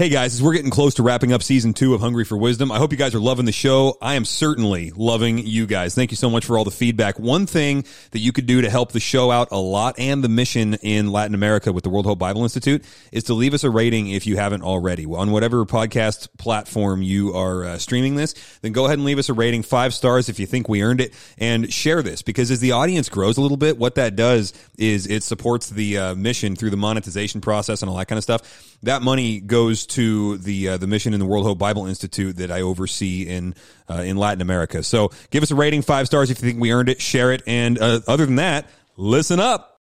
[0.00, 2.72] Hey guys, as we're getting close to wrapping up season two of Hungry for Wisdom,
[2.72, 3.98] I hope you guys are loving the show.
[4.00, 5.94] I am certainly loving you guys.
[5.94, 7.18] Thank you so much for all the feedback.
[7.18, 10.30] One thing that you could do to help the show out a lot and the
[10.30, 12.82] mission in Latin America with the World Hope Bible Institute
[13.12, 15.04] is to leave us a rating if you haven't already.
[15.04, 19.28] On whatever podcast platform you are uh, streaming this, then go ahead and leave us
[19.28, 22.60] a rating, five stars if you think we earned it, and share this because as
[22.60, 26.56] the audience grows a little bit, what that does is it supports the uh, mission
[26.56, 28.78] through the monetization process and all that kind of stuff.
[28.82, 32.50] That money goes to the uh, the mission in the World Hope Bible Institute that
[32.50, 33.54] I oversee in
[33.88, 34.82] uh, in Latin America.
[34.82, 37.00] So give us a rating, five stars if you think we earned it.
[37.00, 38.66] Share it, and uh, other than that,
[38.96, 39.80] listen up.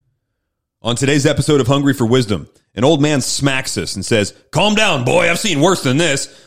[0.82, 4.74] On today's episode of Hungry for Wisdom, an old man smacks us and says, "Calm
[4.74, 5.30] down, boy.
[5.30, 6.42] I've seen worse than this."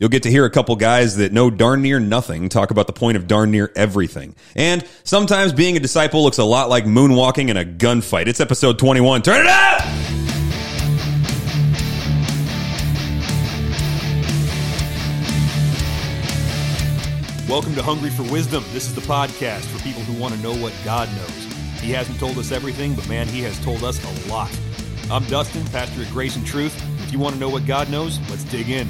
[0.00, 2.92] You'll get to hear a couple guys that know darn near nothing talk about the
[2.92, 4.34] point of darn near everything.
[4.56, 8.26] And sometimes being a disciple looks a lot like moonwalking in a gunfight.
[8.26, 9.22] It's episode 21.
[9.22, 10.23] Turn it up!
[17.46, 18.64] Welcome to Hungry for Wisdom.
[18.72, 21.44] This is the podcast for people who want to know what God knows.
[21.78, 24.50] He hasn't told us everything, but man, He has told us a lot.
[25.10, 26.74] I'm Dustin, pastor at Grace and Truth.
[27.02, 28.88] If you want to know what God knows, let's dig in.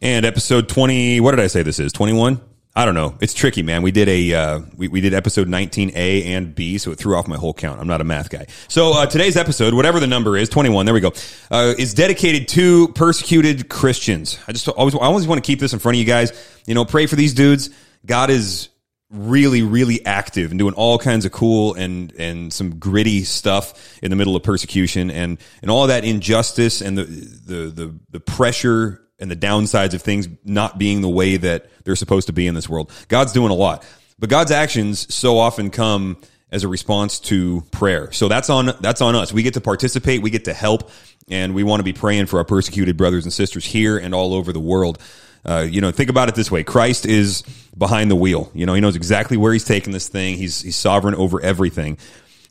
[0.00, 1.92] And episode 20, what did I say this is?
[1.92, 2.40] 21?
[2.76, 3.14] I don't know.
[3.20, 3.82] It's tricky, man.
[3.82, 7.28] We did a uh, we, we did episode 19A and B, so it threw off
[7.28, 7.80] my whole count.
[7.80, 8.46] I'm not a math guy.
[8.66, 10.84] So uh, today's episode, whatever the number is, 21.
[10.84, 11.12] There we go.
[11.52, 14.40] Uh, is dedicated to persecuted Christians.
[14.48, 16.32] I just always I always want to keep this in front of you guys.
[16.66, 17.70] You know, pray for these dudes.
[18.04, 18.70] God is
[19.10, 24.10] really really active and doing all kinds of cool and and some gritty stuff in
[24.10, 29.03] the middle of persecution and and all that injustice and the the the, the pressure
[29.18, 32.54] and the downsides of things not being the way that they're supposed to be in
[32.54, 32.90] this world.
[33.08, 33.86] God's doing a lot,
[34.18, 36.16] but God's actions so often come
[36.50, 38.12] as a response to prayer.
[38.12, 39.32] So that's on that's on us.
[39.32, 40.90] We get to participate, we get to help,
[41.28, 44.34] and we want to be praying for our persecuted brothers and sisters here and all
[44.34, 45.00] over the world.
[45.44, 47.42] Uh, you know, think about it this way: Christ is
[47.76, 48.50] behind the wheel.
[48.54, 50.36] You know, he knows exactly where he's taking this thing.
[50.36, 51.98] He's he's sovereign over everything.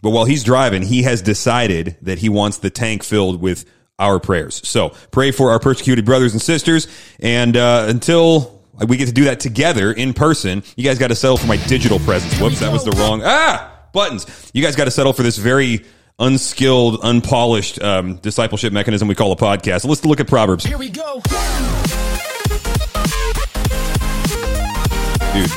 [0.02, 3.64] But while he's driving, he has decided that he wants the tank filled with
[4.00, 4.68] our prayers.
[4.68, 6.88] So pray for our persecuted brothers and sisters.
[7.20, 11.16] And uh, until we get to do that together in person, you guys got to
[11.16, 12.40] settle for my digital presence.
[12.40, 14.52] Whoops, that was the wrong ah buttons.
[14.54, 15.86] You guys got to settle for this very
[16.20, 19.86] unskilled, unpolished um, discipleship mechanism we call a podcast.
[19.86, 20.64] let's look at Proverbs.
[20.64, 21.22] Here we go.
[25.34, 25.50] Dude,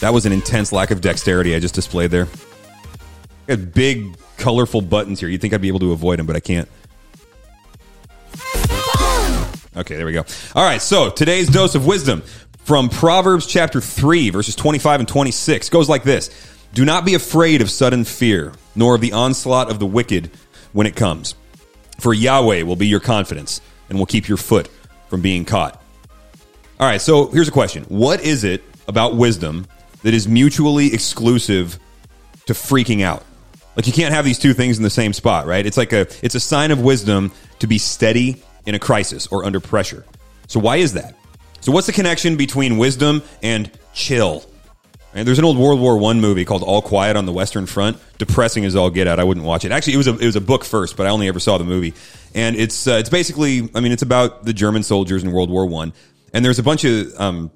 [0.00, 2.28] that was an intense lack of dexterity I just displayed there.
[3.48, 5.28] I got big, colorful buttons here.
[5.28, 6.68] You'd think I'd be able to avoid them, but I can't.
[9.74, 10.24] Okay, there we go.
[10.54, 12.22] All right, so today's dose of wisdom
[12.58, 16.30] from Proverbs chapter 3, verses 25 and 26 goes like this
[16.74, 20.30] Do not be afraid of sudden fear, nor of the onslaught of the wicked
[20.72, 21.34] when it comes.
[22.00, 24.68] For Yahweh will be your confidence and will keep your foot
[25.08, 25.82] from being caught.
[26.78, 29.66] All right, so here's a question What is it about wisdom
[30.02, 31.78] that is mutually exclusive
[32.44, 33.24] to freaking out?
[33.74, 35.64] Like you can't have these two things in the same spot, right?
[35.64, 39.44] It's like a it's a sign of wisdom to be steady in a crisis or
[39.44, 40.04] under pressure.
[40.46, 41.16] So, why is that?
[41.60, 44.44] So, what's the connection between wisdom and chill?
[45.14, 47.98] And there's an old World War One movie called All Quiet on the Western Front.
[48.18, 49.20] Depressing as all get out.
[49.20, 49.72] I wouldn't watch it.
[49.72, 51.64] Actually, it was a it was a book first, but I only ever saw the
[51.64, 51.92] movie.
[52.34, 55.66] And it's uh, it's basically, I mean, it's about the German soldiers in World War
[55.66, 55.92] One.
[56.32, 57.50] And there's a bunch of um,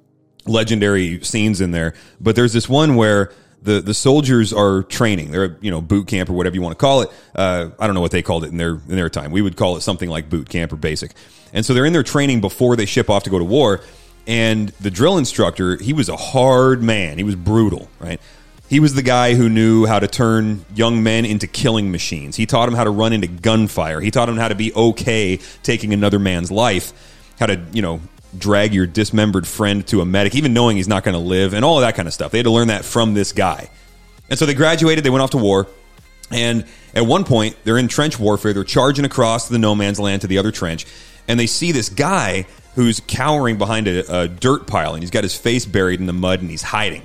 [0.47, 1.95] legendary scenes in there.
[2.21, 3.33] But there's this one where
[3.67, 5.33] the the soldiers are training.
[5.33, 7.11] They're you know boot camp or whatever you want to call it.
[7.35, 9.33] Uh, I don't know what they called it in their in their time.
[9.33, 11.13] We would call it something like boot camp or basic.
[11.53, 13.81] And so they're in their training before they ship off to go to war.
[14.27, 17.19] And the drill instructor, he was a hard man.
[17.19, 18.21] He was brutal, right?
[18.69, 22.35] He was the guy who knew how to turn young men into killing machines.
[22.35, 24.01] He taught them how to run into gunfire.
[24.01, 26.93] He taught them how to be okay taking another man's life,
[27.39, 28.01] how to, you know,
[28.37, 31.65] drag your dismembered friend to a medic, even knowing he's not going to live, and
[31.65, 32.33] all of that kind of stuff.
[32.33, 33.69] They had to learn that from this guy.
[34.29, 35.67] And so they graduated, they went off to war.
[36.31, 36.65] And
[36.95, 38.53] at one point, they're in trench warfare.
[38.53, 40.87] They're charging across the no man's land to the other trench.
[41.29, 45.25] And they see this guy who's cowering behind a, a dirt pile and he's got
[45.25, 47.03] his face buried in the mud and he's hiding.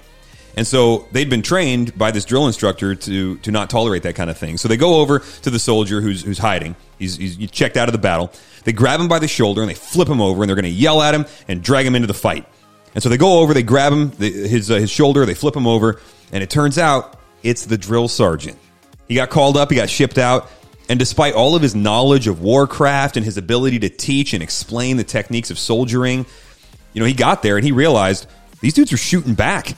[0.55, 4.29] And so they'd been trained by this drill instructor to to not tolerate that kind
[4.29, 4.57] of thing.
[4.57, 6.75] So they go over to the soldier who's who's hiding.
[7.01, 8.31] He's, he's checked out of the battle.
[8.63, 10.69] They grab him by the shoulder and they flip him over and they're going to
[10.69, 12.45] yell at him and drag him into the fight.
[12.93, 15.65] And so they go over, they grab him his uh, his shoulder, they flip him
[15.65, 15.99] over,
[16.31, 18.57] and it turns out it's the drill sergeant.
[19.07, 20.49] He got called up, he got shipped out,
[20.89, 24.97] and despite all of his knowledge of warcraft and his ability to teach and explain
[24.97, 26.25] the techniques of soldiering,
[26.93, 28.27] you know, he got there and he realized
[28.59, 29.69] these dudes are shooting back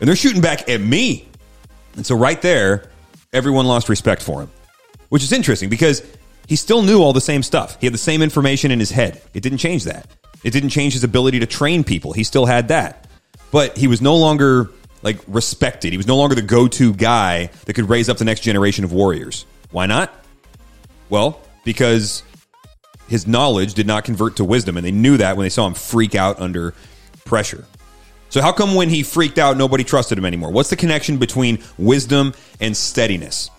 [0.00, 1.28] and they're shooting back at me.
[1.94, 2.90] And so right there,
[3.32, 4.50] everyone lost respect for him,
[5.10, 6.02] which is interesting because
[6.48, 7.78] he still knew all the same stuff.
[7.80, 9.22] He had the same information in his head.
[9.34, 10.06] It didn't change that.
[10.44, 12.12] It didn't change his ability to train people.
[12.12, 13.06] He still had that.
[13.50, 14.70] But he was no longer
[15.02, 15.92] like respected.
[15.92, 18.92] He was no longer the go-to guy that could raise up the next generation of
[18.92, 19.46] warriors.
[19.70, 20.12] Why not?
[21.10, 22.22] Well, because
[23.08, 25.74] his knowledge did not convert to wisdom, and they knew that when they saw him
[25.74, 26.74] freak out under
[27.24, 27.64] pressure.
[28.30, 30.50] So, how come when he freaked out, nobody trusted him anymore?
[30.50, 33.50] What's the connection between wisdom and steadiness?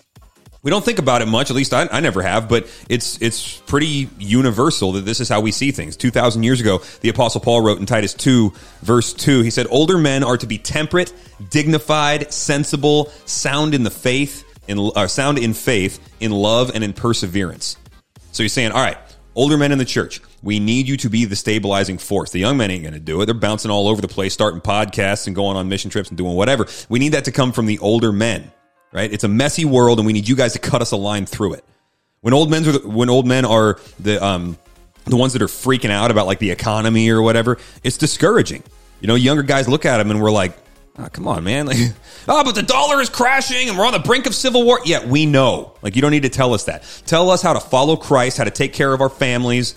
[0.64, 3.58] We don't think about it much, at least I, I never have, but it's it's
[3.60, 5.94] pretty universal that this is how we see things.
[5.94, 8.50] 2,000 years ago, the Apostle Paul wrote in Titus 2,
[8.80, 11.12] verse 2, he said, Older men are to be temperate,
[11.50, 16.94] dignified, sensible, sound in the faith, in, uh, sound in faith, in love, and in
[16.94, 17.76] perseverance.
[18.32, 18.96] So he's saying, all right,
[19.34, 22.30] older men in the church, we need you to be the stabilizing force.
[22.30, 23.26] The young men ain't going to do it.
[23.26, 26.34] They're bouncing all over the place, starting podcasts and going on mission trips and doing
[26.34, 26.66] whatever.
[26.88, 28.50] We need that to come from the older men
[28.94, 29.12] right?
[29.12, 31.54] It's a messy world, and we need you guys to cut us a line through
[31.54, 31.64] it.
[32.22, 34.56] When old men are the, when old men are the um,
[35.04, 38.62] the ones that are freaking out about like the economy or whatever, it's discouraging.
[39.02, 40.56] You know, younger guys look at them and we're like,
[40.98, 41.66] oh, "Come on, man!"
[42.26, 44.80] Like, oh, but the dollar is crashing and we're on the brink of civil war.
[44.86, 45.74] Yeah, we know.
[45.82, 46.84] Like, you don't need to tell us that.
[47.04, 49.74] Tell us how to follow Christ, how to take care of our families.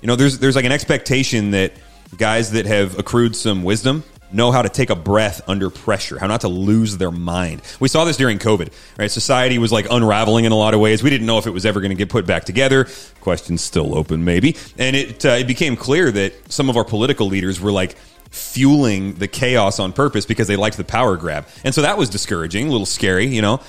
[0.00, 1.74] You know, there's there's like an expectation that
[2.16, 4.04] guys that have accrued some wisdom
[4.34, 7.62] know how to take a breath under pressure, how not to lose their mind.
[7.80, 9.10] We saw this during COVID, right?
[9.10, 11.02] Society was like unraveling in a lot of ways.
[11.02, 12.88] We didn't know if it was ever going to get put back together.
[13.20, 14.56] Questions still open, maybe.
[14.78, 17.96] And it, uh, it became clear that some of our political leaders were like,
[18.30, 21.46] fueling the chaos on purpose because they liked the power grab.
[21.62, 23.60] And so that was discouraging, a little scary, you know?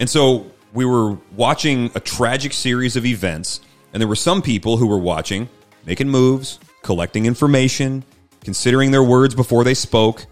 [0.00, 3.60] And so we were watching a tragic series of events,
[3.92, 5.48] and there were some people who were watching,
[5.86, 8.04] making moves, collecting information,
[8.44, 10.26] considering their words before they spoke.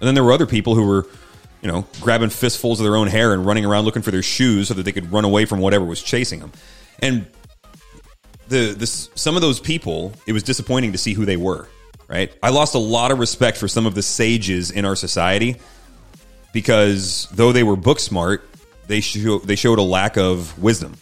[0.00, 1.06] And then there were other people who were,
[1.60, 4.68] you know, grabbing fistfuls of their own hair and running around looking for their shoes
[4.68, 6.52] so that they could run away from whatever was chasing them.
[7.00, 7.26] And
[8.48, 11.68] the this some of those people, it was disappointing to see who they were.
[12.08, 12.32] Right?
[12.42, 15.56] I lost a lot of respect for some of the sages in our society
[16.52, 18.46] because though they were book smart,
[18.86, 20.94] they show, they showed a lack of wisdom.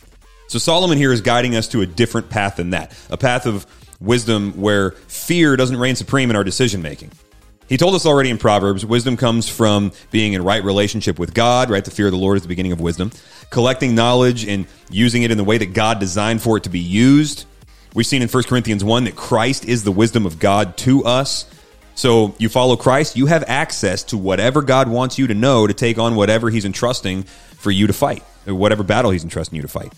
[0.47, 3.67] So Solomon here is guiding us to a different path than that, a path of
[4.01, 7.11] wisdom where fear doesn't reign supreme in our decision making.
[7.69, 11.71] He told us already in Proverbs, wisdom comes from being in right relationship with God,
[11.71, 11.85] right?
[11.85, 13.13] The fear of the Lord is the beginning of wisdom.
[13.51, 16.81] Collecting knowledge and using it in the way that God designed for it to be
[16.81, 17.45] used.
[17.95, 21.49] We've seen in 1 Corinthians 1 that Christ is the wisdom of God to us.
[21.95, 25.75] So you follow Christ, you have access to whatever God wants you to know to
[25.75, 29.63] take on whatever he's entrusting for you to fight, or whatever battle he's entrusting you
[29.63, 29.93] to fight.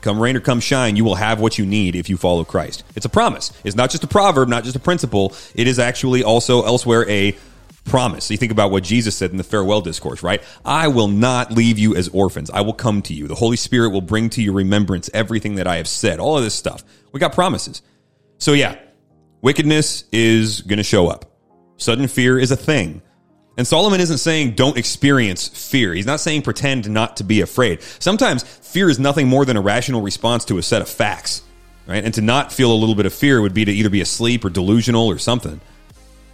[0.00, 2.84] Come rain or come shine, you will have what you need if you follow Christ.
[2.94, 3.52] It's a promise.
[3.64, 5.34] It's not just a proverb, not just a principle.
[5.54, 7.36] It is actually also elsewhere a
[7.84, 8.26] promise.
[8.26, 10.42] So you think about what Jesus said in the farewell discourse, right?
[10.64, 12.50] I will not leave you as orphans.
[12.50, 13.26] I will come to you.
[13.26, 16.20] The Holy Spirit will bring to your remembrance everything that I have said.
[16.20, 16.84] All of this stuff.
[17.12, 17.82] We got promises.
[18.38, 18.76] So yeah,
[19.40, 21.24] wickedness is going to show up.
[21.76, 23.02] Sudden fear is a thing.
[23.58, 25.92] And Solomon isn't saying don't experience fear.
[25.92, 27.82] He's not saying pretend not to be afraid.
[27.98, 31.42] Sometimes fear is nothing more than a rational response to a set of facts,
[31.84, 32.04] right?
[32.04, 34.44] And to not feel a little bit of fear would be to either be asleep
[34.44, 35.60] or delusional or something.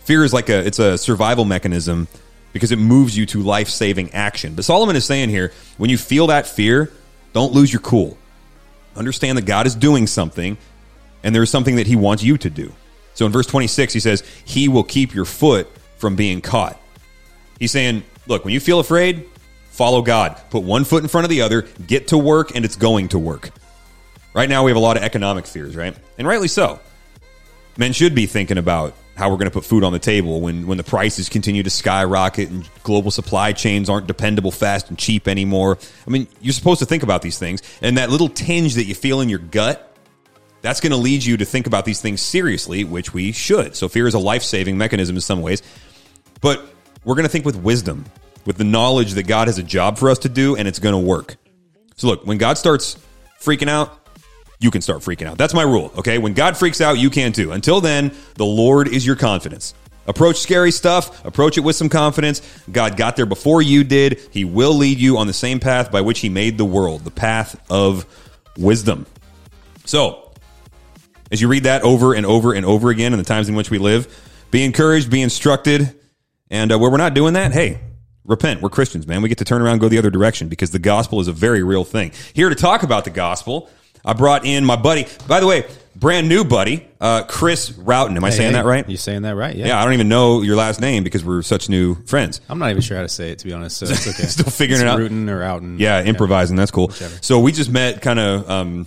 [0.01, 2.09] Fear is like a it's a survival mechanism
[2.53, 4.55] because it moves you to life-saving action.
[4.55, 6.93] But Solomon is saying here, when you feel that fear,
[7.33, 8.19] don't lose your cool.
[8.97, 10.59] Understand that God is doing something
[11.23, 12.71] and there's something that he wants you to do.
[13.15, 16.79] So in verse 26 he says, "He will keep your foot from being caught."
[17.59, 19.29] He's saying, look, when you feel afraid,
[19.71, 20.41] follow God.
[20.51, 23.19] Put one foot in front of the other, get to work, and it's going to
[23.19, 23.51] work.
[24.33, 25.97] Right now, we have a lot of economic fears, right?
[26.19, 26.81] And rightly so.
[27.77, 30.67] Men should be thinking about how we're going to put food on the table when,
[30.67, 35.29] when the prices continue to skyrocket and global supply chains aren't dependable, fast, and cheap
[35.29, 35.79] anymore.
[36.07, 37.63] I mean, you're supposed to think about these things.
[37.81, 39.97] And that little tinge that you feel in your gut,
[40.63, 43.77] that's going to lead you to think about these things seriously, which we should.
[43.77, 45.63] So, fear is a life saving mechanism in some ways.
[46.41, 46.74] But
[47.05, 48.05] we're going to think with wisdom,
[48.45, 50.95] with the knowledge that God has a job for us to do and it's going
[50.95, 51.37] to work.
[51.97, 52.99] So, look, when God starts
[53.41, 54.01] freaking out,
[54.59, 55.39] you can start freaking out.
[55.39, 56.19] That's my rule, okay?
[56.19, 57.53] When God freaks out, you can too.
[57.53, 59.75] Until then, the Lord is your confidence.
[60.07, 62.43] Approach scary stuff, approach it with some confidence.
[62.71, 64.21] God got there before you did.
[64.31, 67.11] He will lead you on the same path by which He made the world, the
[67.11, 68.05] path of
[68.59, 69.07] wisdom.
[69.87, 70.33] So,
[71.31, 73.71] as you read that over and over and over again in the times in which
[73.71, 74.09] we live,
[74.51, 75.95] be encouraged, be instructed
[76.55, 77.81] and uh, where we're not doing that, hey,
[78.25, 78.63] repent.
[78.63, 79.21] We're Christians, man.
[79.23, 81.33] We get to turn around and go the other direction because the gospel is a
[81.33, 82.13] very real thing.
[82.33, 83.69] Here to talk about the gospel,
[84.05, 85.07] I brought in my buddy.
[85.27, 85.65] By the way,
[85.97, 88.17] brand new buddy, uh, Chris Routen.
[88.17, 88.89] Am I saying Hey, that right?
[88.89, 89.55] You saying that right?
[89.57, 89.67] Yeah.
[89.67, 92.41] Yeah, I don't even know your last name because we're such new friends.
[92.49, 93.79] I'm not even sure how to say it to be honest.
[93.79, 94.25] So it's okay.
[94.25, 94.99] Still figuring It's it out.
[94.99, 95.79] Rootin' or Outin.
[95.79, 96.57] Yeah, improvising.
[96.57, 96.91] That's cool.
[96.91, 98.87] So we just met kind of, um,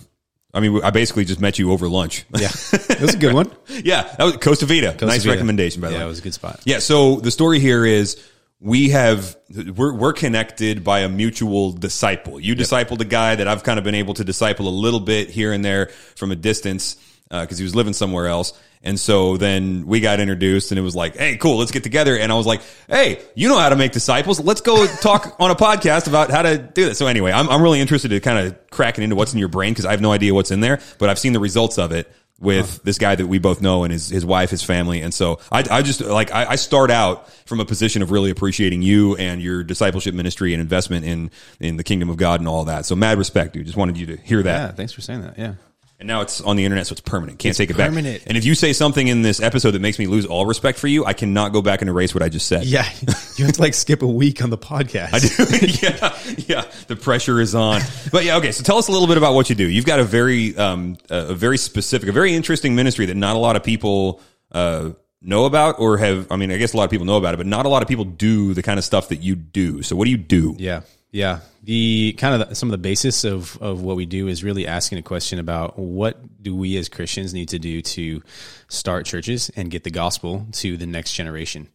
[0.54, 2.24] I mean, I basically just met you over lunch.
[2.36, 2.48] Yeah.
[2.98, 3.52] It was a good one.
[3.68, 4.96] yeah, that was Costa Vida.
[5.06, 5.30] nice Vida.
[5.34, 6.06] recommendation, by the Yeah, way.
[6.06, 6.60] it was a good spot.
[6.64, 6.80] Yeah.
[6.80, 8.20] So the story here is
[8.60, 9.36] we have
[9.76, 12.40] we're we're connected by a mutual disciple.
[12.40, 15.30] You discipled a guy that I've kind of been able to disciple a little bit
[15.30, 16.96] here and there from a distance
[17.30, 18.52] uh, because he was living somewhere else.
[18.82, 21.58] And so then we got introduced and it was like, Hey, cool.
[21.58, 22.16] Let's get together.
[22.16, 24.40] And I was like, Hey, you know how to make disciples.
[24.40, 26.98] Let's go talk on a podcast about how to do this.
[26.98, 29.72] So anyway, I'm, I'm really interested to kind of cracking into what's in your brain
[29.72, 32.10] because I have no idea what's in there, but I've seen the results of it
[32.40, 35.00] with this guy that we both know and his, his wife, his family.
[35.02, 38.30] And so I, I just like, I, I start out from a position of really
[38.30, 42.48] appreciating you and your discipleship ministry and investment in, in the kingdom of God and
[42.48, 42.86] all that.
[42.86, 43.66] So mad respect, dude.
[43.66, 44.58] Just wanted you to hear that.
[44.60, 44.72] Yeah.
[44.72, 45.36] Thanks for saying that.
[45.36, 45.54] Yeah.
[46.00, 47.40] And now it's on the internet, so it's permanent.
[47.40, 47.88] Can't take it back.
[47.88, 48.22] permanent.
[48.28, 50.86] And if you say something in this episode that makes me lose all respect for
[50.86, 52.64] you, I cannot go back and erase what I just said.
[52.64, 52.88] Yeah.
[53.38, 55.10] You have to like skip a week on the podcast.
[55.12, 56.72] I yeah, yeah.
[56.88, 57.82] The pressure is on.
[58.10, 58.50] But yeah, okay.
[58.50, 59.68] So tell us a little bit about what you do.
[59.68, 63.38] You've got a very, um, a very specific, a very interesting ministry that not a
[63.38, 64.90] lot of people uh,
[65.22, 66.32] know about, or have.
[66.32, 67.82] I mean, I guess a lot of people know about it, but not a lot
[67.82, 69.82] of people do the kind of stuff that you do.
[69.82, 70.56] So what do you do?
[70.58, 70.80] Yeah.
[71.10, 71.40] Yeah.
[71.62, 74.66] The kind of the, some of the basis of, of what we do is really
[74.66, 78.22] asking a question about what do we as Christians need to do to
[78.68, 81.68] start churches and get the gospel to the next generation.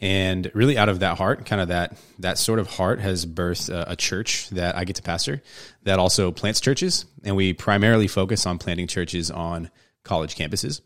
[0.00, 3.70] And really out of that heart, kind of that, that sort of heart has birthed
[3.70, 5.42] a, a church that I get to pastor
[5.82, 7.06] that also plants churches.
[7.24, 9.70] And we primarily focus on planting churches on
[10.04, 10.80] college campuses.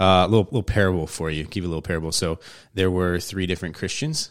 [0.00, 2.10] Uh, a little, little parable for you, give you a little parable.
[2.10, 2.40] So
[2.74, 4.30] there were three different Christians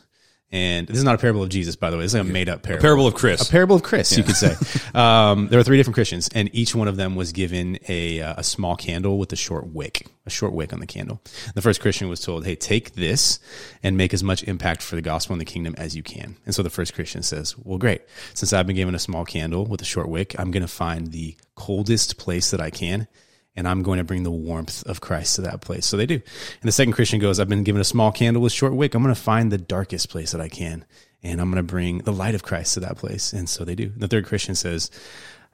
[0.53, 2.03] and this is not a parable of Jesus, by the way.
[2.03, 2.83] This is like a made up parable.
[2.83, 3.50] Parable of Chris.
[3.50, 4.55] A parable of Chris, you could say.
[4.93, 8.36] Um, there were three different Christians, and each one of them was given a, uh,
[8.38, 11.19] a small candle with a short wick, a short wick on the candle.
[11.55, 13.39] The first Christian was told, "Hey, take this
[13.81, 16.53] and make as much impact for the gospel and the kingdom as you can." And
[16.53, 18.03] so the first Christian says, "Well, great.
[18.36, 21.07] Since I've been given a small candle with a short wick, I'm going to find
[21.07, 23.07] the coldest place that I can."
[23.55, 25.86] And I'm going to bring the warmth of Christ to that place.
[25.86, 26.15] So they do.
[26.15, 28.95] And the second Christian goes, I've been given a small candle with short wick.
[28.95, 30.86] I'm going to find the darkest place that I can,
[31.22, 33.33] and I'm going to bring the light of Christ to that place.
[33.33, 33.86] And so they do.
[33.86, 34.89] And the third Christian says,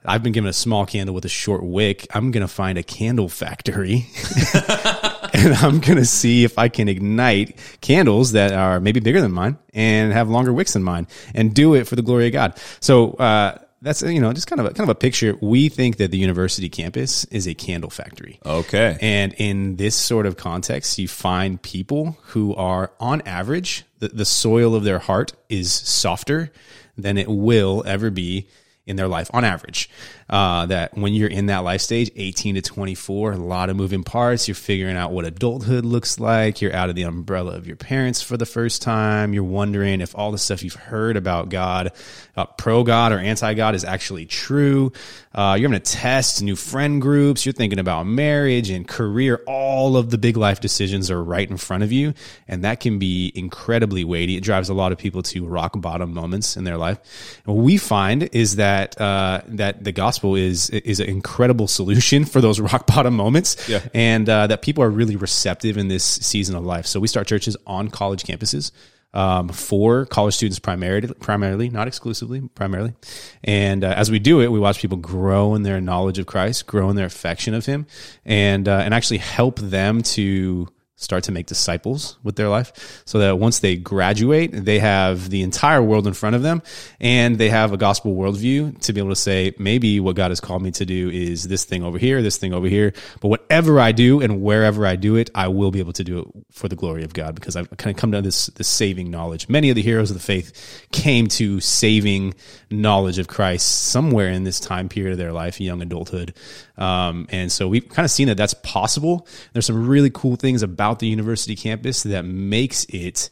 [0.04, 2.06] I've been given a small candle with a short wick.
[2.14, 4.06] I'm going to find a candle factory
[5.34, 9.32] and I'm going to see if I can ignite candles that are maybe bigger than
[9.32, 12.58] mine and have longer wicks than mine and do it for the glory of God.
[12.80, 15.36] So, uh, that's you know just kind of a, kind of a picture.
[15.40, 18.38] We think that the university campus is a candle factory.
[18.44, 18.98] Okay.
[19.00, 24.24] And in this sort of context, you find people who are, on average, the, the
[24.24, 26.52] soil of their heart is softer
[26.96, 28.48] than it will ever be
[28.86, 29.88] in their life on average.
[30.30, 34.04] Uh, that when you're in that life stage, 18 to 24, a lot of moving
[34.04, 34.46] parts.
[34.46, 36.62] You're figuring out what adulthood looks like.
[36.62, 39.34] You're out of the umbrella of your parents for the first time.
[39.34, 41.90] You're wondering if all the stuff you've heard about God,
[42.36, 44.92] uh, pro God or anti God, is actually true.
[45.34, 47.44] Uh, you're going to test new friend groups.
[47.44, 49.42] You're thinking about marriage and career.
[49.48, 52.14] All of the big life decisions are right in front of you.
[52.46, 54.36] And that can be incredibly weighty.
[54.36, 56.98] It drives a lot of people to rock bottom moments in their life.
[57.46, 62.24] And what we find is that, uh, that the gospel is, is an incredible solution
[62.24, 63.68] for those rock bottom moments.
[63.68, 63.80] Yeah.
[63.94, 66.86] And, uh, that people are really receptive in this season of life.
[66.86, 68.72] So we start churches on college campuses
[69.12, 72.94] um, for college students primarily, primarily, not exclusively, primarily.
[73.42, 76.66] And uh, as we do it, we watch people grow in their knowledge of Christ,
[76.66, 77.86] grow in their affection of Him,
[78.24, 80.68] and uh, and actually help them to
[81.00, 85.40] start to make disciples with their life so that once they graduate, they have the
[85.42, 86.62] entire world in front of them
[87.00, 90.40] and they have a gospel worldview to be able to say, maybe what God has
[90.40, 92.92] called me to do is this thing over here, this thing over here.
[93.20, 96.18] But whatever I do and wherever I do it, I will be able to do
[96.20, 99.10] it for the glory of God because I've kind of come to this, this saving
[99.10, 99.48] knowledge.
[99.48, 102.34] Many of the heroes of the faith came to saving
[102.70, 106.34] knowledge of Christ somewhere in this time period of their life, young adulthood.
[106.76, 109.26] Um, and so we've kind of seen that that's possible.
[109.52, 113.30] There's some really cool things about the university campus that makes it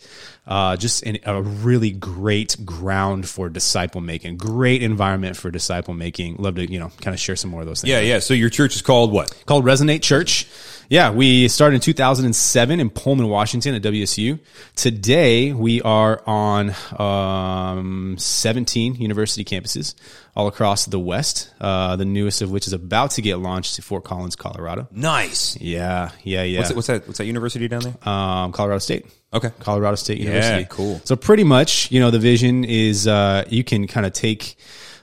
[0.49, 6.37] uh, just an, a really great ground for disciple making, great environment for disciple making.
[6.37, 7.90] Love to, you know, kind of share some more of those things.
[7.90, 8.19] Yeah, yeah.
[8.19, 9.43] So your church is called what?
[9.45, 10.49] Called Resonate Church.
[10.88, 14.38] Yeah, we started in 2007 in Pullman, Washington at WSU.
[14.75, 19.95] Today we are on um, 17 university campuses
[20.35, 21.52] all across the West.
[21.61, 24.88] Uh, the newest of which is about to get launched to Fort Collins, Colorado.
[24.90, 25.61] Nice.
[25.61, 26.61] Yeah, yeah, yeah.
[26.61, 27.07] What's, that, what's that?
[27.07, 28.09] What's that university down there?
[28.09, 29.05] Um, Colorado State.
[29.32, 29.50] Okay.
[29.61, 30.62] Colorado State University.
[30.62, 31.00] Yeah, cool.
[31.04, 34.56] So pretty much, you know, the vision is uh, you can kind of take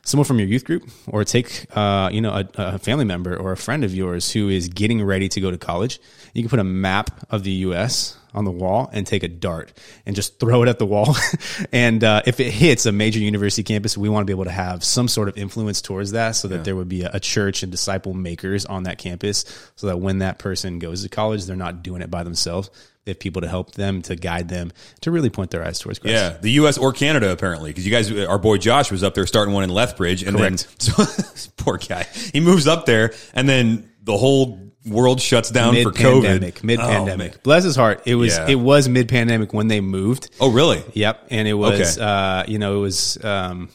[0.05, 3.51] someone from your youth group or take uh, you know a, a, family member or
[3.51, 5.99] a friend of yours who is getting ready to go to college
[6.33, 9.73] you can put a map of the us on the wall and take a dart
[10.05, 11.15] and just throw it at the wall
[11.71, 14.51] and uh, if it hits a major university campus we want to be able to
[14.51, 16.63] have some sort of influence towards that so that yeah.
[16.63, 19.43] there would be a, a church and disciple makers on that campus
[19.75, 22.69] so that when that person goes to college they're not doing it by themselves
[23.05, 24.71] they have people to help them, to guide them,
[25.01, 26.13] to really point their eyes towards Christ.
[26.13, 26.77] Yeah, the U.S.
[26.77, 29.69] or Canada apparently, because you guys, our boy Josh was up there starting one in
[29.69, 30.67] Lethbridge, and Correct.
[30.79, 35.75] then so, poor guy, he moves up there, and then the whole world shuts down
[35.75, 36.63] mid for COVID.
[36.63, 38.01] Mid pandemic, oh, bless his heart.
[38.05, 38.47] It was yeah.
[38.49, 40.31] it was mid pandemic when they moved.
[40.39, 40.83] Oh, really?
[40.93, 42.05] Yep, and it was okay.
[42.05, 43.23] uh, you know it was.
[43.23, 43.69] Um,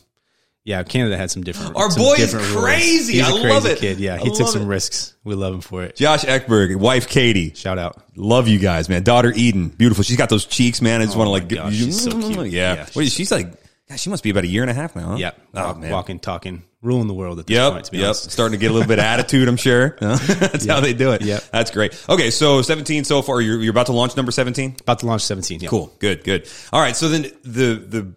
[0.64, 1.74] yeah, Canada had some different.
[1.76, 3.12] Our some boy different is crazy.
[3.14, 3.78] He's a I crazy love it.
[3.78, 3.98] Kid.
[3.98, 4.66] Yeah, he took some it.
[4.66, 5.14] risks.
[5.24, 5.96] We love him for it.
[5.96, 8.02] Josh Eckberg, wife Katie, shout out.
[8.14, 9.02] Love you guys, man.
[9.02, 10.04] Daughter Eden, beautiful.
[10.04, 11.00] She's got those cheeks, man.
[11.00, 11.48] I just oh want to like.
[11.48, 12.52] Gosh, she's so cute.
[12.52, 12.74] Yeah.
[12.74, 13.54] yeah she's, she's like.
[13.88, 15.08] Gosh, she must be about a year and a half now.
[15.08, 15.16] Huh?
[15.16, 15.30] Yeah.
[15.54, 17.86] Oh man, walking, talking, ruling the world at this yep, point.
[17.86, 18.08] To be yep.
[18.08, 18.30] honest.
[18.30, 19.96] Starting to get a little bit of attitude, I'm sure.
[20.00, 20.74] That's yep.
[20.74, 21.22] how they do it.
[21.22, 22.00] Yeah, that's great.
[22.08, 23.40] Okay, so 17 so far.
[23.40, 24.76] You're, you're about to launch number 17.
[24.80, 25.60] About to launch 17.
[25.60, 25.68] Yeah.
[25.68, 25.92] Cool.
[25.98, 26.22] Good.
[26.22, 26.48] Good.
[26.72, 26.94] All right.
[26.94, 28.14] So then the the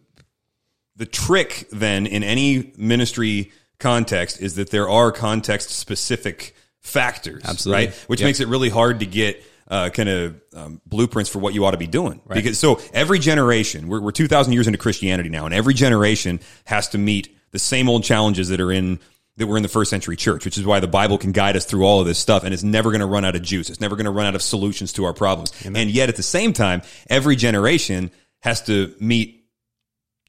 [0.95, 7.87] the trick then in any ministry context is that there are context specific factors, Absolutely.
[7.87, 7.95] right?
[8.07, 8.27] Which yep.
[8.27, 11.71] makes it really hard to get uh, kind of um, blueprints for what you ought
[11.71, 12.21] to be doing.
[12.25, 12.35] Right.
[12.35, 16.89] Because so every generation, we're, we're 2,000 years into Christianity now, and every generation has
[16.89, 18.99] to meet the same old challenges that are in
[19.37, 21.65] that were in the first century church, which is why the Bible can guide us
[21.65, 23.67] through all of this stuff and it's never going to run out of juice.
[23.71, 25.51] It's never going to run out of solutions to our problems.
[25.65, 25.81] Amen.
[25.81, 29.42] And yet at the same time, every generation has to meet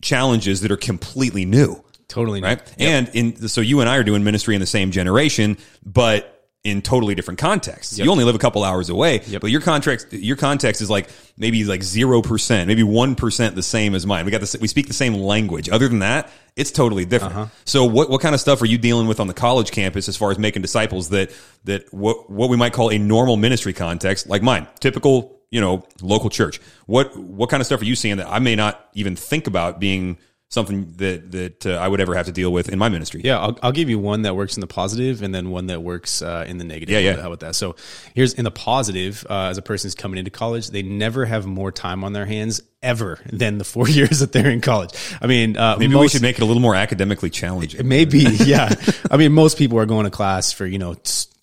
[0.04, 1.82] challenges that are completely new.
[2.06, 2.46] Totally new.
[2.46, 2.74] right.
[2.78, 2.78] Yep.
[2.78, 6.30] And in so you and I are doing ministry in the same generation, but
[6.62, 7.98] in totally different contexts.
[7.98, 8.04] Yep.
[8.06, 9.42] You only live a couple hours away, yep.
[9.42, 13.62] but your context your context is like maybe like zero percent, maybe one percent the
[13.62, 14.24] same as mine.
[14.24, 14.56] We got this.
[14.58, 15.68] We speak the same language.
[15.68, 17.34] Other than that, it's totally different.
[17.34, 17.46] Uh-huh.
[17.64, 20.16] So, what what kind of stuff are you dealing with on the college campus as
[20.16, 21.32] far as making disciples that
[21.64, 25.84] that what what we might call a normal ministry context, like mine, typical you know,
[26.02, 26.60] local church.
[26.86, 29.78] What what kind of stuff are you seeing that I may not even think about
[29.78, 30.18] being
[30.48, 33.20] something that that uh, I would ever have to deal with in my ministry.
[33.22, 35.80] Yeah, I'll, I'll give you one that works in the positive, and then one that
[35.80, 36.92] works uh, in the negative.
[36.92, 37.20] Yeah, yeah.
[37.20, 37.54] How about that?
[37.54, 37.76] So
[38.16, 39.24] here's in the positive.
[39.30, 42.60] Uh, as a person's coming into college, they never have more time on their hands
[42.82, 44.90] ever than the four years that they're in college.
[45.22, 47.86] I mean, uh, maybe most, we should make it a little more academically challenging.
[47.86, 48.74] Maybe, yeah.
[49.08, 50.96] I mean, most people are going to class for you know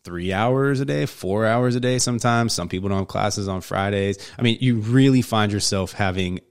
[0.04, 2.54] three hours a day, four hours a day sometimes.
[2.54, 4.18] Some people don't have classes on Fridays.
[4.38, 6.42] I mean, you really find yourself having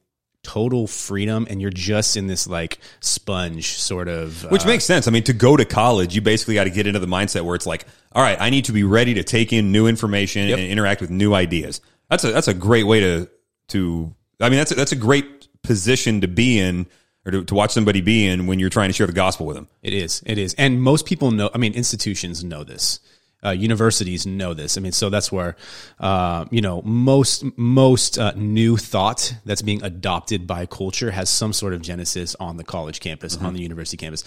[0.42, 5.06] total freedom and you're just in this like sponge sort of which uh, makes sense
[5.06, 7.54] i mean to go to college you basically got to get into the mindset where
[7.54, 10.58] it's like all right i need to be ready to take in new information yep.
[10.58, 13.28] and interact with new ideas that's a that's a great way to
[13.68, 16.86] to i mean that's a, that's a great position to be in
[17.26, 19.56] or to, to watch somebody be in when you're trying to share the gospel with
[19.56, 23.00] them it is it is and most people know i mean institutions know this
[23.44, 24.76] uh, universities know this.
[24.76, 25.56] I mean, so that's where
[25.98, 31.52] uh, you know most most uh, new thought that's being adopted by culture has some
[31.52, 33.46] sort of genesis on the college campus, mm-hmm.
[33.46, 34.24] on the university campus.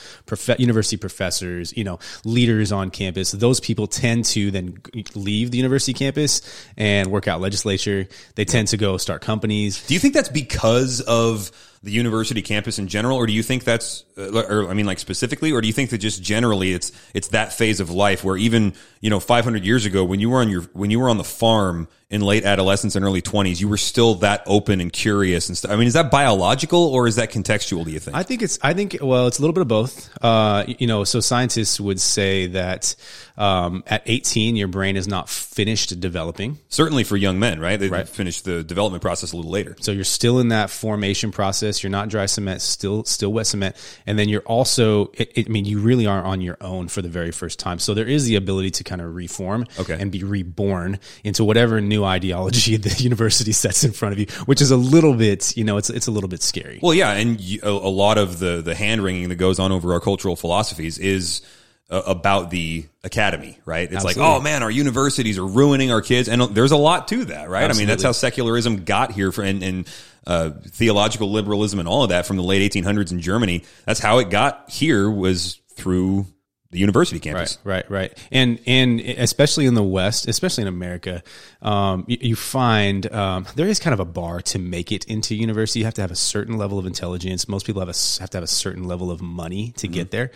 [0.58, 3.32] University professors, you know, leaders on campus.
[3.32, 4.78] Those people tend to then
[5.15, 6.41] leave the university campus
[6.78, 8.08] and work out legislature.
[8.36, 9.86] They tend to go start companies.
[9.86, 11.52] Do you think that's because of
[11.84, 15.00] the university campus in general, or do you think that's, uh, or I mean, like
[15.00, 18.38] specifically, or do you think that just generally it's it's that phase of life where
[18.38, 21.17] even you know 500 years ago when you were on your when you were on
[21.17, 25.47] the farm in late adolescence and early 20s, you were still that open and curious
[25.47, 25.71] and stuff.
[25.71, 27.84] I mean, is that biological or is that contextual?
[27.86, 28.15] Do you think?
[28.15, 28.60] I think it's.
[28.62, 30.10] I think well, it's a little bit of both.
[30.23, 32.95] Uh, you know, so scientists would say that
[33.36, 36.60] um, at 18, your brain is not finished developing.
[36.69, 37.80] Certainly for young men, right?
[37.80, 38.08] They right.
[38.08, 39.76] finish the development process a little later.
[39.82, 41.82] So you're still in that formation process.
[41.82, 45.12] You're not dry cement, still still wet cement, and then you're also.
[45.15, 47.80] It, it, I mean, you really are on your own for the very first time.
[47.80, 49.97] So there is the ability to kind of reform okay.
[49.99, 54.61] and be reborn into whatever new ideology the university sets in front of you, which
[54.61, 56.79] is a little bit, you know, it's it's a little bit scary.
[56.81, 59.71] Well, yeah, and you, a, a, lot of the the hand wringing that goes on
[59.71, 61.41] over our cultural philosophies is
[61.89, 63.83] uh, about the academy, right?
[63.83, 64.21] It's Absolutely.
[64.21, 67.49] like, oh man, our universities are ruining our kids, and there's a lot to that,
[67.49, 67.63] right?
[67.63, 67.67] Absolutely.
[67.67, 69.87] I mean, that's how secularism got here, for, and, and
[70.25, 73.63] uh, theological liberalism and all of that from the late 1800s in Germany.
[73.85, 76.25] That's how it got here was through
[76.73, 77.59] the university campus.
[77.63, 78.27] Right, right, right.
[78.31, 81.23] And and especially in the West, especially in America,
[81.63, 85.34] um, you, you, find um, there is kind of a bar to make it into
[85.34, 85.80] university.
[85.80, 87.47] You have to have a certain level of intelligence.
[87.47, 89.93] Most people have a, have to have a certain level of money to mm-hmm.
[89.93, 90.32] get there,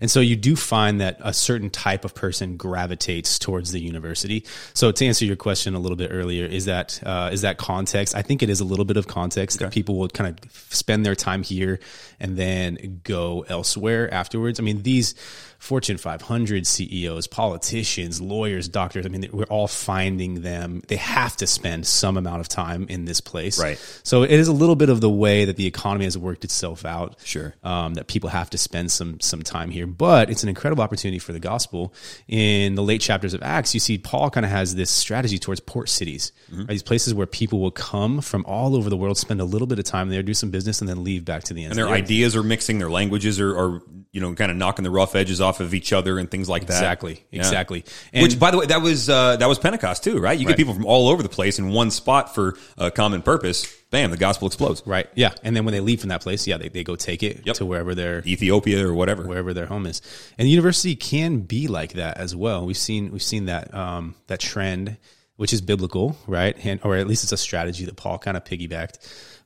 [0.00, 4.44] and so you do find that a certain type of person gravitates towards the university.
[4.74, 8.16] So to answer your question a little bit earlier, is that uh, is that context?
[8.16, 9.66] I think it is a little bit of context okay.
[9.66, 11.78] that people will kind of spend their time here
[12.18, 14.58] and then go elsewhere afterwards.
[14.58, 15.14] I mean these
[15.62, 19.06] Fortune 500 CEOs, politicians, lawyers, doctors.
[19.06, 20.71] I mean, we're all finding them.
[20.80, 23.60] They have to spend some amount of time in this place.
[23.60, 23.78] Right.
[24.02, 26.84] So it is a little bit of the way that the economy has worked itself
[26.84, 27.16] out.
[27.24, 27.54] Sure.
[27.62, 31.18] Um, that people have to spend some some time here, but it's an incredible opportunity
[31.18, 31.94] for the gospel.
[32.28, 35.60] In the late chapters of Acts, you see Paul kind of has this strategy towards
[35.60, 36.60] port cities, mm-hmm.
[36.60, 36.68] right?
[36.68, 39.78] these places where people will come from all over the world, spend a little bit
[39.78, 41.72] of time there, do some business, and then leave back to the end.
[41.72, 43.82] And their the ideas are mixing, their languages are, are
[44.12, 46.66] you know kind of knocking the rough edges off of each other and things like
[46.66, 46.74] that.
[46.74, 47.40] Exactly, yeah.
[47.40, 47.84] exactly.
[48.12, 50.38] And Which, by the way, that was uh, that was Pentecost too, right?
[50.38, 50.56] You right.
[50.62, 53.66] People from all over the place in one spot for a common purpose.
[53.90, 54.82] Bam, the gospel explodes.
[54.86, 55.08] Right.
[55.14, 55.34] Yeah.
[55.42, 57.56] And then when they leave from that place, yeah, they, they go take it yep.
[57.56, 60.00] to wherever their Ethiopia or whatever, wherever their home is.
[60.38, 62.64] And the university can be like that as well.
[62.64, 64.96] We've seen we've seen that um, that trend,
[65.36, 66.56] which is biblical, right?
[66.64, 68.98] And or at least it's a strategy that Paul kind of piggybacked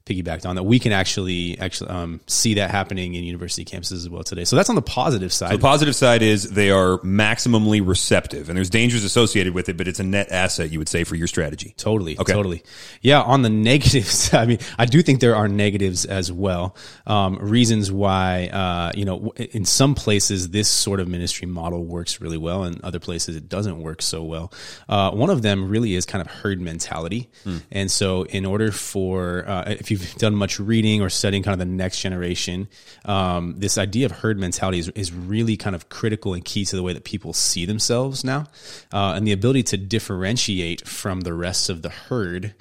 [0.06, 4.08] piggybacked on that we can actually actually um, see that happening in university campuses as
[4.08, 4.44] well today.
[4.44, 5.50] So that's on the positive side.
[5.50, 9.76] So the positive side is they are maximally receptive, and there's dangers associated with it,
[9.76, 11.74] but it's a net asset, you would say, for your strategy.
[11.76, 12.32] Totally, okay.
[12.32, 12.62] totally.
[13.02, 16.76] Yeah, on the negatives, I mean, I do think there are negatives as well.
[17.06, 22.20] Um, reasons why, uh, you know, in some places this sort of ministry model works
[22.20, 24.52] really well, and other places it doesn't work so well.
[24.88, 27.58] Uh, one of them really is kind of herd mentality, hmm.
[27.72, 31.52] and so in order for uh, if you you've done much reading or studying kind
[31.52, 32.68] of the next generation,
[33.04, 36.76] um, this idea of herd mentality is, is really kind of critical and key to
[36.76, 38.46] the way that people see themselves now.
[38.92, 42.54] Uh, and the ability to differentiate from the rest of the herd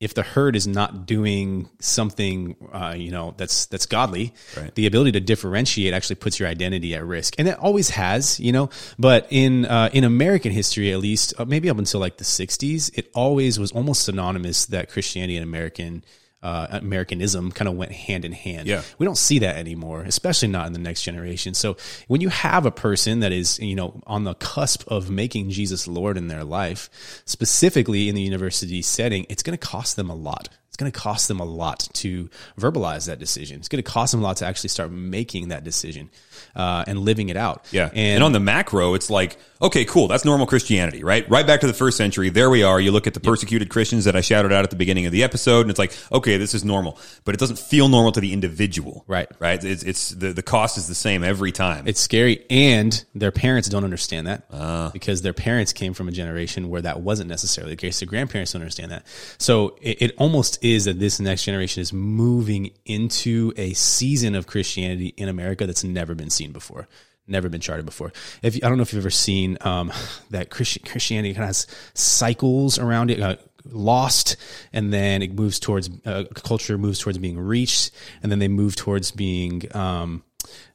[0.00, 4.72] if the herd is not doing something, uh, you know, that's that's godly, right.
[4.76, 8.52] the ability to differentiate actually puts your identity at risk, and it always has, you
[8.52, 8.70] know.
[8.98, 12.96] But in uh, in American history, at least, uh, maybe up until like the '60s,
[12.96, 16.04] it always was almost synonymous that Christianity and American
[16.42, 18.68] uh, Americanism kind of went hand in hand.
[18.68, 18.82] Yeah.
[18.98, 21.52] We don't see that anymore, especially not in the next generation.
[21.54, 25.50] So when you have a person that is, you know, on the cusp of making
[25.50, 26.90] Jesus Lord in their life,
[27.24, 30.98] specifically in the university setting, it's going to cost them a lot It's going to
[30.98, 33.58] cost them a lot to verbalize that decision.
[33.58, 36.10] It's going to cost them a lot to actually start making that decision
[36.56, 37.66] uh, and living it out.
[37.70, 37.86] Yeah.
[37.88, 40.08] And, and, on the macro, it's like, okay, cool.
[40.08, 41.28] That's normal Christianity, right?
[41.28, 42.30] Right back to the first century.
[42.30, 42.80] There we are.
[42.80, 43.68] You look at the persecuted.
[43.68, 46.36] Christians that I shouted out at the beginning of the episode, and it's like, okay,
[46.36, 49.04] this is normal, but it doesn't feel normal to the individual.
[49.06, 49.28] Right.
[49.38, 49.62] Right.
[49.62, 51.86] It's, it's the, the cost is the same every time.
[51.86, 52.44] It's scary.
[52.50, 54.90] And their parents don't understand that uh.
[54.90, 58.00] because their parents came from a generation where that wasn't necessarily the case.
[58.00, 59.06] Their grandparents don't understand that.
[59.38, 64.46] So it, it almost is that this next generation is moving into a season of
[64.46, 66.88] Christianity in America that's never been seen before
[67.30, 68.10] never been charted before.
[68.42, 69.92] If I don't know if you've ever seen um,
[70.30, 73.20] that Christi- Christianity kind of has cycles around it.
[73.20, 73.36] Uh,
[73.70, 74.36] lost
[74.72, 77.90] and then it moves towards uh, culture moves towards being reached
[78.22, 80.22] and then they move towards being um,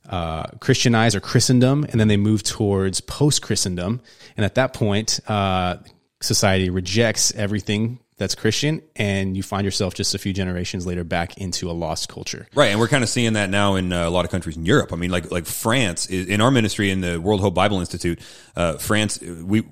[0.10, 4.02] uh, Christianized or Christendom, and then they move towards post Christendom.
[4.36, 5.78] And at that point, uh,
[6.22, 11.38] society rejects everything that's Christian, and you find yourself just a few generations later back
[11.38, 12.48] into a lost culture.
[12.54, 14.66] Right, and we're kind of seeing that now in uh, a lot of countries in
[14.66, 14.94] Europe.
[14.94, 18.20] I mean, like like France in our ministry in the World Hope Bible Institute,
[18.56, 19.64] uh, France we.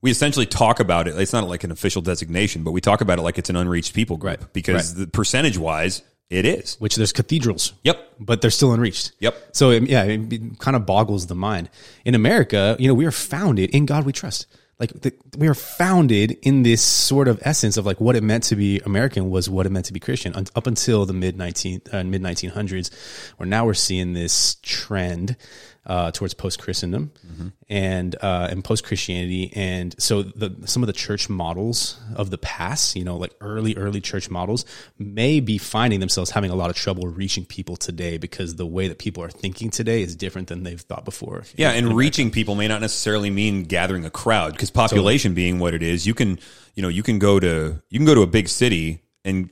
[0.00, 1.18] We essentially talk about it.
[1.18, 3.94] It's not like an official designation, but we talk about it like it's an unreached
[3.94, 4.52] people group right.
[4.52, 5.06] because right.
[5.06, 6.76] the percentage wise, it is.
[6.78, 7.72] Which there's cathedrals.
[7.84, 8.16] Yep.
[8.20, 9.12] But they're still unreached.
[9.20, 9.34] Yep.
[9.52, 11.70] So yeah, it kind of boggles the mind.
[12.04, 14.46] In America, you know, we are founded in God we trust
[14.78, 18.44] like the, we were founded in this sort of essence of like what it meant
[18.44, 21.82] to be American was what it meant to be Christian up until the mid 19
[21.92, 22.90] uh, mid 1900s
[23.36, 25.36] where now we're seeing this trend
[25.86, 27.48] uh, towards post Christendom mm-hmm.
[27.68, 32.38] and uh, and post Christianity, and so the some of the church models of the
[32.38, 34.64] past, you know, like early early church models,
[34.98, 38.88] may be finding themselves having a lot of trouble reaching people today because the way
[38.88, 41.44] that people are thinking today is different than they've thought before.
[41.56, 45.74] Yeah, and reaching people may not necessarily mean gathering a crowd because population being what
[45.74, 46.38] it is, you can
[46.74, 49.50] you know you can go to you can go to a big city and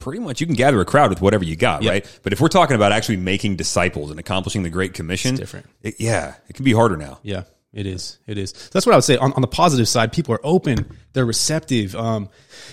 [0.00, 1.90] pretty much you can gather a crowd with whatever you got, yep.
[1.90, 2.20] right?
[2.24, 5.66] But if we're talking about actually making disciples and accomplishing the Great Commission, it's different.
[5.82, 7.20] It, yeah, it can be harder now.
[7.22, 8.18] Yeah, it is.
[8.26, 8.50] It is.
[8.50, 9.16] So that's what I would say.
[9.16, 10.96] On, on the positive side, people are open.
[11.12, 11.94] They're receptive.
[11.94, 12.28] Um,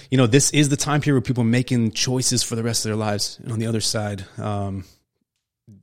[0.10, 2.86] you know, this is the time period where people are making choices for the rest
[2.86, 3.38] of their lives.
[3.44, 4.86] And on the other side, um,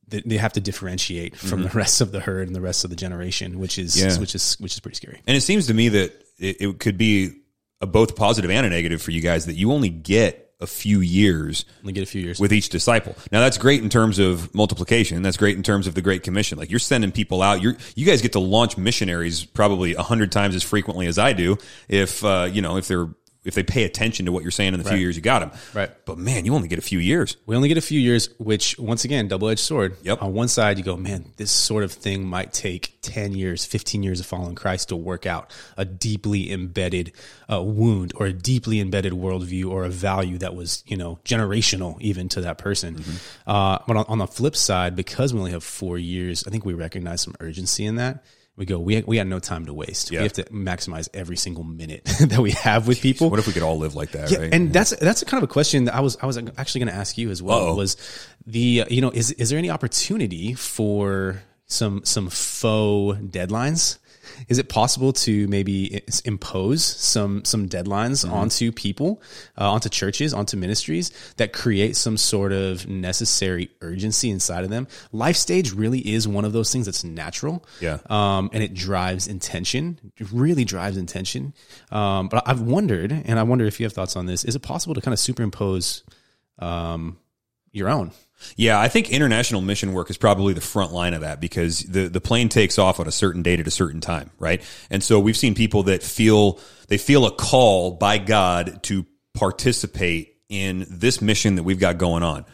[0.09, 2.91] they they have to differentiate from the rest of the herd and the rest of
[2.91, 4.19] the generation, which is Yeah.
[4.19, 5.21] which is which is pretty scary.
[5.27, 7.33] And it seems to me that it, it could be
[7.81, 11.01] a both positive and a negative for you guys that you only get a few
[11.01, 12.41] years Only get a few years.
[12.41, 13.15] with each disciple.
[13.31, 15.23] Now that's great in terms of multiplication.
[15.23, 16.59] That's great in terms of the Great Commission.
[16.59, 17.63] Like you're sending people out.
[17.63, 21.33] You're you guys get to launch missionaries probably a hundred times as frequently as I
[21.33, 21.57] do.
[21.89, 23.09] If uh, you know if they're
[23.45, 25.51] if they pay attention to what you're saying in the few years you got them.
[25.75, 25.91] Right.
[26.07, 27.37] But man, you only get a few years.
[27.47, 29.97] We only get a few years, which once again, double edged sword.
[30.03, 30.23] Yep.
[30.23, 34.03] On one side, you go, man, this sort of thing might take 10 years, 15
[34.03, 37.13] years of following Christ to work out a deeply embedded
[37.53, 42.01] uh, wound or a deeply embedded worldview or a value that was, you know, generational
[42.01, 43.03] even to that person.
[43.47, 46.65] Uh, but on, on the flip side, because we only have four years, I think
[46.65, 48.25] we recognize some urgency in that.
[48.57, 50.13] We go, we, we got no time to waste.
[50.13, 50.21] Yeah.
[50.21, 53.29] We have to maximize every single minute that we have with people.
[53.29, 54.31] What if we could all live like that?
[54.31, 54.55] Yeah, right?
[54.55, 56.93] and that's that's a kind of a question that I was I was actually going
[56.93, 57.69] to ask you as well.
[57.69, 57.75] Uh-oh.
[57.77, 57.97] Was
[58.47, 63.99] the you know is is there any opportunity for some some faux deadlines?
[64.49, 68.33] Is it possible to maybe impose some some deadlines Mm-hmm.
[68.35, 69.23] onto people,
[69.59, 74.87] uh, onto churches, onto ministries that create some sort of necessary urgency inside of them?
[75.13, 77.99] Life stage really is one of those things that's natural, Yeah.
[78.11, 79.99] um, and it drives intention.
[80.17, 81.55] It really drives intention.
[81.91, 84.61] Um, but I've wondered, and I wonder if you have thoughts on this: Is it
[84.63, 86.03] possible to kind of superimpose
[86.59, 87.19] um,
[87.73, 88.13] your own?
[88.57, 92.09] Yeah, I think international mission work is probably the front line of that because the,
[92.09, 94.63] the plane takes off on a certain date at a certain time, right?
[94.91, 100.37] And so we've seen people that feel they feel a call by God to participate
[100.49, 102.45] in this mission that we've got going on.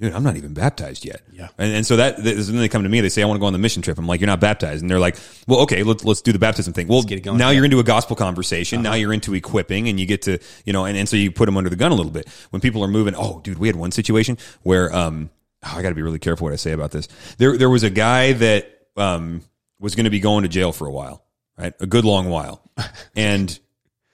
[0.00, 1.22] Dude, I'm not even baptized yet.
[1.32, 1.48] Yeah.
[1.56, 3.46] And, and so that then they come to me, they say, I want to go
[3.46, 3.96] on the mission trip.
[3.96, 4.82] I'm like, you're not baptized.
[4.82, 6.88] And they're like, well, okay, let's, let's do the baptism thing.
[6.88, 7.38] Well, get it going.
[7.38, 7.46] now Yeah.
[7.46, 7.54] Uh-huh.
[7.54, 8.82] you're into a gospel conversation.
[8.82, 11.46] Now you're into equipping and you get to, you know, and, and so you put
[11.46, 12.28] them under the gun a little bit.
[12.50, 15.30] When people are moving, oh, dude, we had one situation where, um,
[15.62, 17.06] oh, I got to be really careful what I say about this.
[17.38, 19.42] There, there was a guy that, um,
[19.78, 21.24] was going to be going to jail for a while,
[21.56, 21.72] right?
[21.78, 22.62] A good long while.
[23.16, 23.56] And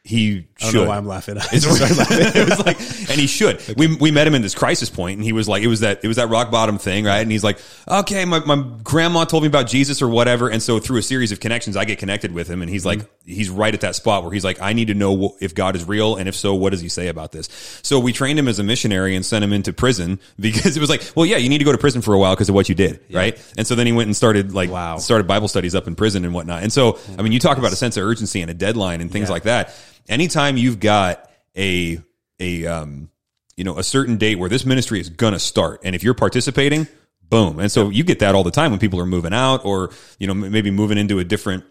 [0.02, 0.82] he I don't should.
[0.82, 1.36] know why I'm laughing.
[1.40, 1.66] I It's
[1.98, 2.42] laughing.
[2.42, 2.78] it was like,
[3.10, 3.60] and he should.
[3.80, 6.00] We we met him in this crisis point, and he was like, it was that
[6.02, 7.20] it was that rock bottom thing, right?
[7.20, 7.58] And he's like,
[7.88, 11.32] okay, my my grandma told me about Jesus or whatever, and so through a series
[11.32, 13.00] of connections, I get connected with him, and he's mm-hmm.
[13.00, 15.76] like, he's right at that spot where he's like, I need to know if God
[15.76, 17.48] is real, and if so, what does He say about this?
[17.82, 20.90] So we trained him as a missionary and sent him into prison because it was
[20.90, 22.68] like, well, yeah, you need to go to prison for a while because of what
[22.68, 23.38] you did, right?
[23.56, 24.98] And so then he went and started like Wow.
[24.98, 26.62] started Bible studies up in prison and whatnot.
[26.62, 29.10] And so, I mean, you talk about a sense of urgency and a deadline and
[29.10, 29.32] things Yeah.
[29.32, 29.74] like that.
[30.08, 32.00] Anytime you've got a
[32.38, 33.10] a um
[33.56, 36.86] you know a certain date where this ministry is gonna start, and if you're participating,
[37.28, 37.58] boom.
[37.58, 40.26] And so you get that all the time when people are moving out or you
[40.26, 41.64] know maybe moving into a different.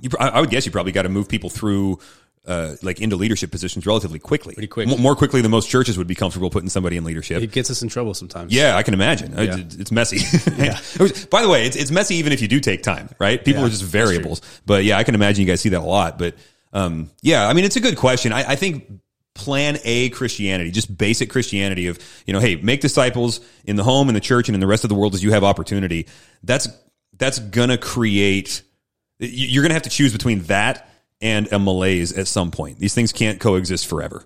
[0.00, 1.98] You, I would guess you probably got to move people through.
[2.44, 4.88] Uh, like into leadership positions relatively quickly, Pretty quick.
[4.88, 7.40] M- more quickly than most churches would be comfortable putting somebody in leadership.
[7.40, 8.52] It gets us in trouble sometimes.
[8.52, 9.38] Yeah, I can imagine.
[9.38, 9.58] Uh, Yeah.
[9.58, 10.16] It's, messy.
[11.30, 13.38] By the way, it's, it's messy even if you do take time, right?
[13.44, 14.40] People Yeah, are just variables.
[14.66, 16.18] But yeah, I can imagine you guys see that a lot.
[16.18, 16.34] But
[16.72, 18.32] um, yeah, I mean, it's a good question.
[18.32, 18.90] I, I think
[19.34, 24.08] plan A Christianity, just basic Christianity of, you know, hey, make disciples in the home,
[24.08, 26.06] in the church, and in the rest of the world as you have opportunity.
[26.42, 26.68] That's,
[27.16, 28.62] that's gonna create,
[29.18, 30.88] you- you're gonna have to choose between that
[31.20, 32.78] and a malaise at some point.
[32.78, 34.24] These things can't coexist forever.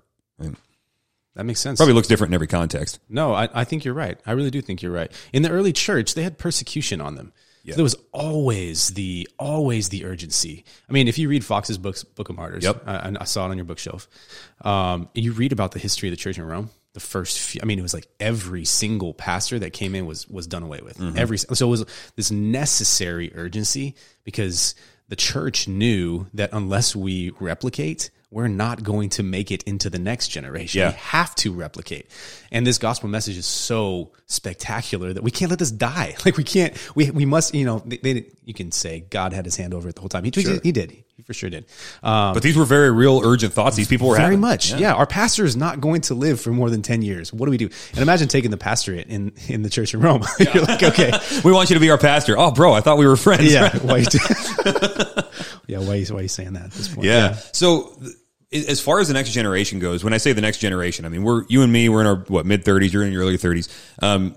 [1.35, 1.79] that makes sense.
[1.79, 2.99] Probably looks different in every context.
[3.11, 4.19] No, I, I think you're right.
[4.25, 5.13] I really do think you're right.
[5.35, 7.33] In the early church, they had persecution on them.
[7.73, 10.65] So there was always the always the urgency.
[10.89, 12.85] I mean, if you read Foxe's books, Book of Martyrs, Yep.
[12.87, 14.09] I, I saw it on your bookshelf.
[14.63, 16.71] Um, and you read about the history of the church in Rome.
[16.93, 20.27] The first, few, I mean, it was like every single pastor that came in was
[20.29, 20.99] was done away with.
[21.17, 24.75] Every so it was this necessary urgency because
[25.09, 29.99] the church knew that unless we replicate, we're not going to make it into the
[30.01, 30.81] next generation.
[30.81, 30.91] Yeah.
[30.91, 32.11] We have to replicate.
[32.51, 36.17] And this gospel message is so spectacular that we can't let this die.
[36.27, 39.45] Like we can't, we, we must, you know, they, they, you can say God had
[39.45, 40.25] his hand over it the whole time.
[40.25, 40.91] He, he, he did.
[40.91, 41.67] He for sure did.
[42.03, 44.41] Um, But these were very real, urgent thoughts these people were very having.
[44.41, 44.75] much.
[44.75, 44.95] Yeah.
[44.95, 47.33] Our pastor is not going to live for more than 10 years.
[47.33, 47.71] What do we do?
[47.93, 50.25] And imagine taking the pastorate in, in the church in Rome.
[50.41, 51.13] You're like, okay.
[51.45, 52.37] We want you to be our pastor.
[52.37, 53.53] Oh, bro, I thought we were friends.
[53.53, 53.77] Yeah.
[53.79, 54.07] Why you
[55.67, 55.79] yeah.
[55.79, 57.07] Why, you- why are you saying that at this point?
[57.07, 57.35] Yeah.
[57.53, 58.15] So, th-
[58.69, 61.23] as far as the next generation goes, when I say the next generation, I mean
[61.25, 61.89] we're you and me.
[61.89, 62.93] We're in our what mid thirties.
[62.95, 63.69] You're in your early thirties.
[64.01, 64.37] Um,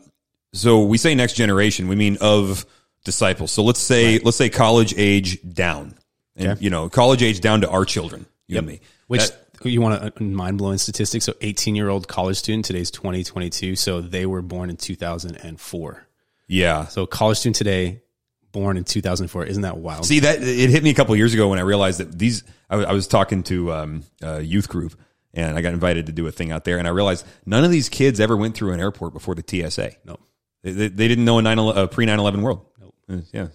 [0.54, 2.66] so we say next generation, we mean of
[3.06, 3.52] disciples.
[3.52, 5.96] So let's say let's say college age down,
[6.36, 6.64] and Okay.
[6.64, 8.82] you know college age down to our children, you and me.
[9.08, 11.22] Which That- you want a mind blowing statistic?
[11.22, 13.76] So, 18 year old college student, today's 2022.
[13.76, 16.08] So, they were born in 2004.
[16.48, 16.86] yeah.
[16.88, 18.02] So, college student today,
[18.52, 19.46] born in 2004.
[19.46, 20.06] Isn't that wild?
[20.06, 22.44] See that it hit me a couple years ago when I realized that these.
[22.70, 25.00] I, was- I was talking to um, a youth group,
[25.34, 27.72] and I got invited to do a thing out there, and I realized none of
[27.72, 29.92] these kids ever went through an airport before the TSA.
[30.06, 30.18] no.
[30.62, 32.66] They, they, they didn't know a 9 uh, pre 9 11 world.
[32.82, 33.24] Nope.
[33.32, 33.48] Yeah.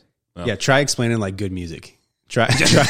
[0.47, 1.99] Yeah, try explaining like good music.
[2.29, 2.85] Try try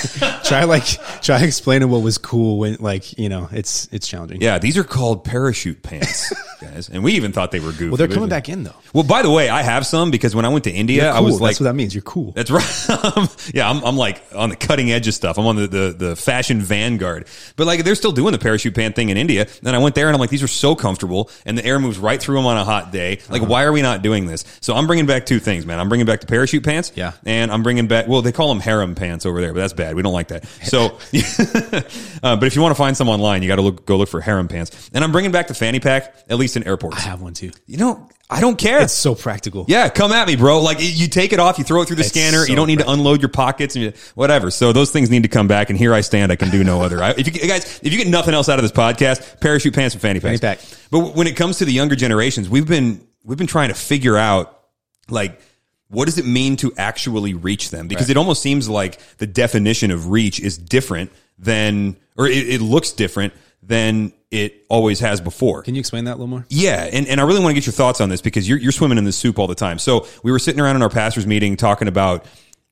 [0.45, 0.85] try like
[1.21, 4.41] try explaining what was cool when like you know it's it's challenging.
[4.41, 6.33] Yeah, these are called parachute pants,
[6.65, 7.89] guys, and we even thought they were goofy.
[7.89, 8.75] Well, they're coming back in though.
[8.93, 11.41] Well, by the way, I have some because when I went to India, I was
[11.41, 11.95] like, that's what that means.
[11.95, 12.33] You're cool.
[12.33, 13.55] That's right.
[13.55, 15.39] yeah, I'm, I'm like on the cutting edge of stuff.
[15.39, 17.27] I'm on the, the, the fashion vanguard.
[17.57, 19.47] But like they're still doing the parachute pant thing in India.
[19.65, 21.99] And I went there and I'm like, these are so comfortable and the air moves
[21.99, 23.21] right through them on a hot day.
[23.29, 24.45] Like, why are we not doing this?
[24.61, 25.79] So I'm bringing back two things, man.
[25.79, 26.93] I'm bringing back the parachute pants.
[26.95, 27.13] Yeah.
[27.25, 29.95] And I'm bringing back, well, they call them harem pants over there, but that's bad.
[29.95, 30.45] We don't like that.
[30.65, 30.87] So,
[32.23, 34.09] uh, but if you want to find some online, you got to look, go look
[34.09, 34.91] for harem pants.
[34.95, 36.97] And I'm bringing back the fanny pack, at least in airports.
[36.99, 37.51] I have one too.
[37.67, 38.81] You know, I don't care.
[38.83, 39.65] It's so practical.
[39.69, 40.61] Yeah, come at me, bro.
[40.61, 42.45] Like you take it off, you throw it through the It's scanner.
[42.45, 44.51] so you don't need to unload your pockets and you, whatever.
[44.51, 45.71] So those things need to come back.
[45.71, 46.33] And here I stand.
[46.33, 47.03] I can do no other.
[47.03, 49.95] I, if you guys, if you get nothing else out of this podcast, parachute pants
[49.95, 50.41] and fanny packs.
[50.41, 50.89] Fanny pack.
[50.91, 54.17] But when it comes to the younger generations, we've been we've been trying to figure
[54.17, 54.63] out
[55.09, 55.41] like
[55.89, 57.89] what does it mean to actually reach them?
[57.89, 62.61] Because it almost seems like the definition of reach is different than, or it, it
[62.61, 65.63] looks different than it always has before.
[65.63, 66.45] Can you explain that a little more?
[66.49, 68.73] Yeah, and, and I really want to get your thoughts on this because you're, you're
[68.73, 69.79] swimming in the soup all the time.
[69.79, 72.27] So we were sitting around in our pastors meeting talking about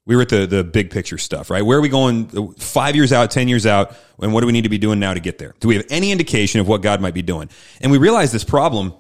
[0.05, 1.63] we were at the the big picture stuff, right?
[1.63, 4.63] Where are we going five years out, ten years out, and what do we need
[4.63, 5.55] to be doing now to get there?
[5.61, 7.49] Do we have any indication of what God might be doing?
[7.81, 8.95] And we realized this problem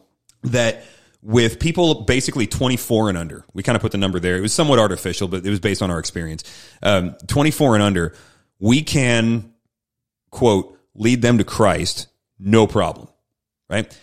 [0.45, 0.85] that
[1.21, 4.37] with people basically 24 and under, we kind of put the number there.
[4.37, 6.45] It was somewhat artificial, but it was based on our experience.
[6.83, 8.15] Um, 24 and under,
[8.61, 9.53] we can
[10.31, 12.09] quote lead them to Christ,
[12.43, 13.09] no problem,
[13.69, 13.97] right?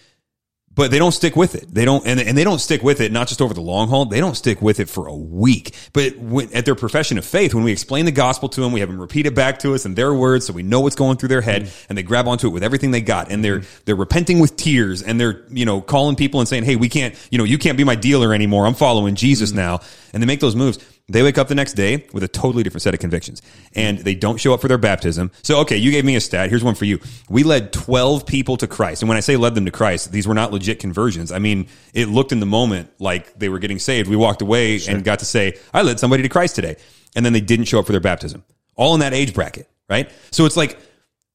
[0.79, 1.65] But they don't stick with it.
[1.73, 4.05] They don't, and, and they don't stick with it not just over the long haul.
[4.05, 5.75] They don't stick with it for a week.
[5.91, 8.79] But when, at their profession of faith, when we explain the gospel to them, we
[8.79, 11.17] have them repeat it back to us in their words, so we know what's going
[11.17, 11.85] through their head, mm-hmm.
[11.89, 13.81] and they grab onto it with everything they got, and they're mm-hmm.
[13.83, 17.13] they're repenting with tears, and they're you know calling people and saying, "Hey, we can't,
[17.29, 18.65] you know, you can't be my dealer anymore.
[18.65, 19.59] I'm following Jesus mm-hmm.
[19.59, 19.79] now,"
[20.13, 20.77] and they make those moves.
[21.09, 23.41] They wake up the next day with a totally different set of convictions
[23.73, 25.31] and they don't show up for their baptism.
[25.41, 26.49] So, okay, you gave me a stat.
[26.49, 26.99] Here's one for you.
[27.29, 29.01] We led 12 people to Christ.
[29.01, 31.31] And when I say led them to Christ, these were not legit conversions.
[31.31, 34.07] I mean, it looked in the moment like they were getting saved.
[34.07, 36.75] We walked away and got to say, I led somebody to Christ today.
[37.15, 38.43] And then they didn't show up for their baptism.
[38.75, 40.11] All in that age bracket, right?
[40.31, 40.79] So it's like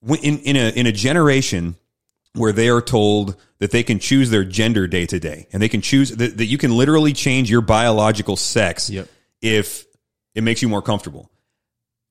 [0.07, 1.75] in, in a, in a generation
[2.35, 5.69] where they are told that they can choose their gender day to day and they
[5.69, 9.09] can choose that, that you can literally change your biological sex Yep.
[9.45, 9.85] If
[10.35, 11.31] it makes you more comfortable.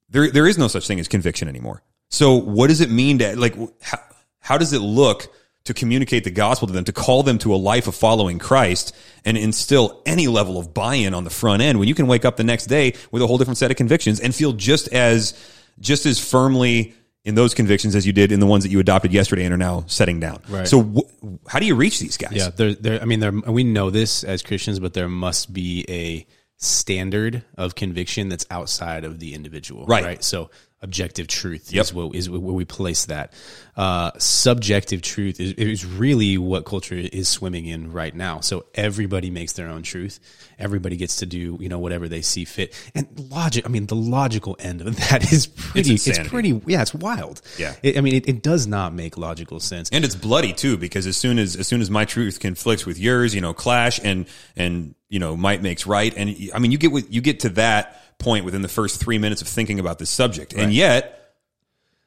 [0.10, 1.82] There, there is no such thing as conviction anymore.
[2.10, 3.98] So what does it mean to like, how,
[4.39, 7.58] how does it look to communicate the gospel to them, to call them to a
[7.58, 8.93] life of following Christ
[9.26, 12.38] and instill any level of buy-in on the front end when you can wake up
[12.38, 15.34] the next day with a whole different set of convictions and feel just as,
[15.80, 16.93] just as firmly
[17.24, 19.58] in those convictions as you did in the ones that you adopted yesterday and are
[19.58, 20.41] now setting down.
[20.50, 20.67] Right.
[20.67, 22.34] So wh- how do you reach these guys?
[22.34, 23.02] Yeah, there.
[23.02, 23.32] I mean, there.
[23.32, 26.28] We know this as Christians, but there must be a
[26.63, 30.04] standard of conviction that's outside of the individual, Right.
[30.04, 30.23] right?
[30.23, 30.49] So
[30.84, 31.82] objective truth Yep.
[31.86, 33.34] is what is where we place that.
[33.76, 38.39] Uh, subjective truth is, is really what culture is swimming in right now.
[38.41, 40.19] So everybody makes their own truth.
[40.60, 42.76] Everybody gets to do you know whatever they see fit.
[42.93, 43.65] And logic.
[43.65, 45.96] I mean, the logical end of that is pretty.
[45.96, 46.30] It's, insanity.
[46.30, 46.62] pretty.
[46.67, 47.41] Yeah, it's wild.
[47.58, 47.74] Yeah.
[47.82, 49.89] It, I mean, it, it does not make logical sense.
[49.91, 53.00] and it's bloody too because as soon as as soon as my truth conflicts with
[53.00, 56.78] yours you know clash and and you know might makes right and i mean you
[56.78, 59.99] get with you get to that point within the first three minutes of thinking about
[59.99, 61.19] this subject and yet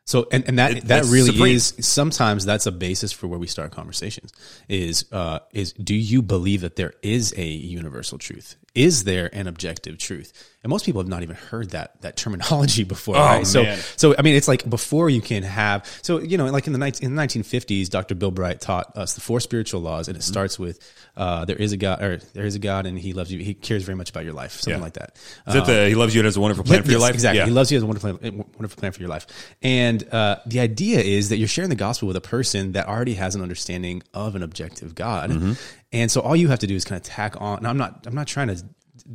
[0.09, 1.57] So and, and that It- that really supreme.
[1.57, 4.31] is sometimes that's a basis for where we start conversations
[4.69, 7.45] is uh is do you believe that there is a
[7.79, 8.57] universal truth?
[8.75, 10.33] Is there an objective truth?
[10.67, 13.15] And most people have not even heard that that terminology before.
[13.15, 13.47] right?
[13.47, 13.79] So Oh, man.
[13.97, 16.79] so I mean it's like before you can have so you know like in the
[16.81, 18.17] 19, in the 1950s Dr.
[18.17, 20.11] Bill Bright taught us the four spiritual laws Mm-hmm.
[20.11, 20.81] and it starts with
[21.17, 23.55] uh there is a God or there is a God and he loves you he
[23.55, 24.85] cares very much about your life something Yeah.
[24.85, 25.17] like that.
[25.47, 27.39] is that the he loves you and has a wonderful plan for your life Exactly.
[27.39, 29.27] yeah He loves you as a wonderful, plan, wonderful plan for your life.
[29.63, 33.15] And uh, the idea is that you're sharing the gospel with a person that already
[33.15, 35.31] has an understanding of an objective God.
[35.31, 35.53] Mm-hmm.
[35.93, 37.59] And so all you have to do is kind of tack on.
[37.59, 38.07] And I'm not.
[38.07, 38.57] I'm not trying to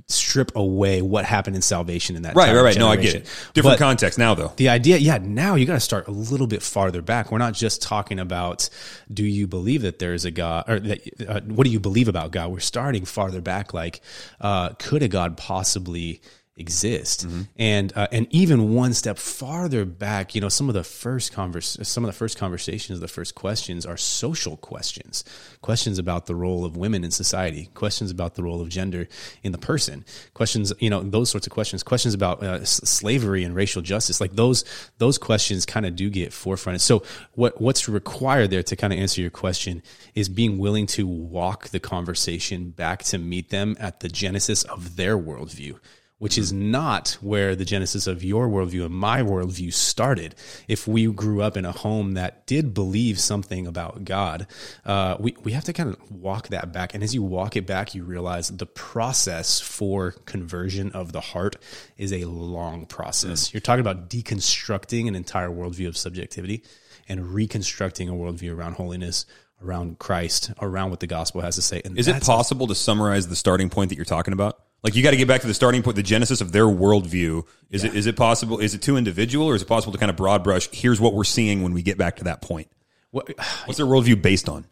[0.07, 3.15] strip away what happened in salvation in that right time right right no i get
[3.15, 3.21] it
[3.53, 6.47] different But- context now though the idea, yeah, now you got to start a little
[6.47, 7.31] bit farther back.
[7.31, 8.69] We're not just talking about
[9.11, 12.07] do you believe that there is a God, or that, uh, what do you believe
[12.07, 12.51] about God?
[12.51, 14.01] We're starting farther back, like
[14.39, 16.21] uh, could a God possibly
[16.57, 17.25] exist.
[17.57, 21.77] And uh, and even one step farther back you know some of the first converse
[21.83, 25.23] some of the first conversations the first questions are social questions.
[25.61, 27.69] Questions about the role of women in society.
[27.73, 29.07] Questions about the role of gender
[29.43, 30.03] in the person.
[30.33, 31.83] Questions you know those sorts of questions.
[31.83, 34.19] Questions about uh, s- slavery and racial justice.
[34.19, 34.65] Like those
[34.97, 38.99] those questions kind of do get forefronted so what what's required there to kind of
[38.99, 39.81] answer your question
[40.15, 44.95] is being willing to walk the conversation back to meet them at the genesis of
[44.95, 45.79] their worldview
[46.21, 50.35] which is not where the genesis of your worldview and my worldview started.
[50.67, 54.45] If we grew up in a home that did believe something about God,
[54.85, 56.93] uh, we, we have to kind of walk that back.
[56.93, 61.55] And as you walk it back, you realize the process for conversion of the heart
[61.97, 63.51] is a long process.
[63.51, 66.63] You're talking about deconstructing an entire worldview of subjectivity
[67.09, 69.25] and reconstructing a worldview around holiness,
[69.59, 71.81] around Christ, around what the gospel has to say.
[71.83, 74.59] And Is it possible to summarize the starting point that you're talking about?
[74.83, 77.45] Like you got to get back to the starting point, the genesis of their worldview.
[77.69, 78.59] Is it is it possible?
[78.59, 80.69] Is it too individual, or is it possible to kind of broad brush?
[80.71, 82.67] Here's what we're seeing when we get back to that point.
[83.11, 83.29] what,
[83.65, 84.65] What's their worldview based on?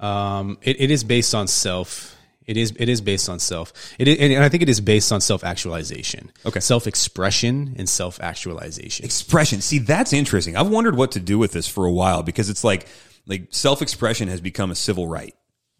[0.00, 2.16] Um, it, it is based on self.
[2.44, 3.72] It is it is based on self.
[3.98, 6.32] It is, and I think it is based on self actualization.
[6.44, 6.60] Okay.
[6.60, 9.04] self expression and self actualization.
[9.04, 9.60] Expression.
[9.60, 10.56] See, that's interesting.
[10.56, 12.86] I've wondered what to do with this for a while because it's like
[13.26, 15.34] like self expression has become a civil right.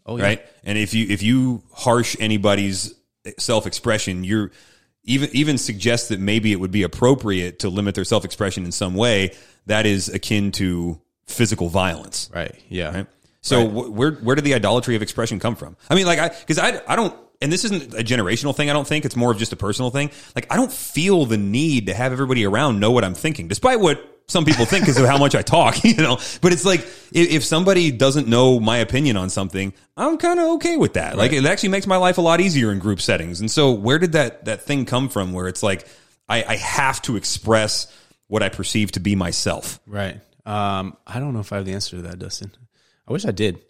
[0.06, 0.24] Oh, yeah.
[0.24, 0.46] right?
[0.62, 2.94] And if you if you harsh anybody's
[3.38, 4.50] self expression, you're
[5.04, 8.72] even even suggest that maybe it would be appropriate to limit their self expression in
[8.72, 9.34] some way.
[9.66, 12.54] That is akin to physical violence, Right.
[12.68, 12.94] Yeah.
[12.94, 13.06] right?
[13.40, 15.76] So wh- where where did the idolatry of expression come from?
[15.90, 17.14] I mean, like I because I I don't.
[17.42, 18.70] And this isn't a generational thing.
[18.70, 20.10] I don't think it's more of just a personal thing.
[20.34, 23.80] Like I don't feel the need to have everybody around know what I'm thinking, despite
[23.80, 26.18] what some people think because of how much I talk, you know.
[26.40, 30.46] But it's like if, if somebody doesn't know my opinion on something, I'm kind of
[30.56, 31.16] okay with that.
[31.16, 33.40] Like it actually makes my life a lot easier in group settings.
[33.40, 35.32] And so where did that that thing come from?
[35.32, 35.86] Where it's like
[36.28, 37.86] I, I have to express
[38.26, 39.80] what I perceive to be myself.
[39.86, 40.20] Right.
[40.46, 42.50] Um, I don't know if I have the answer to that, Dustin.
[43.06, 43.60] I wish I did.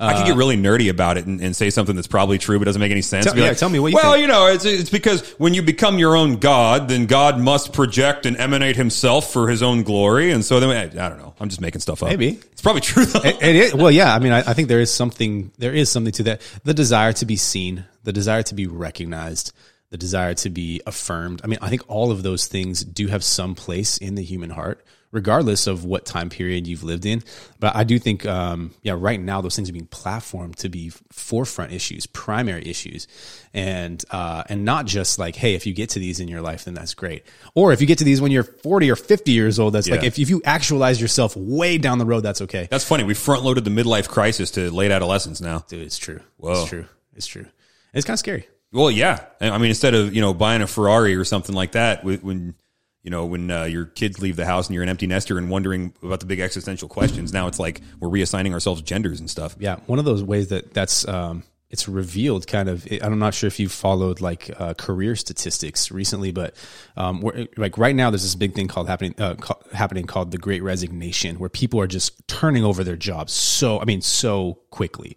[0.00, 2.58] I could get uh, really nerdy about it and, and say something that's probably true
[2.58, 3.26] but doesn't make any sense.
[3.26, 4.22] Tell- yeah, like, tell me what you Well, think.
[4.22, 8.24] you know, it's it's because when you become your own god, then God must project
[8.26, 11.34] and emanate Himself for His own glory, and so then I, I don't know.
[11.38, 12.08] I'm just making stuff up.
[12.08, 12.38] Maybe.
[12.52, 13.20] it's probably true though.
[13.22, 14.14] It- it is- well, yeah.
[14.14, 15.50] I mean, I, I think there is something.
[15.58, 16.40] There is something to that.
[16.64, 19.52] The desire to be seen, the desire to be recognized,
[19.90, 21.40] the desire to be affirmed.
[21.44, 24.50] I mean, I think all of those things do have some place in the human
[24.50, 27.22] heart, regardless of what time period you've lived in.
[27.58, 30.90] But I do think, um, yeah, right now those things are being platformed to be
[31.10, 33.08] forefront issues, primary issues,
[33.52, 36.64] and uh, and not just like, hey, if you get to these in your life,
[36.64, 37.24] then that's great.
[37.54, 40.04] Or if you get to these when you're 40 or 50 years old, that's like
[40.04, 42.68] if, if you actualize yourself way down the road, that's okay.
[42.70, 43.04] That's funny.
[43.04, 45.64] We front loaded the midlife crisis to late adolescence now.
[45.68, 46.20] Dude, it's true.
[46.36, 46.52] Whoa.
[46.52, 46.86] It's true.
[47.16, 47.46] It's true.
[47.92, 48.46] It's kind of scary.
[48.72, 49.24] Well, yeah.
[49.40, 52.54] I mean, instead of you know buying a Ferrari or something like that, when
[53.02, 55.50] you know when uh, your kids leave the house and you're an empty nester and
[55.50, 59.56] wondering about the big existential questions, now it's like we're reassigning ourselves genders and stuff.
[59.58, 62.86] Yeah, one of those ways that that's um, it's revealed kind of.
[63.00, 66.54] I'm not sure if you followed like uh, career statistics recently, but
[66.96, 67.24] um,
[67.56, 70.64] like right now, there's this big thing called happening uh, ca- happening called the Great
[70.64, 75.16] Resignation, where people are just turning over their jobs so I mean so quickly.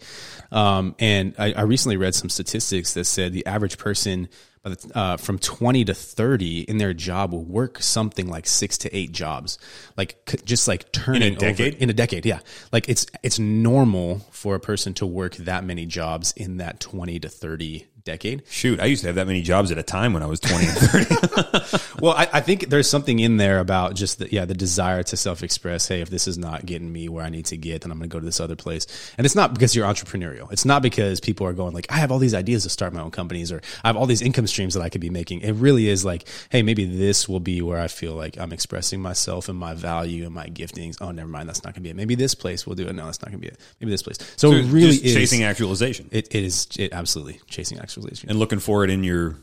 [0.51, 4.29] Um, and I, I recently read some statistics that said the average person.
[4.71, 8.95] The- Uh, from 20 to 30 in their job will work something like six to
[8.95, 9.57] eight jobs,
[9.97, 11.73] like c- just like turning decade?
[11.73, 12.25] over in a decade.
[12.25, 12.39] Yeah,
[12.71, 17.19] like it's it's normal for a person to work that many jobs in that twenty
[17.19, 18.43] to thirty decade.
[18.49, 20.65] Shoot, I used to have that many jobs at a time when I was 20
[20.65, 21.79] and 30.
[22.03, 25.15] Well, I, I think there's something in there about just the, yeah the desire to
[25.15, 25.87] self express.
[25.87, 28.09] Hey, if this is not getting me where I need to get, then I'm going
[28.09, 28.87] to go to this other place.
[29.17, 30.51] And it's not because you're entrepreneurial.
[30.51, 32.99] It's not because people are going like I have all these ideas to start my
[32.99, 35.41] own companies or I have all these income streams that I could be making.
[35.41, 39.01] It really is like hey, maybe this will be where I feel like I'm expressing
[39.01, 40.97] myself and my value and my giftings.
[40.99, 41.95] Oh, never mind, that's not going to be it.
[41.95, 42.93] Maybe this place will do it.
[42.93, 43.59] No, that's not going to be it.
[43.79, 44.17] Maybe this place.
[44.35, 47.92] So, it really Just is chasing actualization It, it is it absolutely chasing actualization.
[47.97, 49.37] And looking for it in your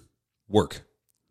[0.49, 0.83] work.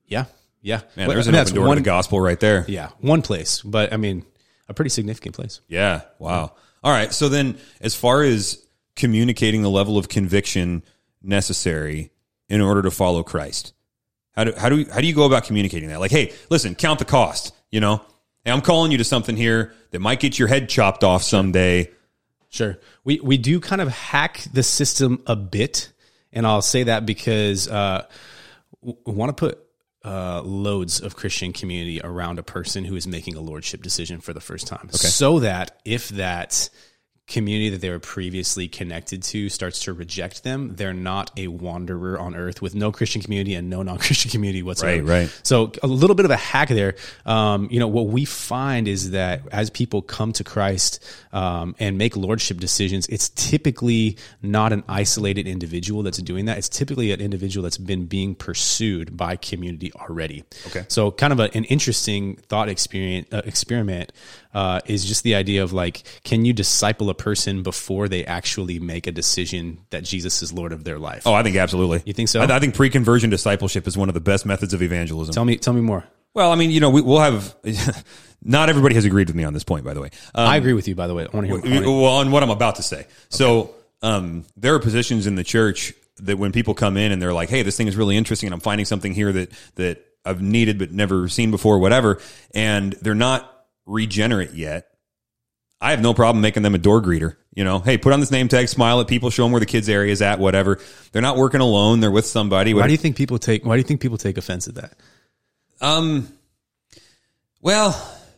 [0.05, 0.25] Yeah,
[0.61, 0.81] yeah.
[0.95, 2.65] Man, there's I an mean, open door one, to the gospel right there.
[2.67, 4.25] Yeah, one place, but I mean,
[4.69, 5.61] a pretty significant place.
[5.67, 6.01] Yeah.
[6.19, 6.53] Wow.
[6.83, 7.11] All right.
[7.13, 8.63] So then, as far as
[8.95, 10.83] communicating the level of conviction
[11.21, 12.11] necessary
[12.47, 13.73] in order to follow Christ,
[14.31, 15.99] how do how do how do you go about communicating that?
[15.99, 17.53] Like, hey, listen, count the cost.
[17.71, 18.01] You know,
[18.45, 21.89] hey, I'm calling you to something here that might get your head chopped off someday.
[22.49, 25.91] Sure, we we do kind of hack the system a bit,
[26.31, 28.05] and I'll say that because uh,
[28.81, 29.59] we want to put
[30.05, 34.33] uh, loads of Christian community around a person who is making a lordship decision for
[34.33, 36.69] the first time, so that if that
[37.29, 42.19] community that they were previously connected to starts to reject them, they're not a wanderer
[42.19, 45.03] on earth with no Christian community and no non-Christian community whatsoever.
[45.03, 45.39] Right, right.
[45.43, 46.95] So a little bit of a hack there.
[47.25, 51.97] Um, you know, what we find is that as people come to Christ um, and
[51.97, 56.57] make lordship decisions, it's typically not an isolated individual that's doing that.
[56.57, 60.43] It's typically an individual that's been being pursued by community already.
[60.67, 60.85] Okay.
[60.87, 64.11] So kind of a, an interesting thought experience uh, experiment
[64.53, 68.79] uh, is just the idea of like, can you disciple a person before they actually
[68.79, 71.23] make a decision that Jesus is Lord of their life?
[71.25, 72.01] Oh, I think absolutely.
[72.05, 72.41] You think so?
[72.41, 75.33] I, I think pre-conversion discipleship is one of the best methods of evangelism.
[75.33, 76.03] tell me, tell me more.
[76.33, 77.55] well, I mean, you know, we, we'll have.
[78.41, 80.09] not everybody has agreed with me on this point, by the way.
[80.33, 81.27] Um, I agree with you, by the way.
[81.31, 81.81] I want to hear.
[81.83, 83.05] Well, on what I'm about to say.
[83.29, 87.33] So, um, there are positions in the church that when people come in and they're
[87.33, 90.41] like, "Hey, this thing is really interesting, and I'm finding something here that that I've
[90.41, 92.19] needed but never seen before, whatever,"
[92.53, 93.58] and they're not
[93.89, 94.87] regenerate yet.
[95.81, 97.35] I have no problem making them a door greeter.
[97.53, 99.65] You know, hey, put on this name tag, smile at people, show them where the
[99.65, 100.79] kids' area is at, whatever.
[101.11, 102.73] They're not working alone; they're with somebody.
[102.73, 103.65] Why do you think people take?
[103.65, 104.93] Why do you think people take offense at that?
[105.81, 106.27] Um,
[107.61, 107.91] well,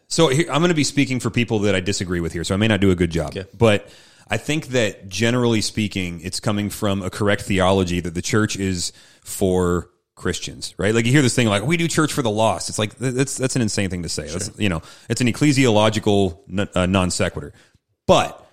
[0.07, 2.53] so here, I'm going to be speaking for people that I disagree with here, so
[2.53, 3.29] I may not do a good job.
[3.29, 3.45] Okay.
[3.57, 3.89] But
[4.27, 8.93] I think that generally speaking, it's coming from a correct theology that the church is
[9.21, 10.93] for Christians, right?
[10.93, 12.69] Like you hear this thing like we do church for the lost.
[12.69, 14.27] It's like that's that's an insane thing to say.
[14.27, 17.53] That's, you know, it's an ecclesiological uh, non sequitur.
[18.07, 18.45] But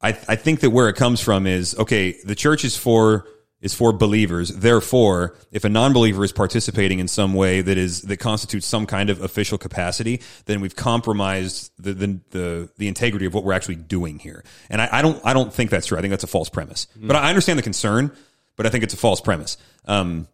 [0.00, 2.12] I, I think that where it comes from is okay.
[2.24, 3.26] The church is for
[3.62, 4.50] is for believers.
[4.50, 9.08] Therefore, if a non-believer is participating in some way that is that constitutes some kind
[9.08, 13.76] of official capacity, then we've compromised the the the, the integrity of what we're actually
[13.76, 14.44] doing here.
[14.68, 15.96] And I, I don't I don't think that's true.
[15.96, 16.88] I think that's a false premise.
[16.96, 18.14] But I understand the concern,
[18.56, 19.56] but I think it's a false premise.
[19.86, 20.26] Um,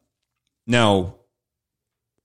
[0.68, 1.16] now,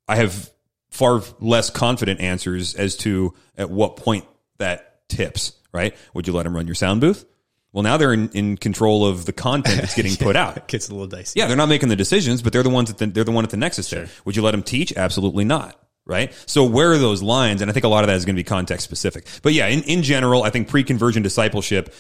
[0.08, 0.52] I have
[0.92, 4.26] far less confident answers as to at what point
[4.60, 5.54] that tips.
[5.72, 5.96] Right?
[6.14, 7.26] Would you let them run your sound booth?
[7.72, 10.58] Well, now they're in, in control of the content that's getting put out.
[10.58, 11.40] It gets a little dicey.
[11.40, 13.44] Yeah, they're not making the decisions, but they're the ones at the, they're the one
[13.44, 14.08] at the nexus there.
[14.26, 14.94] Would you let them teach?
[14.96, 15.80] Absolutely not.
[16.06, 16.34] Right.
[16.46, 17.62] So where are those lines?
[17.62, 19.26] And I think a lot of that is going to be context specific.
[19.42, 21.94] But yeah, in, in general, I think pre-conversion discipleship,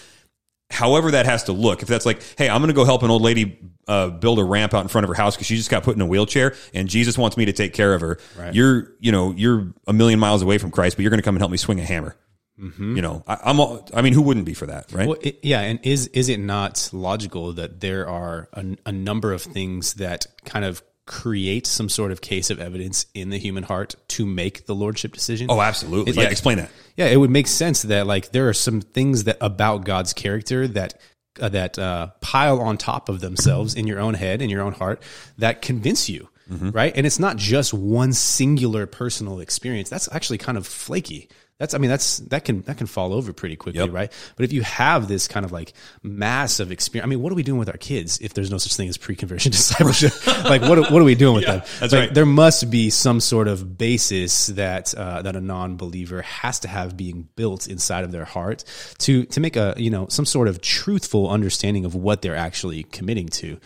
[0.73, 3.11] however that has to look, if that's like, hey, I'm going to go help an
[3.11, 5.69] old lady uh, build a ramp out in front of her house because she just
[5.69, 8.19] got put in a wheelchair and Jesus wants me to take care of her.
[8.37, 8.53] Right.
[8.53, 11.35] You're, you know, you're a million miles away from Christ, but you're going to come
[11.35, 12.15] and help me swing a hammer.
[12.95, 13.59] You know, I, I'm,
[13.93, 14.91] I mean, who wouldn't be for that?
[14.91, 15.07] Right.
[15.07, 19.33] Well, it, yeah, and is is it not logical that there are a, a number
[19.33, 23.63] of things that kind of create some sort of case of evidence in the human
[23.63, 25.47] heart to make the lordship decision?
[25.49, 26.09] oh, absolutely.
[26.09, 26.23] It's yeah.
[26.23, 26.71] like- explain that.
[26.95, 30.67] Yeah, it would make sense that like there are some things that about God's character
[30.69, 30.99] that
[31.41, 34.73] uh, that uh, pile on top of themselves in your own head in your own
[34.73, 35.01] heart
[35.39, 36.93] that convince you, right?
[36.95, 39.89] And it's not just one singular personal experience.
[39.89, 41.29] That's actually kind of flaky.
[41.63, 43.93] That's I mean that's that can that can fall over pretty quickly, Yep.
[43.93, 44.11] right?
[44.35, 47.35] But if you have this kind of like mass of experience, I mean, what are
[47.35, 50.11] we doing with our kids if there's no such thing as pre-conversion discipleship?
[50.43, 51.61] like, what are- what are we doing with them?
[51.79, 52.13] that's Like, right.
[52.13, 56.97] there must be some sort of basis that uh, that a non-believer has to have
[56.97, 58.65] being built inside of their heart
[58.97, 62.83] to to make a you know some sort of truthful understanding of what they're actually
[62.83, 63.57] committing to,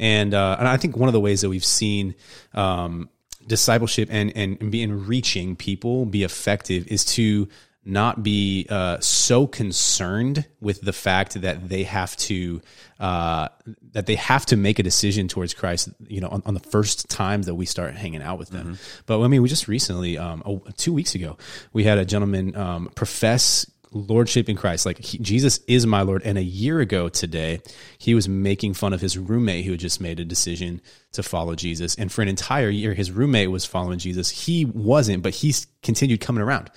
[0.00, 2.16] and uh, and I think one of the ways that we've seen.
[2.52, 3.08] Um,
[3.46, 7.48] discipleship and, and and being reaching people be effective is to
[7.84, 12.62] not be uh, so concerned with the fact that they have to
[12.98, 13.48] uh,
[13.92, 17.10] that they have to make a decision towards Christ, you know, on, on the first
[17.10, 18.78] time that we start hanging out with them.
[19.06, 21.36] But I mean, we just recently, um, two weeks ago,
[21.72, 24.84] we had a gentleman um, profess lordship in Christ.
[24.84, 26.22] Like he, Jesus is my Lord.
[26.24, 27.62] And a year ago today,
[27.98, 30.80] he was making fun of his roommate who had just made a decision
[31.12, 31.94] to follow Jesus.
[31.94, 34.30] And for an entire year, his roommate was following Jesus.
[34.30, 36.70] He wasn't, but he continued coming around.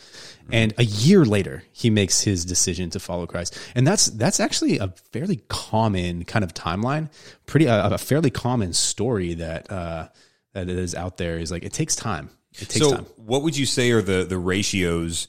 [0.52, 3.58] And a year later, he makes his decision to follow Christ.
[3.76, 7.10] And that's that's actually a fairly common kind of timeline,
[7.46, 10.08] pretty a, a fairly common story that uh,
[10.54, 11.38] that is out there.
[11.38, 12.30] Is like it takes time.
[12.54, 13.06] It takes so time.
[13.18, 15.28] what would you say are the the ratios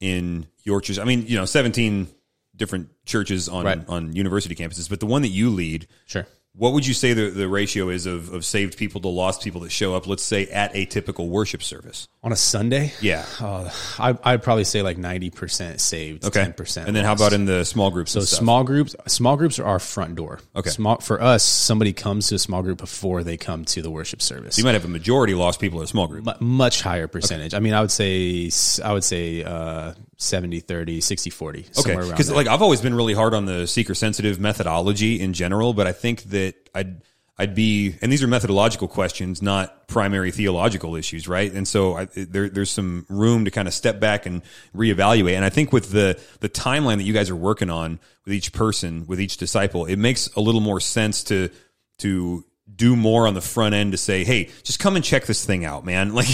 [0.00, 0.98] in your church?
[0.98, 2.08] I mean, you know, 17
[2.54, 3.80] different churches on Right.
[3.88, 6.26] on university campuses, but the one that you lead, Sure.
[6.54, 9.60] what would you say the, the ratio is of, of saved people to lost people
[9.60, 12.08] that show up, let's say, at a typical worship service?
[12.22, 13.26] On a Sunday, Yeah.
[13.38, 16.42] Uh, I, I'd probably say like ninety percent saved, Okay.
[16.44, 16.88] ten percent.
[16.88, 18.12] And then how about in the small groups?
[18.12, 18.96] so small groups?
[19.06, 20.40] Small groups are our front door.
[20.56, 20.70] Okay.
[20.70, 24.22] Small for us, somebody comes to a small group before they come to the worship
[24.22, 24.56] service.
[24.56, 26.24] you might have a majority lost people at a small group.
[26.24, 27.52] Mu- much higher percentage.
[27.52, 28.50] I mean, I would say
[28.82, 33.14] I would say uh, 70, 30, 60, 40, Okay, because like I've always been really
[33.14, 37.02] hard on the seeker sensitive methodology in general, but I think that i'd
[37.38, 41.52] I'd be, and these are methodological questions, not primary theological issues, right?
[41.52, 44.40] And so I, there, there's some room to kind of step back and
[44.74, 45.34] reevaluate.
[45.36, 48.54] And I think with the the timeline that you guys are working on with each
[48.54, 51.50] person, with each disciple, it makes a little more sense to
[51.98, 52.42] to
[52.74, 55.62] do more on the front end to say, hey, just come and check this thing
[55.66, 56.14] out, man.
[56.14, 56.28] Like,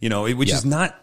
[0.00, 0.56] you know, which Yeah.
[0.56, 0.96] is not.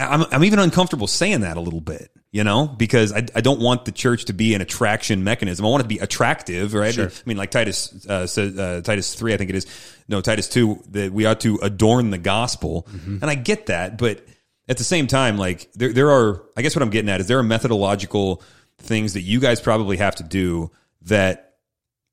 [0.00, 3.60] I'm I'm even uncomfortable saying that a little bit, you know, because I, I don't
[3.60, 5.66] want the church to be an attraction mechanism.
[5.66, 6.94] I want it to be attractive, right?
[6.98, 9.66] I mean, like Titus uh, says, uh, Titus three, I think it is.
[10.08, 12.86] No, Titus two, that we ought to adorn the gospel,
[13.22, 14.24] and I get that, but
[14.68, 17.26] at the same time, like there there are, I guess what I'm getting at is
[17.26, 18.42] there are methodological
[18.78, 20.70] things that you guys probably have to do
[21.02, 21.54] that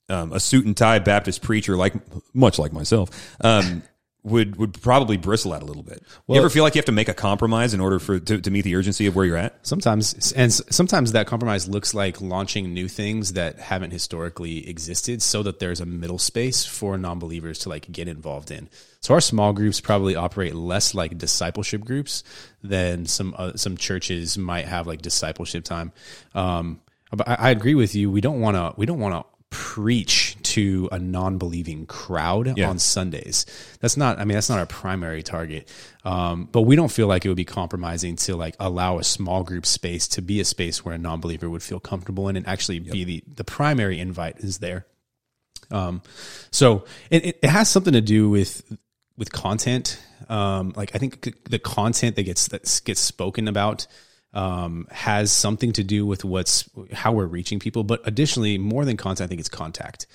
[0.09, 1.93] um, a suit and tie Baptist preacher, like
[2.33, 3.09] much like myself,
[3.41, 3.83] um,
[4.27, 6.03] would would probably bristle at a little bit.
[6.27, 8.51] you ever feel like you have to make a compromise in order for to, to
[8.51, 9.65] meet the urgency of where you're at?
[9.65, 15.43] Sometimes, and sometimes that compromise looks like launching new things that haven't historically existed, so
[15.43, 18.69] that there's a middle space for non-believers to like get involved in.
[18.99, 22.23] So our small groups probably operate less like discipleship groups
[22.61, 25.93] than some uh, some churches might have like discipleship time.
[26.35, 28.11] Um, but I, I agree with you.
[28.11, 28.73] We don't want to.
[28.75, 30.26] We don't want to preach
[30.57, 32.69] to a non-believing crowd Yeah.
[32.69, 33.45] on Sundays.
[33.79, 34.17] That's not.
[34.19, 35.69] I mean, that's not our primary target.
[36.03, 39.43] Um, but we don't feel like it would be compromising to like allow a small
[39.43, 42.79] group space to be a space where a non-believer would feel comfortable in and actually
[42.79, 44.85] be the the primary invite is there.
[45.69, 46.01] Um,
[46.49, 48.63] so it, it, it has something to do with
[49.17, 49.99] with content.
[50.29, 53.85] Um, like I think the content that gets that gets spoken about
[54.33, 57.83] um, has something to do with what's how we're reaching people.
[57.83, 60.07] But additionally, more than content, I think it's contact.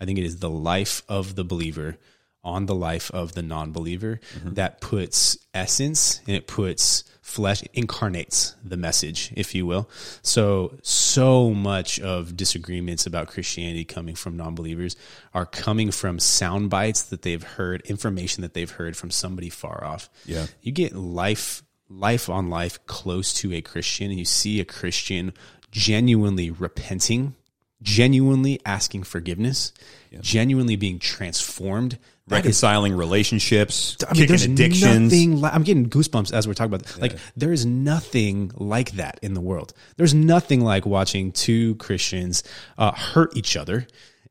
[0.00, 1.96] I think it is the life of the believer
[2.44, 4.54] on the life of the non-believer mm-hmm.
[4.54, 9.90] that puts essence and it puts flesh incarnates the message if you will.
[10.22, 14.96] So so much of disagreements about christianity coming from non-believers
[15.34, 19.84] are coming from sound bites that they've heard information that they've heard from somebody far
[19.84, 20.08] off.
[20.24, 20.46] Yeah.
[20.62, 25.32] you get life life on life close to a christian and you see a christian
[25.70, 27.34] genuinely repenting
[27.82, 29.72] genuinely asking forgiveness
[30.20, 31.98] genuinely being transformed
[32.28, 35.44] That is Reconciling relationships, I mean, kicking there's addictions.
[35.44, 36.86] I'm getting goosebumps as we're talking about.
[36.86, 36.98] This.
[36.98, 39.72] Like, there is nothing like that in the world.
[39.96, 42.42] There's nothing like watching two Christians
[42.76, 43.86] uh, hurt each other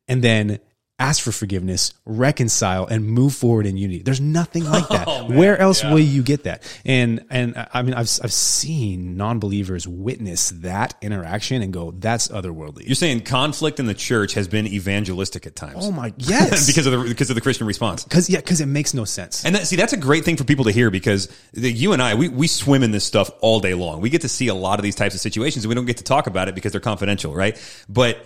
[0.08, 0.60] and then
[1.00, 4.02] ask for forgiveness, reconcile, and move forward in unity.
[4.02, 5.28] There's nothing like that.
[5.30, 6.64] Where else will you get that?
[6.86, 12.30] And and uh, I mean, I've I've seen non-believers witness that interaction and go, "That's
[12.30, 15.86] otherworldly." You're saying conflict in the church has been evangelistic at times.
[15.86, 18.04] oh my yes, because of the because of the Christian response.
[18.04, 19.46] because yeah, because it makes no sense.
[19.46, 22.02] And that, see, that's a great thing for people to hear because the, you and
[22.02, 24.02] I, we, we swim in this stuff all day long.
[24.02, 25.98] We get to see a lot of these types of situations and we don't get
[25.98, 27.58] to talk about it because they're confidential, right?
[27.88, 28.26] But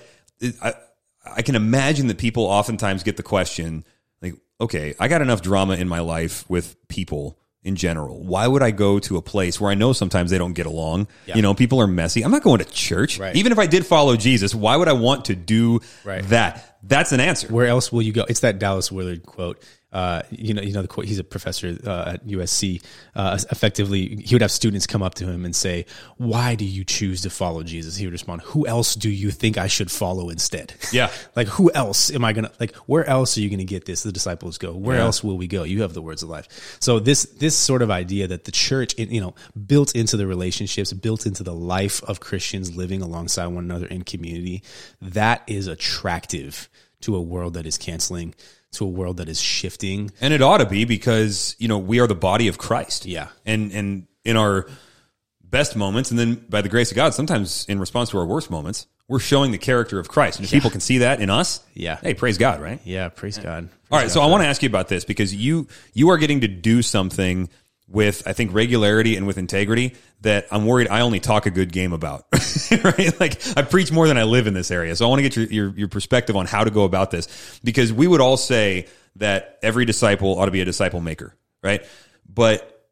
[0.61, 0.73] I,
[1.25, 3.85] I can imagine that people oftentimes get the question,
[4.21, 8.23] like, okay, I got enough drama in my life with people in general.
[8.23, 11.07] Why would I go to a place where I know sometimes they don't get along?
[11.27, 12.23] You know, people are messy.
[12.23, 13.19] I'm not going to church.
[13.19, 13.35] Right.
[13.35, 16.23] Even if I did follow Jesus, why would I want to do Right.
[16.29, 16.79] that?
[16.81, 17.47] That's an answer.
[17.49, 18.25] Where else will you go?
[18.27, 19.63] It's that Dallas Willard quote.
[19.91, 21.05] Uh, you know, you know the quote.
[21.05, 22.81] He's a professor uh, at USC.
[23.13, 25.85] Uh, effectively, he would have students come up to him and say,
[26.17, 29.57] "Why do you choose to follow Jesus?" He would respond, "Who else do you think
[29.57, 31.09] I should follow instead?" Yeah.
[31.35, 32.73] like who else am I gonna like?
[32.85, 34.03] Where else are you gonna get this?
[34.03, 34.71] The disciples go.
[34.73, 35.03] Where Yeah.
[35.03, 35.63] else will we go?
[35.63, 36.77] You have the words of life.
[36.79, 39.35] So this this sort of idea that the church, you know,
[39.67, 44.03] built into the relationships, built into the life of Christians living alongside one another in
[44.03, 44.63] community,
[45.01, 46.69] that is attractive
[47.01, 48.33] to a world that is canceling,
[48.73, 50.11] to a world that is shifting.
[50.21, 53.05] And it ought to be because, you know, we are the body of Christ.
[53.05, 53.27] Yeah.
[53.45, 54.67] And and in our
[55.43, 58.49] best moments and then by the grace of God, sometimes in response to our worst
[58.49, 60.39] moments, we're showing the character of Christ.
[60.39, 61.97] And if people can see that in us, Yeah.
[62.01, 62.79] hey, praise God, right?
[62.85, 63.67] Yeah, praise God.
[63.91, 66.41] All right, so I want to ask you about this because you you are getting
[66.41, 67.49] to do something
[67.91, 71.71] with I think regularity and with integrity that I'm worried I only talk a good
[71.71, 72.25] game about.
[72.83, 73.19] right?
[73.19, 74.95] Like I preach more than I live in this area.
[74.95, 77.59] So I want to get your, your your perspective on how to go about this
[77.63, 78.87] because we would all say
[79.17, 81.85] that every disciple ought to be a disciple maker, right?
[82.27, 82.89] But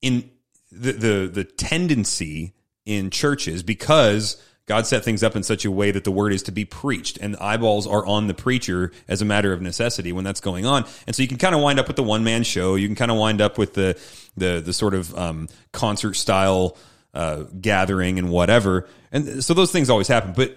[0.00, 0.30] in
[0.72, 2.54] the the the tendency
[2.86, 6.44] in churches because God set things up in such a way that the word is
[6.44, 10.12] to be preached and the eyeballs are on the preacher as a matter of necessity
[10.12, 10.84] when that's going on.
[11.08, 12.76] And so you can kind of wind up with the one man show.
[12.76, 13.98] You can kind of wind up with the
[14.36, 16.76] the the sort of um, concert style
[17.12, 18.86] uh, gathering and whatever.
[19.10, 20.34] And so those things always happen.
[20.36, 20.56] But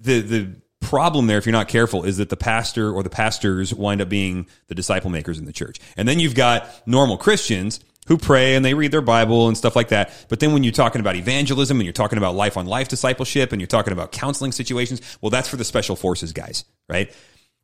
[0.00, 0.50] the the
[0.82, 4.10] problem there if you're not careful is that the pastor or the pastors wind up
[4.10, 8.54] being the disciple makers in the church and then you've got normal christians who pray
[8.54, 11.16] and they read their bible and stuff like that but then when you're talking about
[11.16, 15.00] evangelism and you're talking about life on life discipleship and you're talking about counseling situations
[15.20, 17.12] well that's for the special forces guys right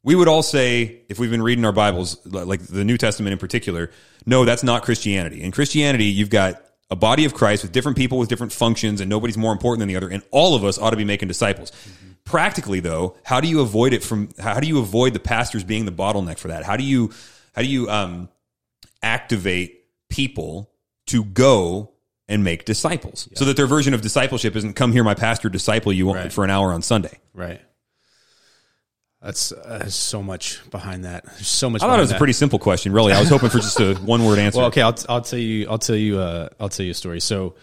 [0.04, 3.38] we would all say, if we've been reading our Bibles, like the New Testament in
[3.38, 3.90] particular,
[4.26, 5.42] no, that's not Christianity.
[5.42, 9.08] In Christianity, you've got a body of Christ with different people with different functions, and
[9.08, 11.70] nobody's more important than the other, and all of us ought to be making disciples.
[12.24, 14.28] Practically, though, how do you avoid it from?
[14.38, 16.64] How do you avoid the pastors being the bottleneck for that?
[16.64, 17.12] How do you
[17.54, 18.28] how do you um,
[19.02, 19.81] activate
[20.12, 20.70] people
[21.06, 21.90] to go
[22.28, 25.92] and make disciples so that their version of discipleship isn't come here, my pastor, disciple
[25.92, 26.32] you Right.
[26.32, 27.18] for an hour on Sunday?
[27.34, 27.60] Right.
[29.20, 31.24] That's uh, so much behind that.
[31.24, 31.80] There's so much.
[31.82, 32.92] I thought it was a pretty simple question.
[32.92, 34.58] Really, I was hoping for just a one word answer.
[34.58, 37.20] Well, okay, I'll, I'll tell you, I'll tell you, uh, I'll tell you a story.
[37.20, 37.54] So,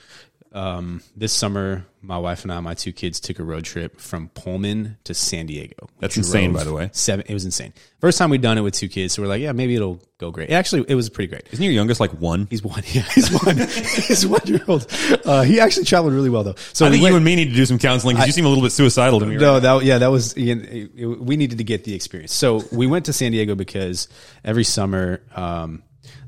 [0.52, 4.30] um, this summer, my wife and I, my two kids, took a road trip from
[4.30, 5.76] Pullman to San Diego.
[5.82, 6.90] We That's insane, by the way.
[6.92, 7.74] Seven, it was insane.
[8.02, 10.32] First time we'd done it with two kids, so we're like, yeah, maybe it'll go
[10.32, 10.50] great.
[10.50, 11.44] Actually, it was pretty great.
[11.52, 12.48] Isn't your youngest like one?
[12.50, 12.82] He's one.
[12.92, 13.58] Yeah, he's one.
[13.58, 14.88] he's one year old.
[15.26, 16.56] Uh, he actually traveled really well though.
[16.74, 18.34] So I we think went- you and me need to do some counseling because you
[18.34, 19.36] seem a little bit suicidal to me.
[19.36, 22.34] right no, that yeah, that was Ian, it- it- we needed to get the experience.
[22.34, 24.08] So we went to San Diego because
[24.44, 25.84] every summer um,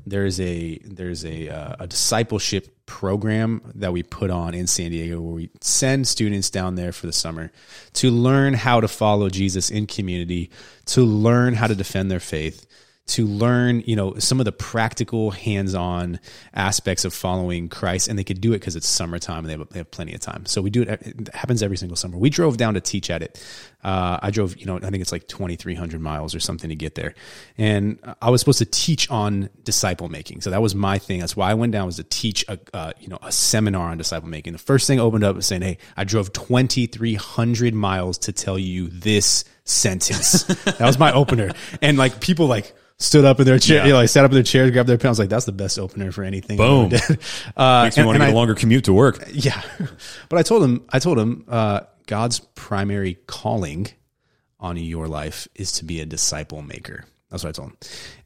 [0.06, 5.18] there's a there's a uh, a discipleship program that we put on in San Diego
[5.18, 7.50] where we send students down there for the summer
[7.94, 10.50] to learn how to follow Jesus in community,
[10.84, 12.66] to learn how to defend their faith
[13.04, 16.20] to learn, you know, some of the practical hands-on
[16.54, 19.68] aspects of following Christ, and they could do it because it's summertime and they have,
[19.70, 20.46] they have plenty of time.
[20.46, 20.88] So we do it.
[21.02, 22.16] It happens every single summer.
[22.16, 23.44] We drove down to teach at it.
[23.82, 26.94] Uh, I drove, you know, I think it's like 2,300 miles or something to get
[26.94, 27.14] there,
[27.58, 30.40] and I was supposed to teach on disciple making.
[30.40, 31.18] So that was my thing.
[31.20, 33.98] That's why I went down was to teach a, uh, you know, a seminar on
[33.98, 34.52] disciple making.
[34.52, 38.58] The first thing I opened up was saying, "Hey, I drove 2,300 miles to tell
[38.58, 43.58] you this sentence." that was my opener, and like people like stood up in their
[43.58, 43.84] chair, Yeah.
[43.86, 45.08] you know, like sat up in their chairs, grabbed their pen.
[45.08, 46.56] I was like, that's the best opener for anything.
[46.56, 46.92] Boom.
[47.56, 49.24] Uh, Makes me and- want to get I- a longer commute to work.
[49.32, 49.60] yeah.
[50.28, 53.88] But I told him, I told him, uh, God's primary calling
[54.58, 57.04] on your life is to be a disciple maker.
[57.32, 57.76] That's what I told him.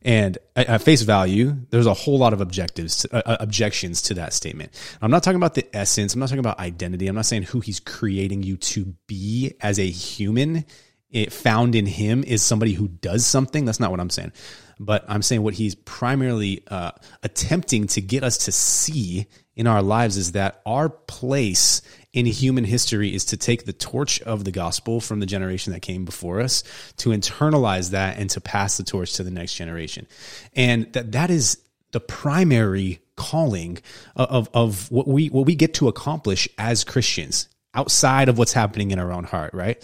[0.02, 4.32] And at, face value, there's a whole lot of objectives, uh, uh, objections to that
[4.32, 4.72] statement.
[5.00, 6.12] I'm not talking about the essence.
[6.12, 7.06] I'm not talking about identity.
[7.06, 10.64] I'm not saying who he's creating you to be as a human.
[11.08, 13.64] It found in him is somebody who does something.
[13.64, 14.32] That's not what I'm saying.
[14.80, 16.90] But I'm saying what he's primarily uh,
[17.22, 21.80] attempting to get us to see in our lives is that our place
[22.16, 25.80] in human history is to take the torch of the gospel from the generation that
[25.80, 26.64] came before us
[26.96, 30.06] to internalize that and to pass the torch to the next generation.
[30.54, 31.58] And that that is
[31.92, 33.78] the primary calling
[34.16, 38.90] of, of what we what we get to accomplish as christians outside of what's happening
[38.90, 39.82] in our own heart right?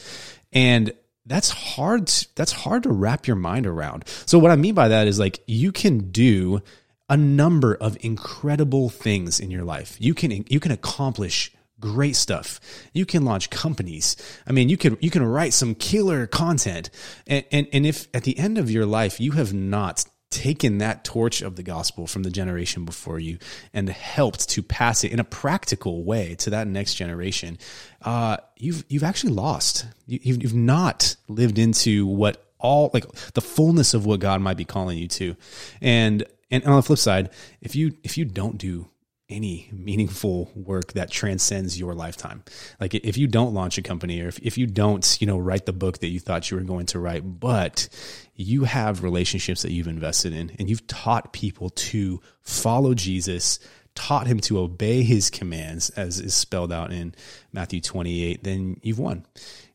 [0.52, 0.92] And
[1.26, 4.04] that's hard that's hard to wrap your mind around.
[4.24, 6.62] So what i mean by that is like you can do
[7.10, 9.96] a number of incredible things in your life.
[9.98, 11.52] You can you can accomplish
[11.82, 12.60] great stuff.
[12.94, 14.16] You can launch companies.
[14.46, 16.88] I mean, you can you can write some killer content.
[17.26, 21.04] And and, and if at the end of your life you have not taken that
[21.04, 23.36] torch of the gospel from the generation before you
[23.74, 27.58] and helped to pass it in a practical way to that next generation,
[28.00, 29.86] uh, you've you've actually lost.
[30.06, 33.04] You, you've, you've not lived into what all like
[33.34, 35.36] the fullness of what God might be calling you to,
[35.82, 37.30] and and on the flip side,
[37.60, 38.88] if you if you don't do
[39.28, 42.42] any meaningful work that transcends your lifetime,
[42.80, 45.66] like if you don't launch a company or if, if you don't you know write
[45.66, 47.88] the book that you thought you were going to write, but
[48.34, 53.58] you have relationships that you've invested in and you've taught people to follow Jesus
[53.94, 57.14] taught him to obey his commands as is spelled out in
[57.52, 59.26] Matthew 28 then you've won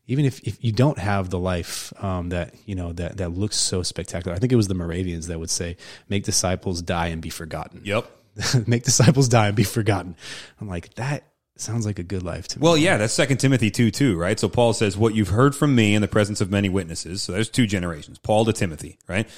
[0.08, 3.56] even if, if you don't have the life um, that you know that that looks
[3.56, 4.34] so spectacular.
[4.34, 5.76] I think it was the Moravians that would say,
[6.08, 8.10] "Make disciples die and be forgotten." Yep.
[8.66, 10.16] Make disciples die and be forgotten.
[10.60, 11.24] I'm like that
[11.56, 12.62] sounds like a good life to me.
[12.62, 14.38] Well, yeah, that's Second Timothy two two, right?
[14.38, 17.32] So Paul says, "What you've heard from me in the presence of many witnesses." So
[17.32, 19.28] there's two generations, Paul to Timothy, right?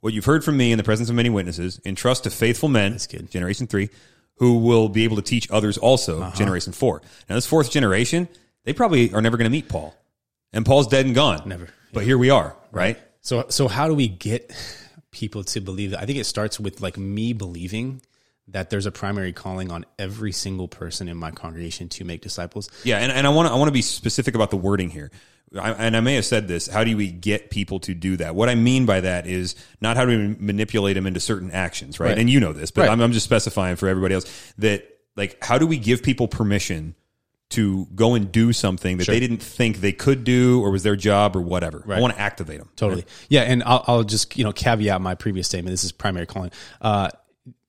[0.00, 2.98] What you've heard from me in the presence of many witnesses, entrust to faithful men.
[3.30, 3.90] Generation three,
[4.36, 6.22] who will be able to teach others also.
[6.22, 6.36] Uh-huh.
[6.36, 7.02] Generation four.
[7.28, 8.28] Now this fourth generation,
[8.64, 9.94] they probably are never going to meet Paul,
[10.52, 11.42] and Paul's dead and gone.
[11.46, 11.68] Never.
[11.92, 12.98] But here we are, right?
[13.20, 14.54] So so how do we get
[15.10, 16.00] people to believe that?
[16.00, 18.02] I think it starts with like me believing
[18.48, 22.68] that there's a primary calling on every single person in my congregation to make disciples.
[22.84, 25.10] Yeah, and, and I want to I want to be specific about the wording here.
[25.58, 26.66] I, and I may have said this.
[26.66, 28.34] How do we get people to do that?
[28.34, 32.00] What I mean by that is not how do we manipulate them into certain actions,
[32.00, 32.08] right?
[32.08, 32.18] Right.
[32.18, 32.90] And you know this, but Right.
[32.90, 34.84] I'm, I'm just specifying for everybody else that
[35.16, 36.96] like how do we give people permission
[37.50, 40.96] to go and do something that they didn't think they could do or was their
[40.96, 41.84] job or whatever?
[41.88, 42.70] I want to activate them.
[42.74, 43.04] Totally.
[43.28, 45.72] Yeah, and I'll, I'll just you know caveat my previous statement.
[45.72, 46.50] This is primary calling.
[46.80, 47.10] Uh,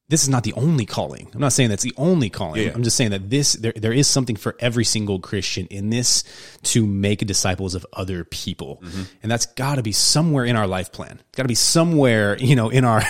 [0.08, 1.28] this is not the only calling.
[1.34, 2.62] I'm not saying that's the only calling.
[2.62, 2.74] Yeah.
[2.76, 6.24] I'm just saying that this there there is something for every single Christian in this
[6.64, 9.04] to make disciples of other people, mm-hmm.
[9.24, 11.14] and that's got to be somewhere in our life plan.
[11.14, 13.02] It's Got to be somewhere you know in our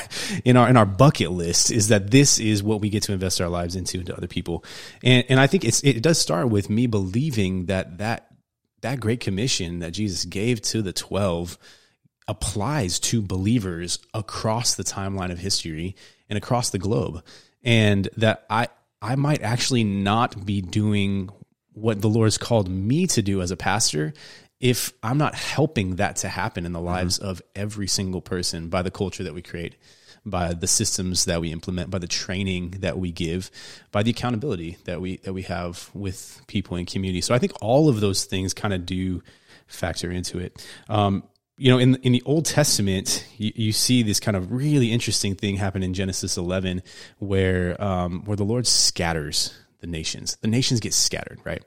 [0.46, 3.41] in our in our bucket list is that this is what we get to invest
[3.41, 4.64] our lives into into other people,
[5.04, 8.28] and and I think it's it does start with me believing that that
[8.82, 11.58] that great commission that Jesus gave to the twelve
[12.28, 15.96] applies to believers across the timeline of history
[16.30, 17.24] and across the globe
[17.64, 18.68] and that i
[19.02, 21.30] i might actually not be doing
[21.74, 24.14] what the lord's called me to do as a pastor
[24.60, 28.82] if i'm not helping that to happen in the lives of every single person by
[28.82, 29.76] the culture that we create
[30.26, 33.52] by the systems that we implement by the training that we give
[33.92, 37.22] by the accountability that we that we have with people in community.
[37.22, 39.22] So i think all of those things kind of do
[39.68, 40.66] factor into it.
[40.90, 41.24] Um,
[41.58, 45.36] you know, in in the Old Testament, you, you, see this kind of really interesting
[45.36, 46.84] thing happen in Genesis 11,
[47.20, 49.53] where um, where the Lord scatters
[49.86, 50.38] the nations.
[50.41, 51.62] The nations get scattered, right?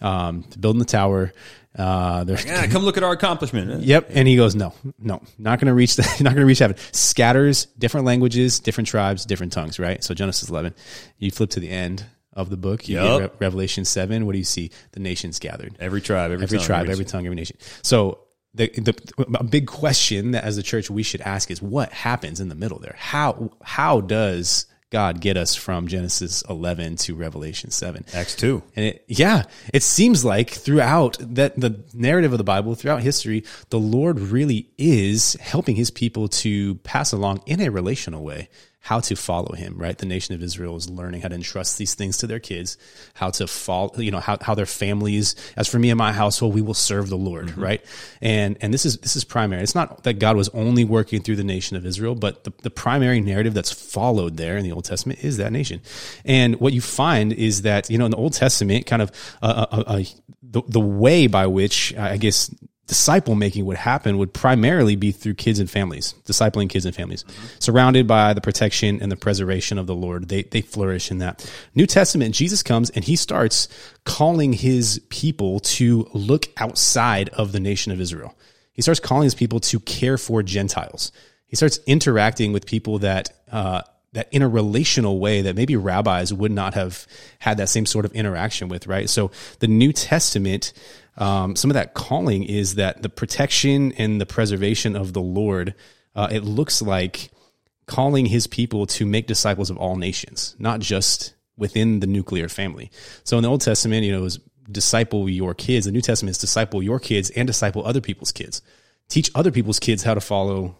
[0.00, 1.32] Um, building the tower.
[1.76, 3.82] Uh, they're Yeah, come look at our accomplishment.
[3.84, 4.10] Yep.
[4.10, 6.76] And he goes, no, no, not going to reach the, not going to reach heaven.
[6.92, 10.02] Scatters different languages, different tribes, different tongues, right?
[10.04, 10.74] So Genesis 11,
[11.18, 13.04] you flip to the end of the book, you Yep.
[13.04, 14.24] get Re- Revelation 7.
[14.24, 14.70] What do you see?
[14.92, 17.56] The nations gathered Every tribe, every, every tongue, tribe, every tongue, every nation.
[17.82, 18.18] So
[18.54, 22.40] the, the a big question that as a church we should ask is what happens
[22.40, 22.94] in the middle there?
[22.96, 28.04] How how does God get us from Genesis 11 to Revelation 7?
[28.14, 28.62] Acts two.
[28.76, 29.42] And it, yeah,
[29.72, 34.70] it seems like throughout that the narrative of the Bible, throughout history, the Lord really
[34.78, 38.48] is helping his people to pass along in a relational way
[38.84, 39.96] how to follow him, right?
[39.96, 42.76] The nation of Israel is learning how to entrust these things to their kids,
[43.14, 46.52] how to follow, you know, how, how their families, as for me and my household,
[46.52, 47.82] we will serve the Lord, right?
[48.20, 49.62] And, and this is, this is primary.
[49.62, 52.68] It's not that God was only working through the nation of Israel, but the, the
[52.68, 55.80] primary narrative that's followed there in the Old Testament is that nation.
[56.26, 59.10] And what you find is that, you know, in the Old Testament, kind of,
[59.42, 60.02] uh, uh, uh,
[60.42, 62.54] the, the way by which, I guess,
[62.86, 67.24] disciple making would happen would primarily be through kids and families, discipling kids and families,
[67.58, 70.28] surrounded by the protection and the preservation of the Lord.
[70.28, 71.50] They, they flourish in that.
[71.74, 73.68] New Testament, Jesus comes and he starts
[74.04, 78.36] calling his people to look outside of the nation of Israel.
[78.72, 81.12] He starts calling his people to care for Gentiles.
[81.46, 83.82] He starts interacting with people that, uh,
[84.12, 87.06] that in a relational way that maybe rabbis would not have
[87.38, 89.08] had that same sort of interaction with, right?
[89.08, 89.30] So
[89.60, 90.72] the New Testament,
[91.16, 95.74] um, some of that calling is that the protection and the preservation of the Lord,
[96.14, 97.30] uh, it looks like
[97.86, 102.90] calling his people to make disciples of all nations, not just within the nuclear family.
[103.22, 104.40] So in the Old Testament, you know, it was
[104.70, 105.86] disciple your kids.
[105.86, 108.62] The New Testament is disciple your kids and disciple other people's kids.
[109.08, 110.74] Teach other people's kids how to follow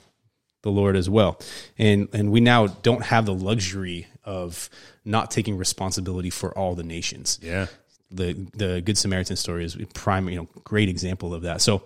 [0.62, 1.38] the Lord as well.
[1.78, 4.70] And and we now don't have the luxury of
[5.04, 7.38] not taking responsibility for all the nations.
[7.42, 7.66] Yeah.
[8.10, 11.60] The the Good Samaritan story is a prime, you know, great example of that.
[11.62, 11.82] So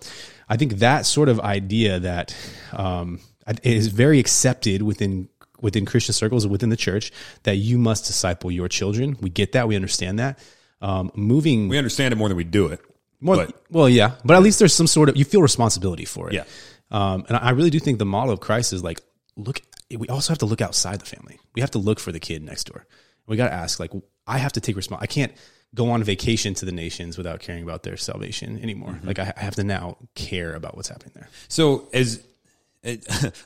[0.49, 2.35] I think that sort of idea that
[2.73, 3.21] um,
[3.63, 5.29] is very accepted within
[5.61, 7.11] within Christian circles within the church
[7.43, 9.17] that you must disciple your children.
[9.21, 9.67] We get that.
[9.69, 10.39] We understand that.
[10.81, 12.81] Um, moving We understand it more than we do it.
[13.21, 16.29] more, but- well, yeah, but at least there's some sort of you feel responsibility for
[16.29, 16.35] it.
[16.35, 16.45] Yeah.
[16.91, 19.01] Um, and I really do think the model of Christ is like
[19.37, 19.61] look.
[19.91, 21.39] We also have to look outside the family.
[21.55, 22.87] We have to look for the kid next door.
[23.27, 23.91] We got to ask like
[24.27, 25.03] I have to take response.
[25.03, 25.33] I can't
[25.79, 28.91] go on vacation to the nations without caring about their salvation anymore.
[28.91, 29.07] Mm-hmm.
[29.07, 31.29] Like I, I have to now care about what's happening there.
[31.47, 32.23] So as
[32.85, 32.99] I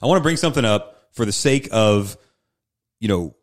[0.02, 2.16] want to bring something up for the sake of
[3.00, 3.34] you know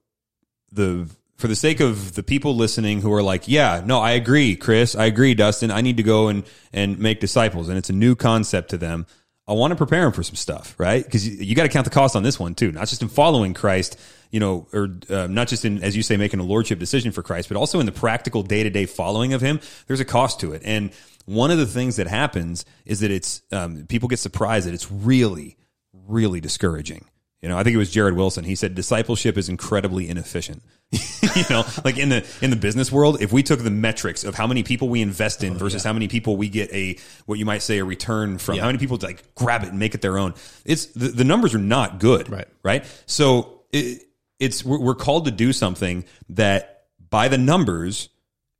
[0.71, 4.57] the for the sake of the people listening who are like, yeah, no, I agree,
[4.57, 7.93] Chris, I agree, Dustin, I need to go and and make disciples, and it's a
[7.93, 9.05] new concept to them.
[9.47, 11.03] I want to prepare them for some stuff, right?
[11.03, 13.09] Because you, you got to count the cost on this one too, not just in
[13.09, 13.99] following Christ,
[14.31, 17.23] you know, or uh, not just in, as you say, making a lordship decision for
[17.23, 19.59] Christ, but also in the practical day to day following of Him.
[19.87, 20.91] There's a cost to it, and
[21.25, 24.91] one of the things that happens is that it's um, people get surprised that it's
[24.91, 25.57] really,
[25.93, 27.05] really discouraging.
[27.41, 28.43] You know, I think it was Jared Wilson.
[28.43, 30.61] He said discipleship is incredibly inefficient.
[30.91, 34.35] you know, like in the in the business world, if we took the metrics of
[34.35, 37.45] how many people we invest in versus how many people we get a what you
[37.45, 40.17] might say a return from, how many people like grab it and make it their
[40.17, 40.33] own,
[40.65, 42.29] it's the, the numbers are not good.
[42.29, 42.47] Right.
[42.61, 42.85] Right.
[43.05, 44.08] So it,
[44.39, 48.09] it's we're, we're called to do something that by the numbers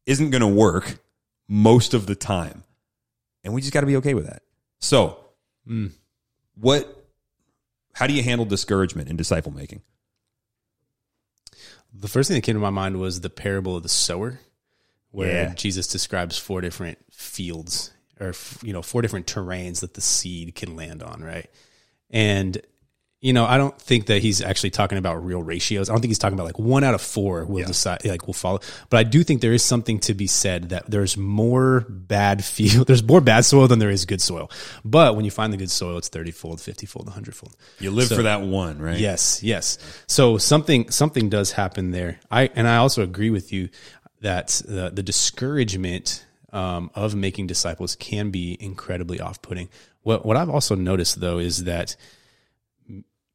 [0.06, 1.00] isn't going to work
[1.48, 2.64] most of the time,
[3.44, 4.44] and we just got to be okay with that.
[4.80, 5.18] So,
[5.66, 5.88] hmm.
[6.56, 6.96] what?
[7.94, 9.82] How do you handle discouragement in disciple making?
[11.94, 14.40] The first thing that came to my mind was the parable of the sower,
[15.12, 15.54] where Yeah.
[15.54, 20.76] Jesus describes four different fields or you know four different terrains that the seed can
[20.76, 21.50] land on, right?
[22.10, 22.62] And
[23.22, 25.90] you know, I don't think that he's actually talking about real ratios.
[25.90, 28.34] I don't think he's talking about like one out of four will decide, like will
[28.34, 28.62] follow.
[28.90, 32.88] But I do think there is something to be said that there's more bad field,
[32.88, 34.50] there's more bad soil than there is good soil.
[34.86, 37.58] But when you find the good soil, it's 30 fold, 50 fold, 100 fold.
[37.80, 38.98] You live for that one, right?
[38.98, 39.78] Yes, yes.
[40.08, 42.20] So something something does happen there.
[42.32, 43.68] I and I also agree with you
[44.22, 49.68] that the the discouragement um, of making disciples can be incredibly off putting.
[50.04, 51.98] What what I've also noticed though is that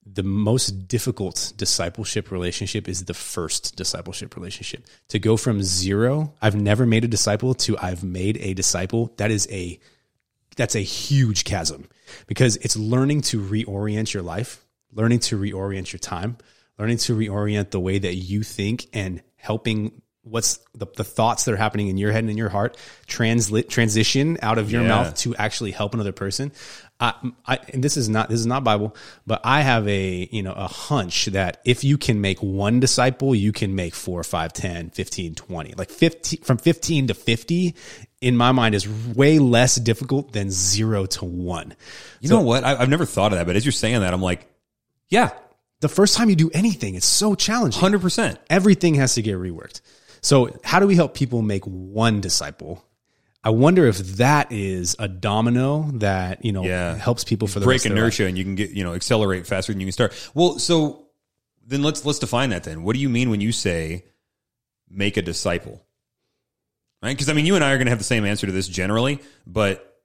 [0.07, 4.85] the most difficult discipleship relationship is the first discipleship relationship.
[5.09, 9.31] To go from zero, I've never made a disciple to I've made a disciple, that
[9.31, 9.79] is a
[10.57, 11.89] that's a huge chasm
[12.27, 16.37] because it's learning to reorient your life, learning to reorient your time,
[16.79, 21.53] learning to reorient the way that you think and helping what's the, the thoughts that
[21.53, 24.89] are happening in your head and in your heart translate transition out of your Yeah.
[24.89, 26.51] mouth to actually help another person.
[27.01, 27.15] I,
[27.47, 28.95] I, and this is not this is not Bible,
[29.27, 33.35] but I have a you know a hunch that if you can make one disciple,
[33.35, 35.75] you can make four, five, 10, 15, 20.
[35.77, 37.75] Like 15 from 15 to 50
[38.21, 41.75] in my mind is way less difficult than 0 to 1.
[42.21, 42.65] You know what?
[42.65, 44.47] I, I've never thought of that, but as you're saying that, I'm like,
[45.09, 45.31] yeah,
[45.81, 47.81] The first time you do anything, it's so challenging.
[47.81, 48.39] hundred percent.
[48.49, 49.83] Everything has to get reworked.
[50.23, 52.83] So, how do we help people make one disciple?
[53.47, 56.97] I wonder if that is a domino that you know Yeah.
[56.97, 58.19] helps people for the break rest of their life.
[58.19, 60.31] inertia and you can get you know accelerate faster than you can start.
[60.35, 61.07] Well, so
[61.67, 62.83] then let's let's define that then.
[62.83, 64.05] What do you mean when you say
[64.89, 65.85] make a disciple?
[67.03, 67.11] Right?
[67.15, 68.67] Because I mean, you and I are going to have the same answer to this
[68.67, 70.01] generally, but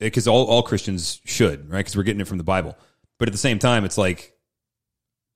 [0.00, 1.78] because all all Christians should, right?
[1.78, 2.76] Because we're getting it from the Bible.
[3.18, 4.32] But at the same time, it's like,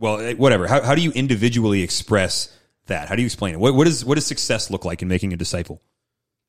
[0.01, 0.67] well, eh, whatever.
[0.67, 2.53] How how do you individually express
[2.87, 3.09] that?
[3.09, 3.61] How do you explain it?
[3.61, 5.81] What what does what does success look like in making a disciple?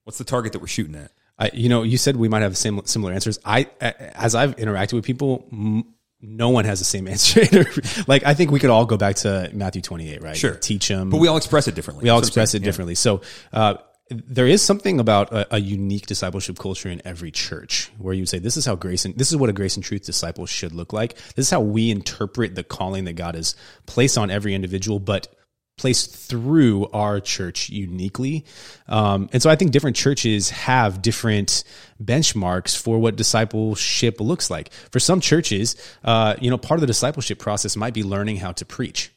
[0.10, 1.12] What's the target that we're shooting at?
[1.38, 3.38] I, you know, you said we might have sim- similar answers.
[3.45, 5.84] I, as I've interacted with people, m-
[6.20, 7.43] no one has the same answer.
[8.07, 10.36] like, I think we could all go back to Matthew 28, right?
[10.36, 10.55] Sure.
[10.55, 11.12] Teach them.
[11.12, 12.05] But we all express it differently.
[12.05, 12.64] we all That's what I'm express it saying.
[12.64, 12.68] Yeah.
[12.68, 12.95] differently.
[12.95, 13.22] So,
[13.53, 13.76] uh,
[14.10, 18.30] there is something about a, a unique discipleship culture in every church where you would
[18.30, 20.72] say, this is how grace and this is what a grace and truth disciple should
[20.74, 21.14] look like.
[21.36, 23.55] This is how we interpret the calling that God has
[23.86, 25.28] placed on every individual, but
[25.80, 28.45] placed through our church uniquely.
[28.88, 31.63] Um, and so I think different churches have different
[32.03, 34.71] benchmarks for what discipleship looks like.
[34.91, 38.51] For some churches, uh, you know, part of the discipleship process might be learning how
[38.51, 39.11] to preach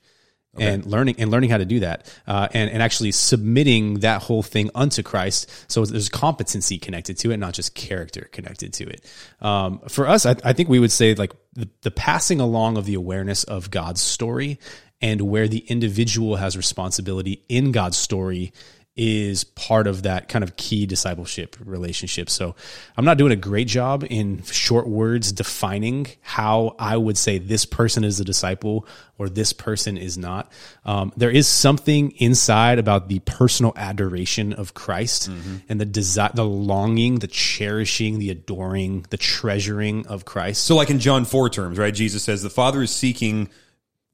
[0.59, 4.43] and learning and learning how to do that uh, and, and actually submitting that whole
[4.43, 9.05] thing unto christ so there's competency connected to it not just character connected to it
[9.41, 12.85] um, for us I, I think we would say like the, the passing along of
[12.85, 14.59] the awareness of god's story
[15.03, 18.53] and where the individual has responsibility in god's story
[18.95, 22.29] is part of that kind of key discipleship relationship.
[22.29, 22.55] So
[22.95, 27.65] I'm not doing a great job in short words defining how I would say this
[27.65, 28.87] person is a disciple
[29.17, 30.53] or this person is not.
[30.85, 35.29] Um, there is something inside about the personal adoration of Christ
[35.71, 40.65] and the desire, the longing, the cherishing, the adoring, the treasuring of Christ.
[40.65, 41.95] So, like in John 4 terms, right?
[41.95, 43.49] Jesus says the Father is seeking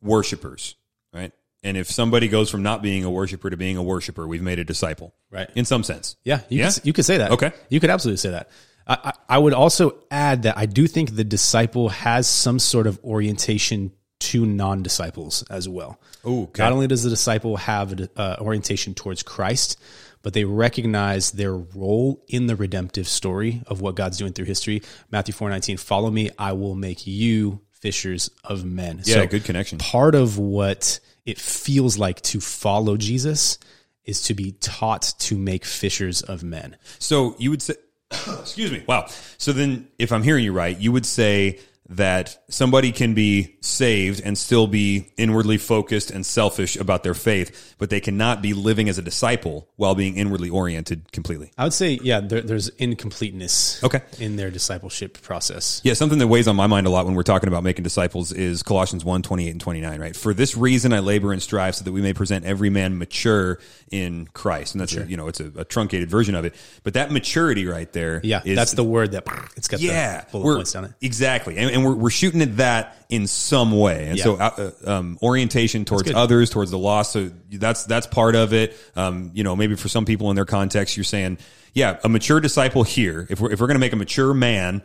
[0.03, 0.77] worshipers,
[1.13, 1.33] right?
[1.63, 4.59] And if somebody goes from not being a worshiper to being a worshiper, we've made
[4.59, 5.51] a disciple, Right.
[5.55, 6.17] In some sense.
[6.25, 6.71] Yeah, you, Yeah?
[6.71, 7.33] Could, you could say that.
[7.33, 7.53] Okay.
[7.69, 8.49] You could absolutely say that.
[8.87, 12.87] I, I, I would also add that I do think the disciple has some sort
[12.87, 16.01] of orientation to non disciples as well.
[16.27, 16.63] Ooh, okay.
[16.63, 19.79] Not only does the disciple have an uh, orientation towards Christ,
[20.23, 24.83] but they recognize their role in the redemptive story of what God's doing through history.
[25.11, 29.01] Matthew four nineteen, follow me, I will make you fishers of men.
[29.05, 29.79] Yeah, good connection.
[29.79, 33.59] Part of what it feels like to follow Jesus
[34.05, 36.77] is to be taught to make fishers of men.
[36.99, 37.75] So you would say,
[38.11, 38.83] excuse me.
[38.87, 39.07] Wow.
[39.37, 41.59] So then, if I'm hearing you right, you would say
[41.91, 47.75] that somebody can be saved and still be inwardly focused and selfish about their faith,
[47.79, 51.51] but they cannot be living as a disciple while being inwardly oriented completely.
[51.57, 54.03] I would say, yeah, there, there's incompleteness Okay.
[54.19, 55.81] in their discipleship process.
[55.83, 58.33] Yeah, something that weighs on my mind a lot when we're talking about making disciples
[58.33, 60.15] is Colossians 1, 28 and 29, right?
[60.17, 63.61] For this reason I labor and strive so that we may present every man mature
[63.91, 64.75] in Christ.
[64.75, 66.55] And that's, a, you know, it's a, a truncated version of it.
[66.83, 69.25] But that maturity right there Yeah, is that's the word that
[69.57, 70.93] it's got yeah, the bullet points down it.
[71.01, 74.25] Exactly, and, and we're, we're shooting at that in some way, and Yeah.
[74.25, 77.13] so uh, uh, um, orientation towards others, towards the lost.
[77.13, 78.77] So that's that's part of it.
[78.97, 81.39] Um, you know, maybe for some people in their context, you're saying,
[81.75, 83.27] yeah, a mature disciple here.
[83.31, 84.83] If we're if we're going to make a mature man,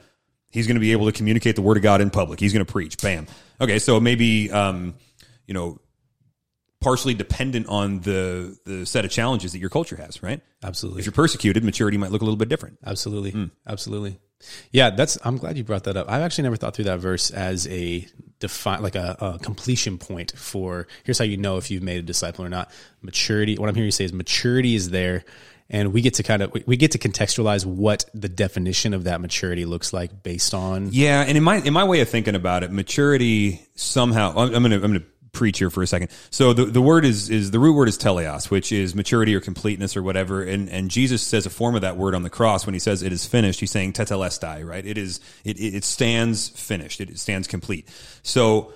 [0.51, 2.39] he's going to be able to communicate the word of God in public.
[2.39, 2.97] He's going to preach.
[3.01, 3.27] Bam.
[3.59, 4.95] Okay, so maybe um,
[5.47, 5.79] you know.
[6.81, 10.41] Partially dependent on the the set of challenges that your culture has, right?
[10.61, 10.99] Absolutely.
[10.99, 12.77] If you're persecuted, maturity might look a little bit different.
[12.85, 13.31] Absolutely.
[13.31, 13.45] Hmm.
[13.65, 14.19] Absolutely.
[14.71, 15.17] Yeah, that's.
[15.23, 16.09] I'm glad you brought that up.
[16.09, 18.07] I've actually never thought through that verse as a
[18.39, 20.87] define like a, a, completion point for.
[21.03, 22.71] Here's how you know if you've made a disciple or not.
[23.01, 23.57] Maturity.
[23.57, 25.23] What I'm hearing you say is maturity is there,
[25.69, 29.21] and we get to kind of we get to contextualize what the definition of that
[29.21, 30.89] maturity looks like based on.
[30.91, 34.33] Yeah, and in my in my way of thinking about it, maturity somehow.
[34.37, 36.09] I'm gonna I'm gonna preach here for a second.
[36.29, 39.41] So the, the word is is the root word is teleos, which is maturity or
[39.41, 40.43] completeness or whatever.
[40.43, 43.03] And and Jesus says a form of that word on the cross when he says
[43.03, 43.59] it is finished.
[43.59, 44.85] He's saying tetelestai, right?
[44.85, 47.01] It is it it stands finished.
[47.01, 47.89] It stands complete.
[48.21, 48.73] So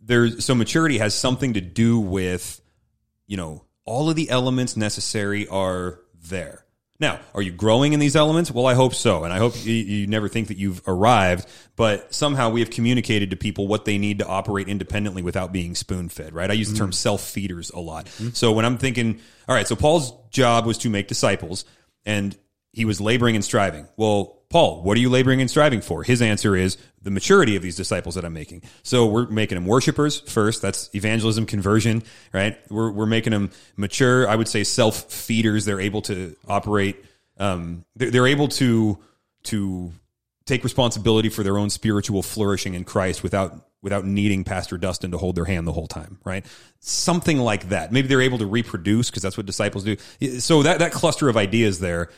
[0.00, 2.60] there's so maturity has something to do with
[3.26, 6.63] you know all of the elements necessary are there.
[7.00, 8.52] Now, are you growing in these elements?
[8.52, 9.24] Well, I hope so.
[9.24, 13.30] And I hope you, you, never think that you've arrived, but somehow we have communicated
[13.30, 16.48] to people what they need to operate independently without being spoon fed, right?
[16.48, 16.94] I use the term mm.
[16.94, 18.06] self feeders a lot.
[18.06, 18.28] Mm-hmm.
[18.30, 21.64] So when I'm thinking, all right, so Paul's job was to make disciples
[22.06, 22.36] and
[22.72, 23.88] he was laboring and striving.
[23.96, 26.04] Well, Paul, what are you laboring and striving for?
[26.04, 28.62] His answer is the maturity of these disciples that I'm making.
[28.84, 30.62] So we're making them worshipers first.
[30.62, 32.56] That's evangelism, conversion, right?
[32.70, 34.28] We're, we're making them mature.
[34.28, 35.64] I would say self feeders.
[35.64, 37.04] They're able to operate.
[37.36, 38.96] Um, they're, they're able to
[39.42, 39.92] to
[40.46, 45.18] take responsibility for their own spiritual flourishing in Christ without without needing Pastor Dustin to
[45.18, 46.46] hold their hand the whole time, right?
[46.78, 47.90] Something like that.
[47.90, 49.96] Maybe they're able to reproduce because that's what disciples do.
[50.38, 52.08] So that that cluster of ideas there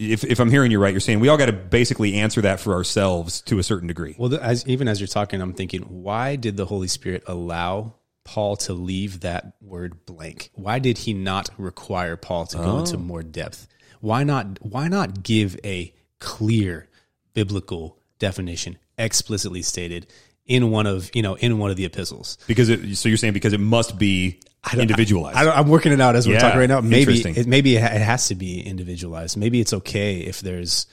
[0.00, 2.58] if, if I'm hearing you right, you're saying we all got to basically answer that
[2.58, 4.14] for ourselves to a certain degree.
[4.16, 7.94] Well, as, even as you're talking, I'm thinking, why did the Holy Spirit allow
[8.24, 10.50] Paul to leave that word blank?
[10.54, 12.78] Why did he not require Paul to go oh.
[12.78, 13.68] into more depth?
[14.00, 14.58] Why not?
[14.62, 16.88] Why not give a clear
[17.34, 20.06] biblical definition, explicitly stated
[20.50, 22.36] in one of you know in one of the epistles?
[22.46, 24.40] Because it, so you're saying because it must be
[24.76, 25.38] individualized.
[25.38, 26.80] I am working it out as we're yeah, talking right now.
[26.80, 29.36] Maybe it, maybe it has to be individualized.
[29.36, 30.86] Maybe it's okay if there's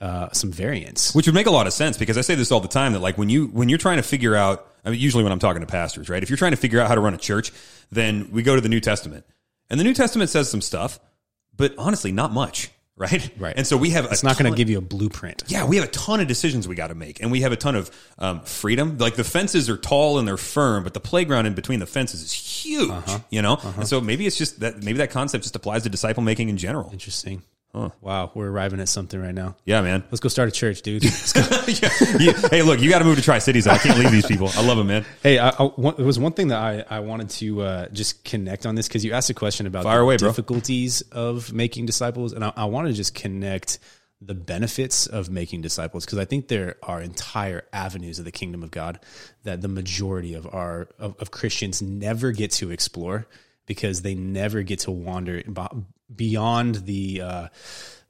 [0.00, 2.60] uh, some variance, which would make a lot of sense because I say this all
[2.60, 5.24] the time that like when you when you're trying to figure out, I mean, usually
[5.24, 6.22] when I'm talking to pastors, right?
[6.22, 7.52] If you're trying to figure out how to run a church,
[7.90, 9.26] then we go to the New Testament,
[9.68, 11.00] and the New Testament says some stuff,
[11.56, 13.30] but honestly, not much right?
[13.38, 13.54] Right.
[13.56, 14.06] And so we have.
[14.06, 15.44] It's not going to give you a blueprint.
[15.48, 17.56] Yeah, we have a ton of decisions we got to make, and we have a
[17.56, 18.98] ton of um, freedom.
[18.98, 22.22] Like the fences are tall and they're firm, but the playground in between the fences
[22.22, 22.90] is huge.
[22.90, 23.18] Uh-huh.
[23.30, 23.72] You know, uh-huh.
[23.78, 26.56] and so maybe it's just that maybe that concept just applies to disciple making in
[26.56, 26.90] general.
[26.92, 27.42] Interesting.
[27.72, 27.90] Huh.
[28.00, 29.54] Wow, we're arriving at something right now.
[29.64, 30.02] Yeah, man.
[30.10, 31.04] Let's go start a church, dude.
[31.34, 31.88] yeah.
[32.18, 32.48] Yeah.
[32.50, 33.68] Hey, look, you got to move to Tri Cities.
[33.68, 34.50] I can't leave these people.
[34.54, 35.04] I love them, man.
[35.22, 38.24] Hey, I, I, one, there was one thing that I, I wanted to uh, just
[38.24, 41.22] connect on this because you asked a question about Fire the away, difficulties bro.
[41.22, 43.78] of making disciples, and I, I want to just connect
[44.20, 48.62] the benefits of making disciples because I think there are entire avenues of the kingdom
[48.62, 49.00] of God
[49.44, 53.26] that the majority of our of, of Christians never get to explore
[53.64, 55.42] because they never get to wander
[56.14, 57.48] beyond the uh,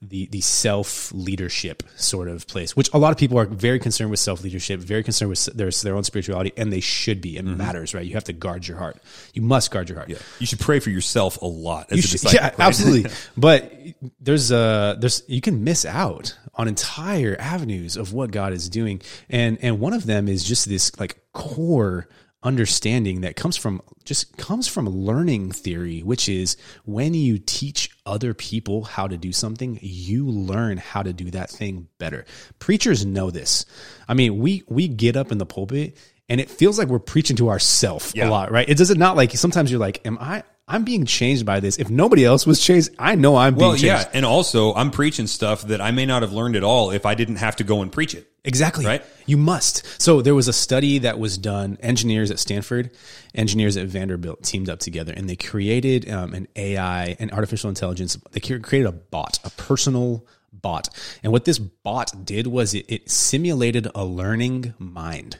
[0.03, 4.11] the the self leadership sort of place, which a lot of people are very concerned
[4.11, 7.36] with self leadership, very concerned with their their own spirituality, and they should be.
[7.36, 7.59] It mm-hmm.
[7.59, 8.05] matters, right?
[8.05, 8.98] You have to guard your heart.
[9.34, 10.09] You must guard your heart.
[10.09, 10.18] Yeah.
[10.38, 11.92] You should pray for yourself a lot.
[11.92, 13.11] As should, yeah, absolutely.
[13.36, 13.72] but
[14.20, 19.03] there's uh there's you can miss out on entire avenues of what God is doing,
[19.28, 22.09] and and one of them is just this like core
[22.43, 28.32] understanding that comes from just comes from learning theory which is when you teach other
[28.32, 32.24] people how to do something you learn how to do that thing better.
[32.59, 33.66] Preachers know this.
[34.09, 35.97] I mean we we get up in the pulpit
[36.30, 38.28] and it feels like we're preaching to ourselves yeah.
[38.28, 38.68] a lot right?
[38.68, 41.79] It does it not like sometimes you're like am i I'm being changed by this.
[41.79, 43.85] If nobody else was changed, I know I'm being well, changed.
[43.85, 47.05] yeah, and also I'm preaching stuff that I may not have learned at all if
[47.05, 48.31] I didn't have to go and preach it.
[48.45, 48.87] Exactly.
[48.87, 49.05] Right.
[49.27, 49.85] You must.
[50.01, 51.77] So there was a study that was done.
[51.83, 52.91] Engineers at Stanford,
[53.35, 58.16] engineers at Vanderbilt teamed up together, and they created um, an AI, an artificial intelligence.
[58.31, 60.25] They created a bot, a personal
[60.62, 60.88] bot.
[61.22, 65.38] And what this bot did was it, it, simulated a learning mind.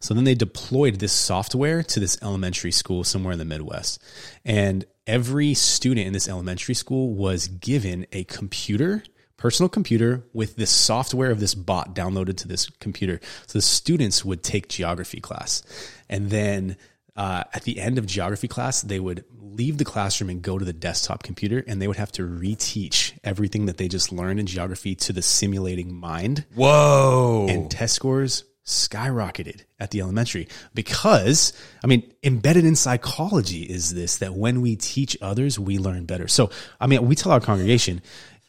[0.00, 4.02] So then they deployed this software to this elementary school somewhere in the Midwest.
[4.44, 9.02] And every student in this elementary school was given a computer
[9.36, 13.20] personal computer with this software of this bot downloaded to this computer.
[13.46, 15.62] So the students would take geography class.
[16.08, 16.76] And then
[17.16, 20.64] uh, at the end of geography class, they would leave the classroom and go to
[20.64, 24.46] the desktop computer, and they would have to reteach everything that they just learned in
[24.46, 26.44] geography to the simulating mind.
[26.54, 27.46] Whoa!
[27.48, 31.52] And test scores skyrocketed at the elementary because
[31.84, 36.26] i mean embedded in psychology is this that when we teach others we learn better
[36.26, 36.50] so
[36.80, 38.02] i mean we tell our congregation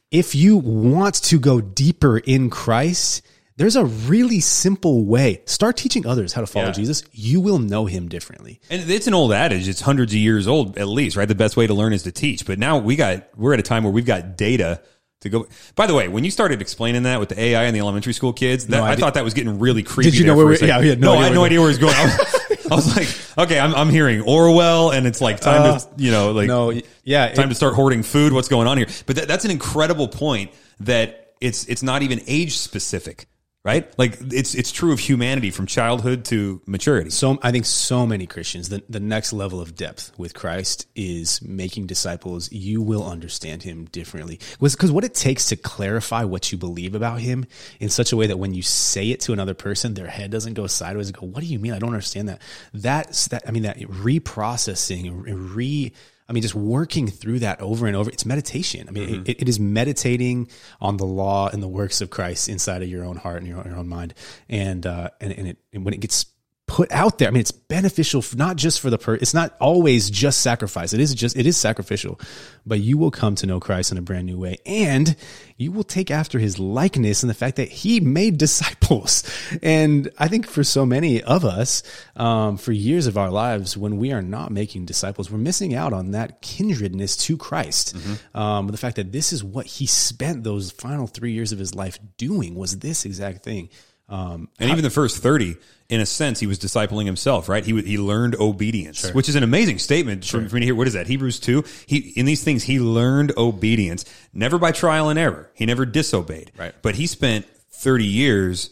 [0.10, 3.22] if you want to go deeper in christ
[3.58, 5.42] there's a really simple way.
[5.46, 6.72] Start teaching others how to follow yeah.
[6.74, 7.04] Jesus.
[7.12, 8.62] You will know him differently.
[8.70, 9.68] And it's an old adage.
[9.68, 11.28] It's hundreds of years old at least, right?
[11.28, 12.46] The best way to learn is to teach.
[12.46, 14.82] But now we got we're at a time where we've got data
[15.22, 15.48] to go.
[15.76, 18.32] By the way, when you started explaining that with the AI and the elementary school
[18.34, 20.12] kids, that, No, I I, thought that was getting really creepy.
[20.12, 21.72] Did you know where we- yeah, we no no, idea I had no idea where
[21.72, 21.96] he was going.
[21.98, 25.86] I was, I was like, okay, I'm, I'm hearing Orwell, and it's like time to,
[25.86, 28.34] uh, you know, like No, yeah, time it- to start hoarding food.
[28.34, 28.88] What's going on here?
[29.08, 30.52] But that, that's an incredible point
[30.82, 33.28] that it's it's not even age specific,
[33.68, 33.94] right?
[34.00, 37.10] Like it's it's true of humanity from childhood to maturity.
[37.10, 41.42] so I think so many Christians, the, the next level of depth with Christ is
[41.42, 42.50] making disciples.
[42.50, 44.40] You will understand him differently.
[44.62, 47.46] Because what it takes to clarify what you believe about him
[47.82, 50.54] in such a way that when you say it to another person, their head doesn't
[50.54, 51.74] go sideways and go, What do you mean?
[51.74, 52.42] I don't understand that.
[52.74, 55.24] That's that, I mean, that reprocessing,
[55.54, 55.92] re,
[56.30, 58.10] I mean, just working through that over and over.
[58.10, 58.88] It's meditation.
[58.90, 60.50] I mean, it, it is meditating
[60.82, 63.64] on the law and the works of Christ inside of your own heart and your,
[63.66, 64.14] your own mind.
[64.50, 66.26] And, uh, and, and it, and when it gets
[66.68, 70.10] put out there, I mean, it's beneficial, not just for the per, it's not always
[70.10, 70.94] just sacrifice.
[70.94, 72.20] It is just, it is sacrificial,
[72.66, 75.16] but you will come to know Christ in a brand new way and
[75.56, 79.24] you will take after his likeness and the fact that he made disciples.
[79.64, 81.84] And I think for so many of us,
[82.18, 85.94] um, for years of our lives, when we are not making disciples, we're missing out
[85.94, 87.96] on that kindredness to Christ.
[88.36, 91.74] Um, the fact that this is what he spent those final three years of his
[91.74, 93.70] life doing was this exact thing.
[94.10, 95.58] Um, And even the first 30,
[95.90, 97.64] in a sense, he was discipling himself, right?
[97.66, 100.76] He, he learned obedience, which is an amazing statement for, for me to hear.
[100.76, 101.08] What is that?
[101.08, 101.64] Hebrews 2?
[101.86, 104.04] He, in these things, he learned obedience,
[104.34, 105.50] never by trial and error.
[105.54, 106.52] He never disobeyed.
[106.58, 106.76] Right.
[106.82, 108.72] But he spent 30 years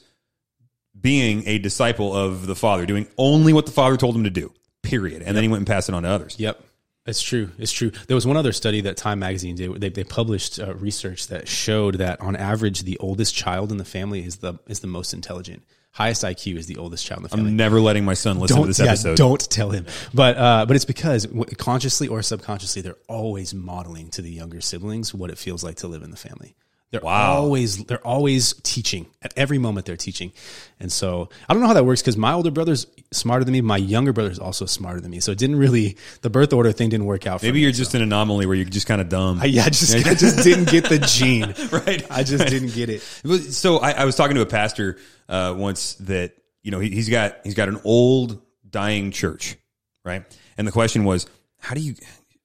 [0.99, 4.51] being a disciple of the Father, doing only what the Father told him to do,
[4.81, 5.21] period.
[5.21, 6.35] And then he went and passed it on to others.
[6.37, 6.61] Yep.
[7.05, 7.51] It's true.
[7.59, 7.91] It's true.
[8.07, 9.79] There was one other study that Time Magazine did.
[9.79, 13.85] They, they published uh, research that showed that on average, the oldest child in the
[13.85, 15.63] family is the is the most intelligent.
[15.95, 17.51] Highest IQ is the oldest child in the family.
[17.51, 19.15] I'm never letting my son listen to this yeah, episode.
[19.15, 19.85] don't tell him.
[20.13, 24.59] But uh, but it's because w- consciously or subconsciously, they're always modeling to the younger
[24.59, 26.57] siblings what it feels like to live in the family.
[26.95, 27.33] They're Wow.
[27.35, 29.85] always they're always teaching at every moment.
[29.85, 30.31] They're teaching,
[30.79, 33.61] and so I don't know how that works because my older brother's smarter than me.
[33.61, 35.19] My younger brother's also smarter than me.
[35.19, 37.41] So it didn't really the birth order thing didn't work out.
[37.41, 37.63] For Maybe me.
[37.63, 39.39] you're just an anomaly where you're just kind of dumb.
[39.41, 41.53] I, yeah, I just I just didn't get the gene.
[41.71, 42.05] Right.
[42.09, 43.01] I just didn't get it.
[43.51, 44.97] So I, I was talking to a pastor
[45.27, 49.57] uh, once that you know he, he's got he's got an old dying church,
[50.05, 50.23] right?
[50.57, 51.27] And the question was,
[51.59, 51.95] how do you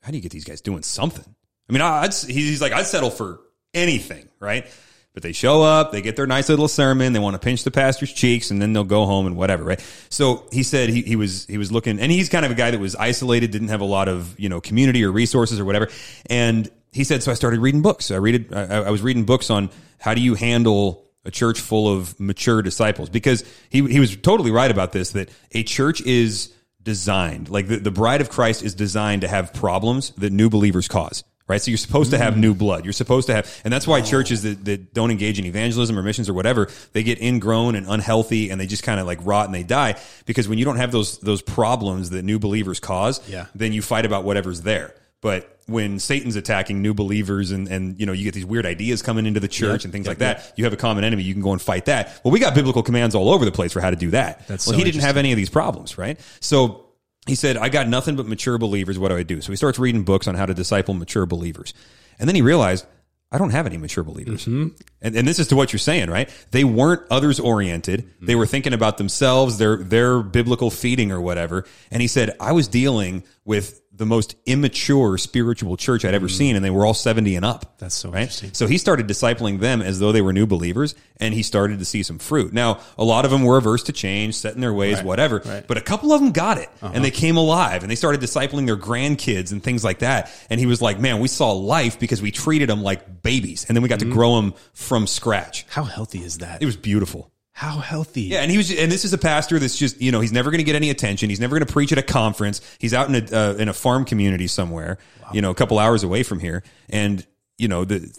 [0.03, 1.25] how do you get these guys doing something?
[1.69, 3.39] I mean, I- I'd, he's like, I'd settle for
[3.75, 4.67] anything, right?
[5.13, 7.71] But they show up, they get their nice little sermon, they want to pinch the
[7.73, 9.81] pastor's cheeks, and then they'll go home and whatever, right?
[10.09, 12.71] So he said he, he was he was looking, and he's kind of a guy
[12.71, 15.89] that was isolated, didn't have a lot of you know community or resources or whatever,
[16.27, 18.11] and he said, so I started reading books.
[18.11, 21.93] I read I, I was reading books on how do you handle a church full
[21.93, 26.53] of mature disciples because he he was totally right about this that a church is
[26.83, 30.89] designed like the, the bride of Christ is designed to have problems that new believers
[30.89, 32.43] cause right so you're supposed to have mm-hmm.
[32.43, 34.05] new blood you're supposed to have and that's why oh.
[34.05, 37.87] churches that, that don't engage in evangelism or missions or whatever they get ingrown and
[37.89, 40.77] unhealthy and they just kind of like rot and they die because when you don't
[40.77, 43.47] have those those problems that new believers cause Yeah.
[43.55, 48.07] then you fight about whatever's there but when Satan's attacking new believers and, and you
[48.07, 50.65] know you get these weird ideas coming into the church and things like that, you
[50.65, 51.23] have a common enemy.
[51.23, 52.21] You can go and fight that.
[52.25, 54.47] Well, we got biblical commands all over the place for how to do that.
[54.49, 56.19] That's well, so he didn't have any of these problems, right?
[56.41, 56.90] So
[57.27, 58.99] he said, "I got nothing but mature believers.
[58.99, 61.75] What do I do?" So he starts reading books on how to disciple mature believers,
[62.19, 62.87] and then he realized.
[63.33, 64.41] I don't have any mature believers.
[64.41, 64.75] Mm-hmm.
[65.01, 66.29] And, and this is to what you're saying, right?
[66.51, 68.05] They weren't others oriented.
[68.05, 68.27] Mm-hmm.
[68.27, 71.65] They were thinking about themselves, their, their biblical feeding or whatever.
[71.93, 76.57] And he said, I was dealing with the most immature spiritual church I'd ever seen,
[76.57, 77.79] and they were all 70 and up.
[77.79, 78.23] That's so right?
[78.23, 78.55] interesting.
[78.55, 81.85] So he started discipling them as though they were new believers, and he started to
[81.85, 82.53] see some fruit.
[82.53, 85.37] Now, a lot of them were averse to change, set in their ways, whatever.
[85.37, 85.47] right.
[85.47, 85.61] Uh-huh.
[85.69, 88.67] But a couple of them got it, and they came alive, and they started discipling
[88.67, 90.31] their grandkids and things like that.
[90.49, 93.77] And he was like, "Man, we saw life because we treated them like babies, and
[93.77, 94.09] then we got Mm-hmm.
[94.11, 95.67] to grow them from scratch.
[95.69, 96.63] How healthy is that?
[96.63, 97.31] It was beautiful."
[97.61, 98.23] How healthy?
[98.23, 100.51] Yeah, and he was, and this is a pastor that's just, you know, he's never
[100.51, 101.29] going to get any attention.
[101.29, 102.63] He's never going to preach at a conference.
[102.79, 104.97] He's out in a uh, in a farm community somewhere,
[105.35, 107.27] you know, a couple hours away from here, and
[107.59, 108.11] you know the.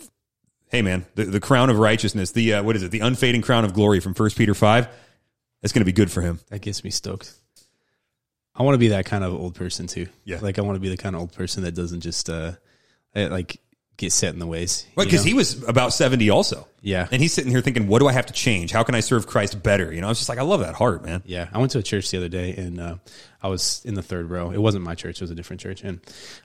[0.70, 2.92] Hey man, the, the crown of righteousness, the uh, what is it?
[2.92, 4.88] The unfading crown of glory from First Peter five.
[5.64, 6.40] That's going to be good for him.
[6.50, 7.34] That gets me stoked.
[8.54, 10.06] I want to be that kind of old person too.
[10.24, 10.38] Yeah.
[10.40, 12.52] Like I want to be the kind of old person that doesn't just uh
[13.16, 13.60] like
[13.98, 14.86] get set in the ways.
[14.96, 16.68] Right, because he was about seventy also.
[16.84, 17.08] Yeah.
[17.12, 18.72] and he's sitting here thinking, "What do I have to change?
[18.72, 20.74] How can I serve Christ better?" You know, I was just like, I love that
[20.74, 21.22] heart, man.
[21.26, 22.96] Yeah, I went to a church the other day, and uh,
[23.44, 24.50] I was in the third row.
[24.52, 26.00] It wasn't my church; it was a different church, and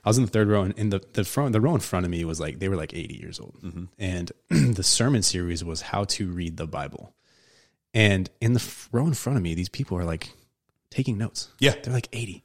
[0.05, 0.61] I was in the third row.
[0.61, 2.75] And in the the front, the row in front of me was like they were
[2.75, 3.57] like eighty years old,
[3.97, 7.13] and the sermon series was how to read the Bible.
[7.93, 10.29] And in the row in front of me, these people are like
[10.91, 11.49] taking notes.
[11.59, 11.73] Yeah.
[11.81, 12.43] they're like eighty,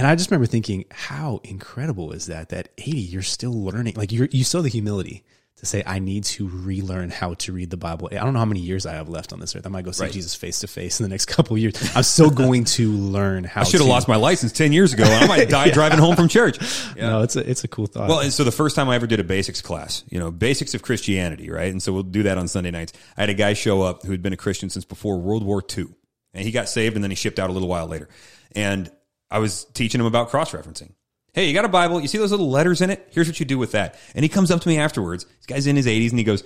[0.00, 2.48] and I just remember thinking, how incredible is that?
[2.48, 3.94] That eighty, you're still learning.
[3.96, 5.24] Like you you still have the humility
[5.56, 8.08] to say I need to relearn how to read the Bible.
[8.10, 9.66] I don't know how many years I have left on this earth.
[9.66, 10.12] I might go see Right.
[10.12, 11.74] Jesus face to face in the next couple of years.
[11.94, 13.60] I'm still going to learn how.
[13.60, 15.04] I should have lost my license 10 years ago.
[15.04, 16.58] and I might die driving home from church.
[16.96, 18.08] No, it's a it's a cool thought.
[18.08, 20.74] Well, and so the first time I ever did a basics class, you know, basics
[20.74, 21.70] of Christianity, right?
[21.70, 22.92] And so we'll do that on Sunday nights.
[23.18, 25.62] I had a guy show up who had been a Christian since before World War
[25.76, 25.86] II.
[26.32, 28.08] And he got saved and then he shipped out a little while later.
[28.52, 28.90] And
[29.30, 30.92] I was teaching him about cross referencing.
[31.32, 32.00] Hey, you got a Bible?
[32.00, 33.08] You see those little letters in it?
[33.12, 33.94] Here's what you do with that.
[34.14, 35.24] And he comes up to me afterwards.
[35.24, 36.42] This guy's in his 80s and he goes,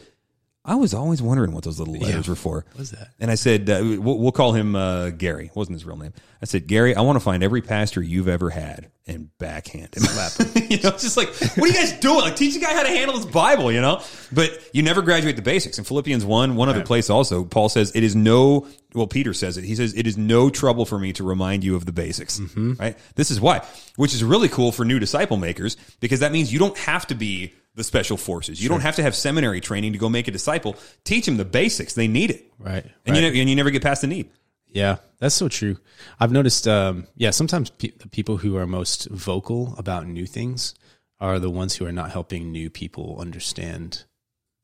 [0.67, 2.65] I was always wondering what those little letters were for.
[2.71, 3.09] What was that?
[3.21, 5.51] And I said, uh, we'll, we'll call him uh, Gary.
[5.55, 6.15] Wasn't his real name.
[6.41, 10.05] I said, Gary, I want to find every pastor you've ever had and backhand him.
[10.71, 12.21] you know, it's just like, what are you guys doing?
[12.21, 14.03] Like, teach a guy how to handle his Bible, you know?
[14.33, 15.79] But you never graduate the basics.
[15.79, 19.59] In Philippians 1, one other place also, Paul says, it is no, well, Peter says
[19.59, 19.65] it.
[19.65, 22.97] He says, it is no trouble for me to remind you of the basics, right?
[23.17, 23.67] This is why,
[23.97, 27.15] which is really cool for new disciple makers because that means you don't have to
[27.15, 28.63] be the special forces.
[28.63, 30.77] You don't have to have seminary training to go make a disciple.
[31.05, 31.95] Teach them the basics.
[31.95, 32.53] They need it.
[32.59, 32.85] right.
[32.85, 33.23] And, right.
[33.23, 34.31] you ne- and you never get past the need.
[34.69, 35.79] Yeah, that's so true.
[36.19, 40.75] I've noticed, um, yeah, sometimes pe- the people who are most vocal about new things
[41.21, 44.05] are the ones who are not helping new people understand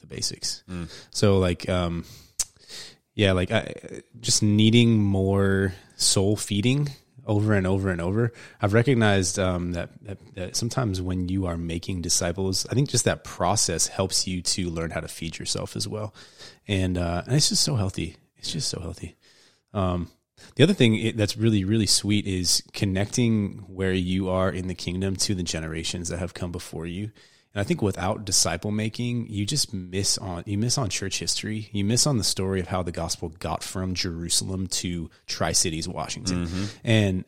[0.01, 0.65] the basics.
[1.11, 2.05] So, like, um,
[3.15, 6.89] yeah, like I, just needing more soul feeding
[7.31, 8.33] over and over and over.
[8.61, 13.05] I've recognized um, that, that that sometimes when you are making disciples, I think just
[13.05, 16.13] that process helps you to learn how to feed yourself as well,
[16.67, 18.17] and uh, and it's just so healthy.
[18.37, 19.17] It's just so healthy.
[19.73, 20.11] Um,
[20.57, 25.15] the other thing that's really, really sweet is connecting where you are in the kingdom
[25.17, 27.13] to the generations that have come before you.
[27.55, 31.69] And I think without disciple making, you just miss on you miss on church history.
[31.73, 35.89] You miss on the story of how the gospel got from Jerusalem to Tri Cities,
[35.89, 36.47] Washington,
[36.85, 37.25] and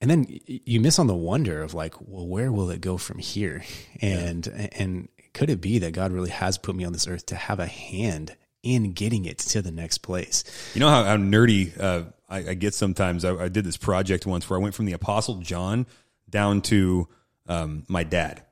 [0.00, 3.18] and then you miss on the wonder of like, well, where will it go from
[3.18, 3.64] here?
[4.00, 7.36] And and could it be that God really has put me on this earth to
[7.36, 10.44] have a hand in getting it to the next place?
[10.74, 13.24] You know how, how nerdy uh, I, I get sometimes.
[13.24, 15.86] I, I did this project once where I went from the Apostle John
[16.30, 17.08] down to
[17.46, 18.42] um, my dad,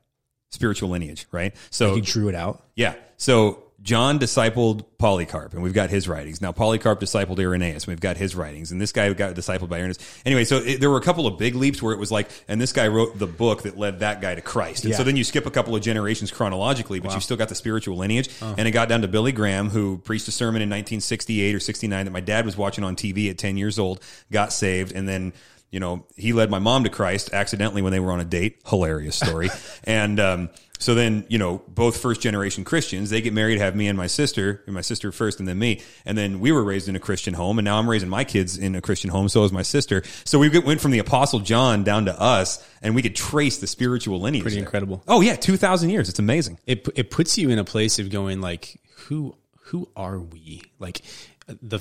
[0.53, 1.53] spiritual lineage, right?
[1.71, 2.63] So he drew it out.
[2.75, 6.39] yeah, so John discipled Polycarp, and we've got his writings.
[6.41, 9.79] Now Polycarp discipled Irenaeus, and we've got his writings, and this guy got discipled by
[9.79, 9.97] Irenaeus.
[10.25, 12.61] Anyway, so it, there were a couple of big leaps where it was like, and
[12.61, 14.85] this guy wrote the book that led that guy to Christ.
[14.85, 14.97] And Yeah.
[14.97, 17.97] so then you skip a couple of generations chronologically, but you still got the spiritual
[17.97, 18.29] lineage.
[18.41, 18.55] Oh.
[18.57, 22.05] And it got down to Billy Graham, who preached a sermon in 1968 or 69
[22.05, 24.01] that my dad was watching on TV at 10 years old,
[24.31, 25.33] got saved, and then
[25.73, 28.61] you know, he led my mom to Christ accidentally when they were on a date.
[28.67, 29.49] Hilarious story.
[29.83, 33.87] and um, so then, you know, both first generation Christians, they get married, have me
[33.87, 35.81] and my sister, and my sister first, and then me.
[36.05, 38.55] And then we were raised in a Christian home, and now I'm raising my kids
[38.55, 39.27] in a Christian home.
[39.29, 40.03] So is my sister.
[40.25, 43.65] So we went from the Apostle John down to us, and we could trace the
[43.65, 44.43] spiritual lineage.
[44.43, 44.65] Pretty there.
[44.65, 45.01] incredible.
[45.07, 46.07] Oh yeah, two thousand years.
[46.07, 46.59] It's amazing.
[46.67, 50.61] It it puts you in a place of going like, who who are we?
[50.77, 51.01] Like
[51.47, 51.79] the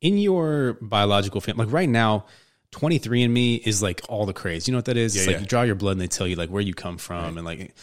[0.00, 1.64] in your biological family.
[1.64, 2.26] Like right now.
[2.72, 4.68] 23 and me is like all the craze.
[4.68, 5.16] You know what that is?
[5.16, 5.40] it's Yeah, like yeah.
[5.42, 7.74] you draw your blood and they tell you like where you come from and like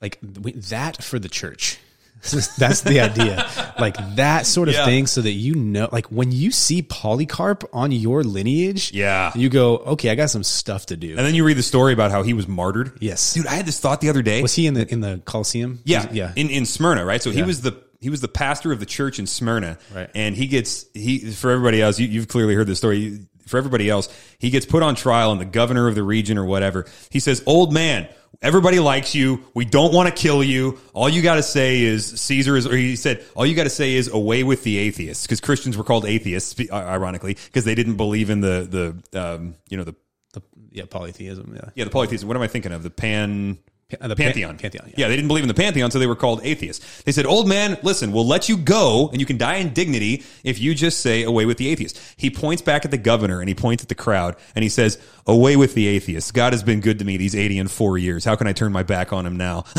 [0.00, 1.78] like that for the church.
[2.56, 3.48] That's the idea.
[3.80, 4.84] Like that sort of Yeah.
[4.84, 9.32] thing so that you know like when you see Polycarp on your lineage, Yeah.
[9.34, 11.92] you go, "Okay, I got some stuff to do." And then you read the story
[11.92, 12.92] about how he was martyred.
[13.00, 13.34] Yes.
[13.34, 14.40] dude, I had this thought the other day.
[14.40, 15.80] Was he in the in the Colosseum?
[15.84, 16.32] Yeah, yeah.
[16.36, 17.20] In in Smyrna, right?
[17.20, 20.10] So he was the he was the pastor of the church in Smyrna, Right.
[20.14, 21.98] And he gets he for everybody else.
[21.98, 23.20] You, you've clearly heard the story.
[23.46, 24.08] For everybody else,
[24.38, 27.42] he gets put on trial, and the governor of the region or whatever, he says,
[27.46, 28.08] "Old man."
[28.40, 29.44] Everybody likes you.
[29.54, 30.78] We don't want to kill you.
[30.94, 33.70] All you got to say is Caesar is, or he said, all you got to
[33.70, 37.96] say is away with the atheists, because Christians were called atheists, ironically, because they didn't
[37.96, 39.94] believe in the the um, you know the
[40.32, 41.52] the, yeah, polytheism.
[41.54, 42.26] Yeah, yeah the polytheism.
[42.26, 42.82] What am I thinking of?
[42.82, 43.58] The pan
[44.00, 44.58] Uh, the pantheon.
[44.58, 44.94] pantheon, yeah.
[44.96, 45.08] Yeah.
[45.08, 47.02] they didn't believe in the pantheon, so they were called atheists.
[47.02, 50.24] They said, "Old man, listen, we'll let you go, and you can die in dignity
[50.44, 53.48] if you just say away with the atheists." He points back at the governor and
[53.48, 56.30] he points at the crowd and he says, "Away with the atheists.
[56.30, 58.24] God has been good to me these eighty and four years.
[58.24, 59.64] How can I turn my back on him now?"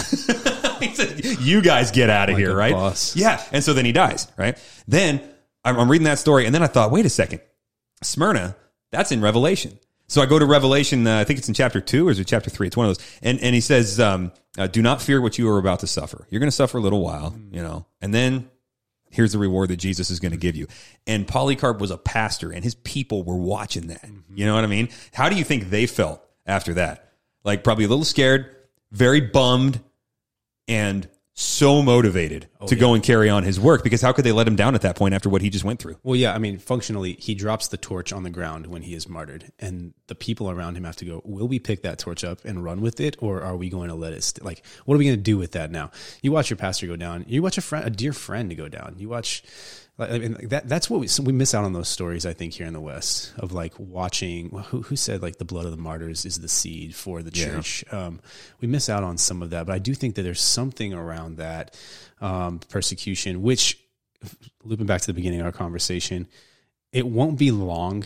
[0.80, 3.16] he said, "You guys get out of Like here, right?" boss.
[3.16, 4.58] Yeah, and so then he dies, right?
[4.88, 5.22] Then
[5.66, 7.40] I'm, I'm reading that story, and then I thought, wait a second,
[8.02, 8.56] Smyrna,
[8.92, 9.80] that's in Revelation.
[10.14, 12.28] So I go to Revelation, uh, I think it's in chapter two or is it
[12.28, 12.68] chapter three?
[12.68, 13.20] It's one of those.
[13.24, 16.28] And, and he says, um, uh, do not fear what you are about to suffer.
[16.30, 18.48] You're going to suffer a little while, you know, and then
[19.10, 20.68] here's the reward that Jesus is going to give you.
[21.08, 24.08] And Polycarp was a pastor and his people were watching that.
[24.36, 24.90] You know what I mean?
[25.16, 27.12] How do you think they felt after that?
[27.44, 28.56] Like probably a little scared,
[28.92, 29.82] very bummed,
[30.68, 34.32] and so motivated oh, to go and carry on his work because how could they
[34.32, 35.98] let him down at that point after what he just went through?
[36.04, 39.10] Well, yeah, I mean, functionally, he drops the torch on the ground when he is
[39.10, 41.22] martyred, and the people around him have to go.
[41.26, 43.96] Will we pick that torch up and run with it, or are we going to
[43.96, 44.24] let it?
[44.24, 45.90] St- like, what are we going to do with that now?
[46.22, 47.26] You watch your pastor go down.
[47.28, 48.96] You watch a friend, a dear friend, to go down.
[48.98, 49.44] You watch.
[49.98, 52.26] Like, I mean, that that's what we so we miss out on those stories.
[52.26, 55.66] I think here in the West of like watching who who said like the blood
[55.66, 57.86] of the martyrs is the seed for the church.
[57.92, 58.20] Um,
[58.60, 61.38] we miss out on some of that, but I do think that there's something around
[61.38, 61.80] that
[62.22, 63.78] um, persecution, which
[64.64, 66.28] looping back to the beginning of our conversation,
[66.92, 68.04] it won't be long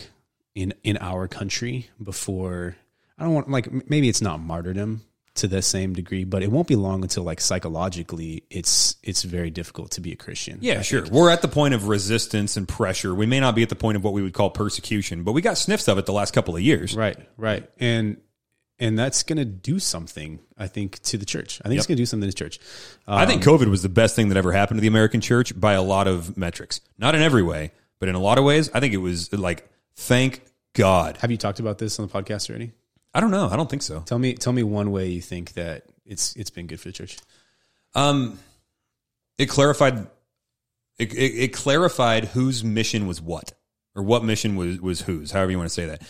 [0.54, 2.76] in in our country before
[3.16, 5.02] I don't want like maybe it's not martyrdom
[5.38, 9.50] to the same degree, but it won't be long until like psychologically it's it's very
[9.50, 10.58] difficult to be a Christian.
[10.60, 11.06] Yeah, sure.
[11.10, 13.14] We're at the point of resistance and pressure.
[13.14, 15.42] We may not be at the point of what we would call persecution, but we
[15.42, 16.94] got sniffs of it the last couple of years.
[16.94, 17.68] Right, right.
[17.78, 18.18] And
[18.78, 21.60] and that's going to do something I think to the church.
[21.64, 22.60] I think it's going to do something to the church.
[23.06, 25.58] I think um, COVID was the best thing that ever happened to the American church
[25.58, 26.80] by a lot of metrics.
[26.96, 29.68] Not in every way, but in a lot of ways, I think it was like,
[29.96, 30.42] thank
[30.74, 31.16] God.
[31.18, 32.72] Have you talked about this on the podcast already?
[33.14, 33.48] I don't know.
[33.48, 34.00] I don't think so.
[34.00, 36.92] Tell me tell me one way you think that it's it's been good for the
[36.92, 37.18] church.
[37.94, 38.38] Um,
[39.38, 40.06] it clarified.
[40.98, 43.52] It, it, it clarified whose mission was what,
[43.94, 45.30] or what mission was was whose.
[45.30, 46.02] However you want to say that.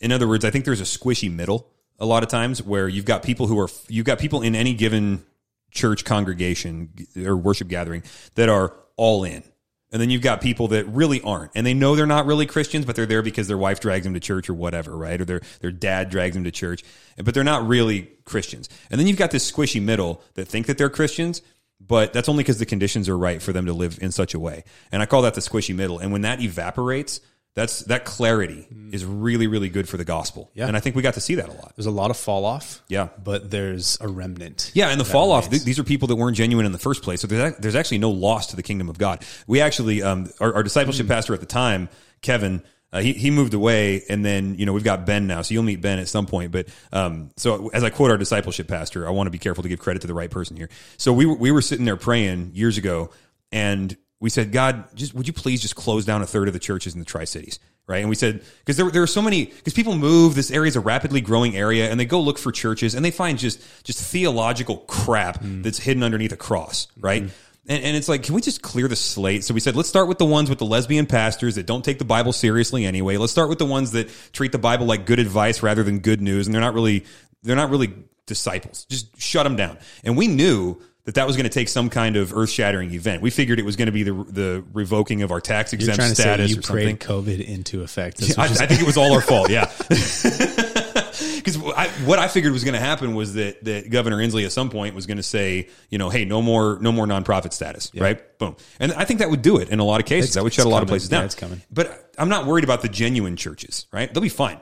[0.00, 3.04] In other words, I think there's a squishy middle a lot of times where you've
[3.04, 5.24] got people who are you've got people in any given
[5.70, 6.90] church congregation
[7.24, 8.02] or worship gathering
[8.34, 9.44] that are all in.
[9.92, 12.84] And then you've got people that really aren't, and they know they're not really Christians,
[12.84, 15.20] but they're there because their wife drags them to church or whatever, right?
[15.20, 16.84] Or their their dad drags them to church,
[17.16, 18.68] but they're not really Christians.
[18.90, 21.42] And then you've got this squishy middle that think that they're Christians,
[21.80, 24.38] but that's only because the conditions are right for them to live in such a
[24.38, 24.64] way.
[24.92, 25.98] And I call that the squishy middle.
[25.98, 27.20] And when that evaporates,
[27.54, 30.50] that's that clarity is really really good for the gospel.
[30.54, 30.66] Yeah.
[30.66, 31.72] And I think we got to see that a lot.
[31.76, 32.82] There's a lot of fall off.
[32.88, 33.08] Yeah.
[33.22, 34.70] But there's a remnant.
[34.74, 35.50] Yeah, and the fall off.
[35.50, 37.20] Th- these are people that weren't genuine in the first place.
[37.20, 39.24] So there's, there's actually no loss to the kingdom of God.
[39.46, 41.88] We actually, um, our, our discipleship pastor at the time,
[42.22, 42.62] Kevin,
[42.92, 45.42] uh, he he moved away, and then you know we've got Ben now.
[45.42, 46.50] So you'll meet Ben at some point.
[46.50, 49.68] But um, so as I quote our discipleship pastor, I want to be careful to
[49.68, 50.68] give credit to the right person here.
[50.96, 53.10] So we we were sitting there praying years ago,
[53.52, 56.60] and we said, God, just would you please just close down a third of the
[56.60, 57.98] churches in the Tri Cities, right?
[57.98, 60.34] And we said because there there are so many because people move.
[60.34, 63.10] This area is a rapidly growing area, and they go look for churches, and they
[63.10, 65.62] find just just theological crap mm.
[65.62, 67.00] that's hidden underneath a cross, mm-hmm.
[67.00, 67.22] right?
[67.66, 69.44] And, and it's like, can we just clear the slate?
[69.44, 71.98] So we said, let's start with the ones with the lesbian pastors that don't take
[71.98, 73.16] the Bible seriously anyway.
[73.16, 76.20] Let's start with the ones that treat the Bible like good advice rather than good
[76.20, 77.04] news, and they're not really
[77.42, 77.94] they're not really
[78.26, 78.84] disciples.
[78.84, 79.78] Just shut them down.
[80.04, 80.80] And we knew
[81.10, 83.20] that that was going to take some kind of earth shattering event.
[83.20, 86.10] We figured it was going to be the the revoking of our tax exempt trying
[86.10, 86.98] to say status you or something.
[86.98, 88.18] COVID into effect.
[88.20, 89.50] That's I, I think it was all our fault.
[89.50, 89.68] Yeah.
[91.36, 94.70] Because what I figured was going to happen was that, that Governor Inslee at some
[94.70, 98.38] point was going to say, you know, hey, no more, no more nonprofit status, right?
[98.38, 100.30] Boom, and I think that would do it in a lot of cases.
[100.30, 100.92] It's- that would shut a lot of coming.
[100.92, 101.24] places Yeah, down.
[101.26, 101.62] it's coming.
[101.70, 104.12] But I'm not worried about the genuine churches, right?
[104.12, 104.60] They'll be fine.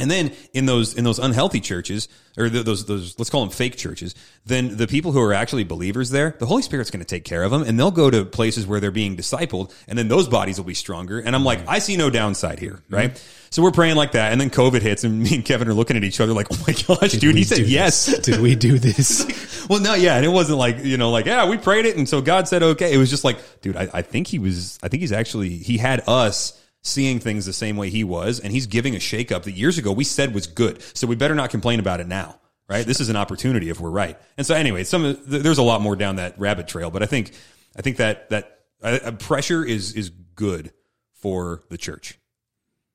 [0.00, 3.50] And then in those in those unhealthy churches, or th those those let's call them
[3.50, 4.14] fake churches,
[4.46, 7.42] then the people who are actually believers there, the Holy Spirit's going to take care
[7.42, 10.58] of them, and they'll go to places where they're being discipled, and then those bodies
[10.58, 11.20] will be stronger.
[11.20, 11.70] And I'm like, mm-hmm.
[11.70, 12.94] I see no downside here, mm-hmm.
[12.94, 13.24] right?
[13.50, 15.96] So we're praying like that, and then COVID hits, and me and Kevin are looking
[15.96, 17.34] at each other like, Oh my gosh, dude!
[17.34, 18.18] we He said yes.
[18.20, 19.48] Did we do this?
[19.70, 22.08] Well, no, yeah, and it wasn't like you know, like yeah, we prayed it, and
[22.08, 22.92] so God said okay.
[22.92, 25.78] It was just like, dude, I, I think he was, I think he's actually he
[25.78, 29.52] had us seeing things the same way he was, and he's giving a shakeup that
[29.52, 30.82] years ago we said was good.
[30.96, 32.86] So we better not complain about it now, right?
[32.86, 34.18] This is an opportunity if we're right.
[34.36, 37.32] And so anyway, some there's a lot more down that rabbit trail, but I think
[37.76, 40.72] I think that that uh, pressure is is good
[41.14, 42.18] for the church.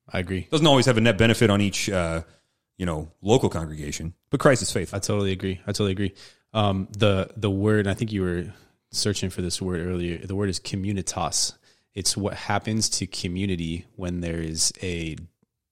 [0.08, 0.48] I agree.
[0.50, 1.88] Doesn't always have a net benefit on each.
[1.88, 2.22] Uh,
[2.78, 4.98] you know, local congregation, but Christ is faithful.
[4.98, 5.60] I totally agree.
[5.62, 6.14] I totally agree.
[6.52, 8.52] Um, the the word I think you were
[8.90, 10.18] searching for this word earlier.
[10.18, 11.54] The word is communitas.
[11.96, 15.16] It's what happens to community when there is a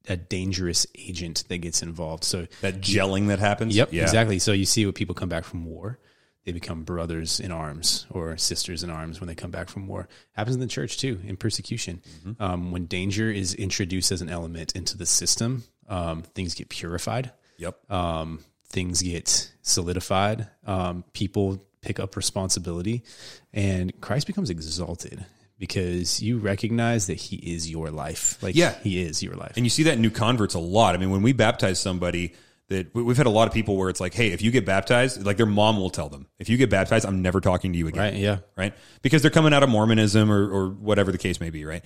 [0.08, 2.24] a dangerous agent that gets involved.
[2.24, 3.74] So That gelling that happens.
[3.76, 4.02] Yep, Yeah.
[4.02, 4.38] exactly.
[4.38, 5.98] So you see when people come back from war,
[6.44, 10.06] they become brothers in arms or sisters in arms when they come back from war.
[10.32, 12.02] Happens in the church too, in persecution.
[12.26, 12.42] Mm-hmm.
[12.42, 17.32] Um, when danger is introduced as an element into the system, um, things get purified.
[17.56, 17.90] Yep.
[17.90, 20.48] Um, things get solidified.
[20.66, 23.04] Um, people pick up responsibility,
[23.52, 25.24] and Christ becomes exalted
[25.58, 28.42] because you recognize that He is your life.
[28.42, 28.74] Like, Yeah.
[28.82, 29.52] He is your life.
[29.56, 30.94] And you see that in new converts a lot.
[30.94, 32.32] I mean, when we baptize somebody,
[32.68, 34.64] that we- we've had a lot of people where it's like, hey, if you get
[34.64, 37.78] baptized, like their mom will tell them, if you get baptized, I'm never talking to
[37.78, 38.00] you again.
[38.02, 38.14] right?
[38.14, 38.38] Yeah.
[38.56, 38.72] Right?
[39.02, 41.84] Because they're coming out of Mormonism or, or whatever the case may be, right?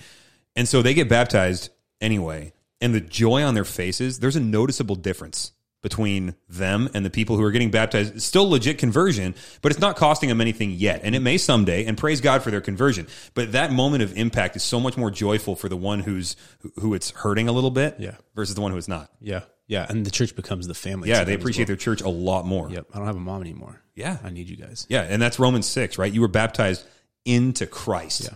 [0.55, 1.69] And so they get baptized
[2.01, 7.09] anyway, and the joy on their faces, there's a noticeable difference between them and the
[7.09, 8.15] people who are getting baptized.
[8.15, 11.01] It's still legit conversion, but it's not costing them anything yet.
[11.03, 13.07] And it may someday, and praise God for their conversion.
[13.33, 16.35] But that moment of impact is so much more joyful for the one who's
[16.79, 18.15] who it's hurting a little bit Yeah.
[18.35, 19.09] versus the one who it's not.
[19.21, 19.41] Yeah.
[19.67, 19.85] Yeah.
[19.87, 21.09] And the church becomes the family.
[21.09, 21.67] Yeah, they appreciate well.
[21.67, 22.69] their church a lot more.
[22.69, 22.87] Yep.
[22.93, 23.81] I don't have a mom anymore.
[23.95, 24.17] Yeah.
[24.23, 24.85] I need you guys.
[24.89, 26.11] Yeah, and that's Romans 6, right?
[26.11, 26.83] You were baptized
[27.23, 28.21] into Christ.
[28.23, 28.29] Yeah.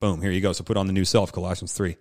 [0.00, 0.52] Boom, here you go.
[0.52, 1.96] So put on the new self, Colossians 3.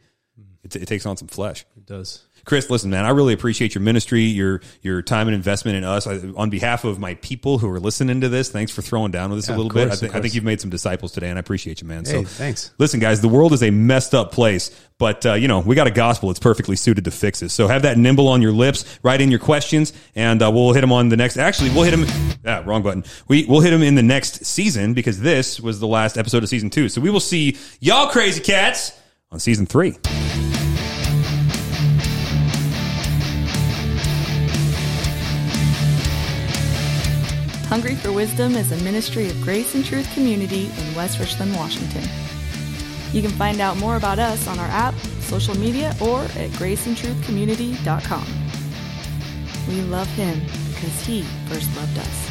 [0.63, 1.65] It, it takes on some flesh.
[1.77, 2.23] It does.
[2.45, 6.07] Chris, listen, man, I really appreciate your ministry, your your time and investment in us.
[6.07, 9.29] I, on behalf of my people who are listening to this, thanks for throwing down
[9.29, 9.91] with us Yeah, a little of bit.
[9.91, 12.05] I, think I think you've made some disciples today, and I appreciate you, man.
[12.05, 12.71] Hey, so thanks.
[12.77, 15.87] Listen, guys, the world is a messed up place, but uh, you know we got
[15.87, 16.29] a gospel.
[16.29, 17.49] that's perfectly suited to fix it.
[17.49, 18.99] So have that nimble on your lips.
[19.03, 21.37] Write in your questions, and uh, we'll hit them on the next.
[21.37, 22.05] Actually, we'll hit them.
[22.45, 23.03] Ah, wrong button.
[23.27, 26.49] We we'll hit them in the next season because this was the last episode of
[26.49, 26.89] season two.
[26.89, 28.93] So we will see y'all crazy cats
[29.31, 29.95] on season three.
[37.71, 42.03] Hungry for Wisdom is a ministry of Grace and Truth Community in West Richland, Washington.
[43.13, 48.25] You can find out more about us on our app, social media, or at graceandtruthcommunity.com.
[49.69, 50.41] We love Him
[50.73, 52.30] because He first loved us.